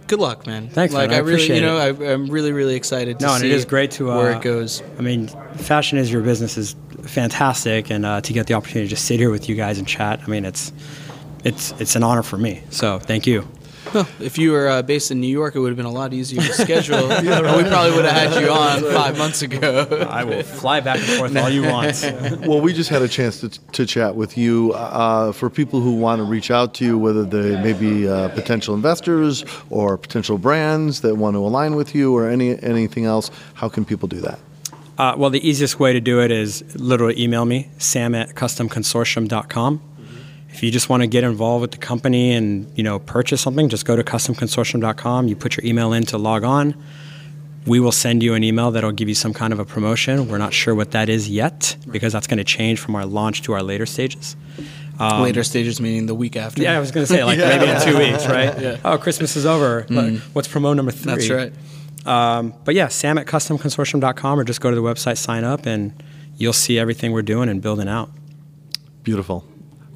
good 0.10 0.20
luck, 0.20 0.46
man. 0.46 0.68
Thanks, 0.68 0.94
like 0.94 1.12
man. 1.12 1.16
I 1.16 1.22
I 1.22 1.26
really, 1.26 1.56
you 1.56 1.62
know, 1.62 1.78
I, 1.78 2.12
I'm 2.12 2.28
really, 2.28 2.52
really 2.52 2.76
excited 2.76 3.20
to 3.20 3.26
No, 3.26 3.32
see 3.32 3.36
and 3.36 3.46
it 3.46 3.52
is 3.52 3.64
great 3.64 3.92
to 3.92 4.12
uh, 4.12 4.18
where 4.18 4.32
it 4.32 4.42
goes. 4.42 4.84
I 4.98 5.02
mean, 5.02 5.28
fashion 5.56 5.98
is 5.98 6.12
your 6.12 6.22
business 6.22 6.58
is 6.58 6.76
fantastic, 7.04 7.90
and 7.90 8.06
uh, 8.06 8.20
to 8.22 8.34
get 8.34 8.48
the 8.48 8.56
opportunity 8.56 8.88
to 8.88 8.90
just 8.90 9.06
sit 9.06 9.20
here 9.20 9.30
with 9.30 9.48
you 9.48 9.56
guys 9.56 9.78
and 9.78 9.88
chat, 9.88 10.20
I 10.26 10.28
mean, 10.28 10.44
it's 10.44 10.74
it's 11.46 11.72
it's 11.80 11.96
an 11.96 12.04
honor 12.04 12.24
for 12.24 12.38
me. 12.38 12.62
So 12.72 13.00
thank 13.00 13.26
you. 13.26 13.48
Well, 13.94 14.08
if 14.20 14.38
you 14.38 14.52
were 14.52 14.68
uh, 14.68 14.82
based 14.82 15.12
in 15.12 15.20
New 15.20 15.28
York, 15.28 15.56
it 15.56 15.60
would 15.60 15.70
have 15.70 15.78
been 15.78 15.86
a 15.86 15.92
lot 15.92 16.14
easier 16.14 16.42
to 16.42 16.54
schedule. 16.54 17.08
We 17.20 17.66
probably 17.66 17.96
would 17.96 18.06
have 18.06 18.32
had 18.32 18.42
you 18.42 18.50
on 18.52 18.82
five 18.94 19.18
months 19.18 19.42
ago. 19.42 20.08
I 20.10 20.24
will 20.24 20.44
fly 20.44 20.80
back 20.80 20.98
and 20.98 21.08
forth 21.18 21.36
all 21.36 21.50
you 21.50 21.64
want. 21.74 22.02
well, 22.48 22.62
we 22.62 22.74
just 22.74 22.90
had 22.90 23.02
a 23.02 23.08
chance 23.08 23.40
to, 23.42 23.50
to 23.50 23.86
chat 23.86 24.16
with 24.16 24.38
you. 24.38 24.74
Uh, 24.74 25.32
for 25.32 25.50
people 25.50 25.82
who 25.82 25.96
want 25.96 26.20
to 26.20 26.24
reach 26.24 26.52
out 26.52 26.74
to 26.76 26.86
you, 26.86 26.98
whether 26.98 27.24
they 27.26 27.62
may 27.62 27.74
be 27.74 28.08
uh, 28.08 28.30
potential 28.30 28.76
investors 28.76 29.44
or 29.70 29.98
potential 29.98 30.38
brands 30.38 31.02
that 31.02 31.16
want 31.16 31.36
to 31.36 31.40
align 31.40 31.76
with 31.76 31.94
you 31.96 32.16
or 32.16 32.30
any 32.30 32.62
anything 32.64 33.06
else, 33.06 33.32
how 33.56 33.70
can 33.70 33.86
people 33.86 34.08
do 34.08 34.20
that? 34.22 34.40
Uh, 34.98 35.16
well, 35.18 35.30
the 35.30 35.48
easiest 35.48 35.80
way 35.80 35.94
to 35.94 36.02
do 36.02 36.22
it 36.22 36.30
is 36.30 36.76
literally 36.76 37.22
email 37.22 37.46
me, 37.46 37.70
sam 37.78 38.14
at 38.14 38.36
customconsortium.com. 38.36 39.82
If 40.52 40.64
you 40.64 40.72
just 40.72 40.90
want 40.90 41.04
to 41.04 41.08
get 41.08 41.24
involved 41.24 41.62
with 41.62 41.72
the 41.72 41.78
company 41.78 42.34
and 42.34 42.70
you 42.76 42.84
know 42.84 43.00
purchase 43.00 43.42
something, 43.42 43.70
just 43.70 43.86
go 43.86 43.96
to 43.96 44.04
customconsortium.com. 44.04 45.28
You 45.28 45.36
put 45.36 45.56
your 45.56 45.66
email 45.66 45.94
in 45.94 46.04
to 46.08 46.18
log 46.18 46.44
on. 46.44 46.76
we 47.66 47.80
will 47.80 47.92
send 47.92 48.24
you 48.24 48.34
an 48.34 48.44
email 48.44 48.72
that'll 48.72 48.92
give 48.92 49.08
you 49.10 49.16
some 49.16 49.34
kind 49.34 49.54
of 49.54 49.60
a 49.60 49.66
promotion. 49.66 50.28
We're 50.28 50.38
not 50.40 50.54
sure 50.54 50.74
what 50.74 50.92
that 50.92 51.08
is 51.10 51.30
yet 51.30 51.76
because 51.92 52.14
that's 52.14 52.26
going 52.26 52.40
to 52.40 52.44
change 52.44 52.80
from 52.80 52.96
our 52.96 53.06
launch 53.06 53.44
to 53.44 53.54
our 53.54 53.62
later 53.62 53.86
stages. 53.86 54.36
Um, 54.98 55.22
later 55.22 55.44
stages 55.44 55.80
meaning 55.80 56.08
the 56.08 56.16
week 56.16 56.36
after. 56.36 56.62
Yeah, 56.62 56.76
I 56.76 56.80
was 56.80 56.92
going 56.92 57.06
to 57.06 57.14
say 57.14 57.24
like 57.24 57.38
yeah. 57.40 57.58
maybe 57.58 57.70
in 57.72 57.82
two 57.82 57.98
weeks, 57.98 58.26
right? 58.28 58.60
yeah. 58.62 58.78
Oh, 58.84 58.98
Christmas 58.98 59.36
is 59.36 59.46
over. 59.46 59.84
Mm. 59.84 60.20
What's 60.34 60.48
promo 60.48 60.76
number 60.76 60.92
three? 60.92 61.14
That's 61.14 61.30
right. 61.30 61.54
Um, 62.06 62.54
but 62.66 62.76
yeah, 62.76 62.88
sam 62.88 63.18
at 63.18 63.28
customconsortium.com 63.28 64.40
or 64.40 64.44
just 64.44 64.62
go 64.62 64.70
to 64.70 64.76
the 64.76 64.82
website, 64.82 65.18
sign 65.18 65.44
up, 65.44 65.66
and 65.66 65.94
you'll 66.38 66.54
see 66.54 66.80
everything 66.80 67.12
we're 67.12 67.22
doing 67.22 67.50
and 67.50 67.62
building 67.62 67.88
out. 67.88 68.10
Beautiful. 69.04 69.46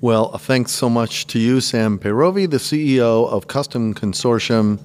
Well, 0.03 0.37
thanks 0.37 0.73
so 0.73 0.89
much 0.89 1.27
to 1.27 1.39
you, 1.39 1.61
Sam 1.61 1.97
Peyrovi, 1.97 2.49
the 2.49 2.57
CEO 2.57 3.25
of 3.29 3.47
Custom 3.47 3.93
Consortium. 3.93 4.77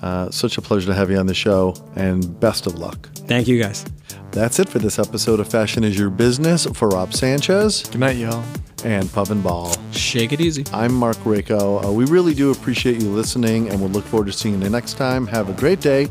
Uh, 0.00 0.32
such 0.32 0.58
a 0.58 0.60
pleasure 0.60 0.88
to 0.88 0.94
have 0.94 1.12
you 1.12 1.16
on 1.16 1.26
the 1.26 1.34
show, 1.34 1.76
and 1.94 2.40
best 2.40 2.66
of 2.66 2.76
luck. 2.76 3.08
Thank 3.14 3.46
you, 3.46 3.62
guys. 3.62 3.86
That's 4.32 4.58
it 4.58 4.68
for 4.68 4.80
this 4.80 4.98
episode 4.98 5.38
of 5.38 5.48
Fashion 5.48 5.84
is 5.84 5.96
Your 5.96 6.10
Business. 6.10 6.66
For 6.66 6.88
Rob 6.88 7.14
Sanchez. 7.14 7.84
Good 7.84 8.00
night, 8.00 8.16
y'all. 8.16 8.44
And 8.84 9.04
Pavan 9.04 9.44
Bahl. 9.44 9.72
Shake 9.92 10.32
it 10.32 10.40
easy. 10.40 10.64
I'm 10.72 10.92
Mark 10.92 11.18
Rako. 11.18 11.84
Uh, 11.84 11.92
we 11.92 12.06
really 12.06 12.34
do 12.34 12.50
appreciate 12.50 13.00
you 13.00 13.10
listening, 13.10 13.68
and 13.68 13.80
we'll 13.80 13.90
look 13.90 14.06
forward 14.06 14.26
to 14.26 14.32
seeing 14.32 14.60
you 14.60 14.68
next 14.70 14.94
time. 14.94 15.28
Have 15.28 15.48
a 15.48 15.52
great 15.52 15.80
day. 15.80 16.08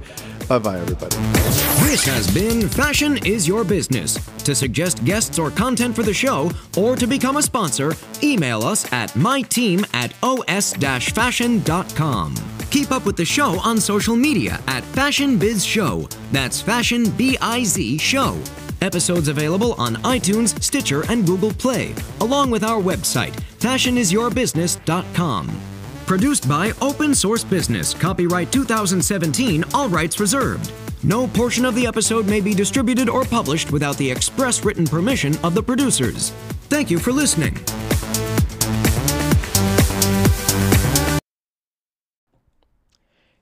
Bye 0.48 0.60
bye, 0.60 0.80
everybody. 0.80 1.16
This 1.88 2.06
has 2.06 2.32
been 2.34 2.70
Fashion 2.70 3.18
is 3.26 3.48
Your 3.48 3.64
Business. 3.64 4.18
To 4.44 4.56
suggest 4.56 5.04
guests 5.04 5.40
or 5.40 5.52
content 5.52 5.96
for 5.96 6.04
the 6.04 6.14
show, 6.14 6.50
or 6.78 6.96
to 6.96 7.06
become 7.06 7.38
a 7.38 7.42
sponsor, 7.42 7.94
email 8.24 8.64
us 8.64 8.92
at 8.94 9.12
myteam 9.12 9.86
at 9.94 10.14
os 10.24 10.74
fashion.com. 10.74 12.36
Keep 12.70 12.92
up 12.92 13.06
with 13.06 13.18
the 13.18 13.26
show 13.26 13.60
on 13.62 13.80
social 13.80 14.16
media 14.16 14.62
at 14.68 14.84
Fashion 14.84 15.38
Biz 15.38 15.66
Show. 15.66 16.08
That's 16.32 16.62
Fashion 16.62 17.10
B 17.12 17.38
I 17.42 17.64
Z 17.64 17.98
Show. 17.98 18.38
Episodes 18.82 19.28
available 19.28 19.74
on 19.74 19.96
iTunes, 19.98 20.62
Stitcher, 20.62 21.04
and 21.10 21.26
Google 21.26 21.52
Play, 21.52 21.96
along 22.22 22.52
with 22.52 22.64
our 22.64 22.82
website, 22.82 23.34
fashionisyourbusiness.com. 23.60 25.77
Produced 26.08 26.48
by 26.48 26.72
Open 26.82 27.14
Source 27.14 27.44
Business, 27.44 27.94
copyright 27.94 28.50
2017, 28.54 29.66
all 29.74 29.90
rights 29.90 30.22
reserved. 30.22 30.72
No 31.04 31.28
portion 31.28 31.66
of 31.66 31.76
the 31.76 31.86
episode 31.86 32.26
may 32.28 32.40
be 32.40 32.54
distributed 32.54 33.10
or 33.10 33.26
published 33.26 33.74
without 33.74 33.98
the 33.98 34.10
express 34.10 34.64
written 34.64 34.88
permission 34.88 35.36
of 35.44 35.54
the 35.54 35.62
producers. 35.62 36.30
Thank 36.70 36.90
you 36.90 36.98
for 36.98 37.12
listening. 37.12 37.58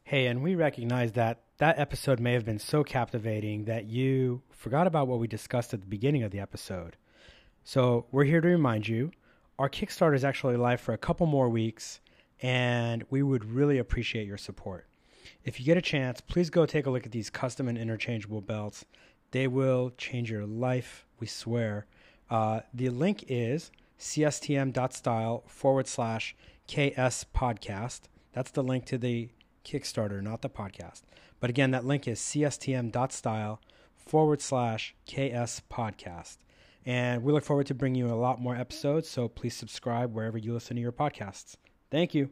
Hey, 0.04 0.26
and 0.26 0.42
we 0.42 0.56
recognize 0.56 1.12
that 1.12 1.44
that 1.60 1.78
episode 1.78 2.20
may 2.20 2.34
have 2.34 2.46
been 2.46 2.58
so 2.58 2.84
captivating 2.84 3.66
that 3.66 3.86
you 3.86 4.42
forgot 4.50 4.88
about 4.88 5.08
what 5.08 5.20
we 5.20 5.28
discussed 5.28 5.76
at 5.76 5.82
the 5.82 5.88
beginning 5.88 6.24
of 6.24 6.32
the 6.32 6.40
episode. 6.40 6.98
So, 7.64 8.08
we're 8.12 8.24
here 8.24 8.42
to 8.42 8.48
remind 8.48 8.88
you 8.88 9.12
our 9.60 9.70
Kickstarter 9.70 10.16
is 10.16 10.26
actually 10.26 10.58
live 10.58 10.82
for 10.82 10.94
a 10.94 10.98
couple 10.98 11.28
more 11.28 11.48
weeks 11.48 12.00
and 12.46 13.04
we 13.10 13.24
would 13.24 13.44
really 13.44 13.80
appreciate 13.80 14.28
your 14.28 14.38
support. 14.38 14.86
If 15.44 15.60
you 15.60 15.66
get 15.66 15.78
a 15.78 15.82
chance, 15.82 16.22
please 16.22 16.52
go 16.52 16.68
take 16.68 16.86
a 16.86 16.92
look 16.92 17.04
at 17.04 17.12
these 17.12 17.32
custom 17.32 17.68
and 17.68 17.76
interchangeable 17.76 18.42
belts. 18.42 18.86
They 19.32 19.48
will 19.48 19.94
change 19.98 20.30
your 20.30 20.46
life, 20.46 21.08
we 21.20 21.26
swear. 21.26 21.88
Uh, 22.30 22.60
the 22.72 22.90
link 22.90 23.26
is 23.28 23.72
cstm.style 24.00 25.44
forward 25.48 25.88
slash 25.88 26.36
KS 26.68 27.26
podcast. 27.36 28.02
That's 28.34 28.52
the 28.52 28.62
link 28.62 28.86
to 28.86 29.00
the 29.00 29.30
Kickstarter, 29.66 30.22
not 30.22 30.44
the 30.44 30.50
podcast. 30.50 31.02
But 31.40 31.50
again, 31.50 31.72
that 31.72 31.84
link 31.84 32.08
is 32.08 32.20
cstm.style 32.20 33.60
forward 33.96 34.42
slash 34.44 34.94
KS 35.08 35.64
podcast. 35.72 36.38
And 36.86 37.24
we 37.24 37.34
look 37.34 37.44
forward 37.44 37.66
to 37.66 37.74
bringing 37.74 38.06
you 38.06 38.14
a 38.14 38.14
lot 38.14 38.40
more 38.40 38.56
episodes, 38.56 39.10
so 39.10 39.28
please 39.28 39.56
subscribe 39.56 40.14
wherever 40.14 40.38
you 40.38 40.54
listen 40.54 40.76
to 40.76 40.82
your 40.84 40.92
podcasts. 40.92 41.56
Thank 41.96 42.14
you. 42.14 42.30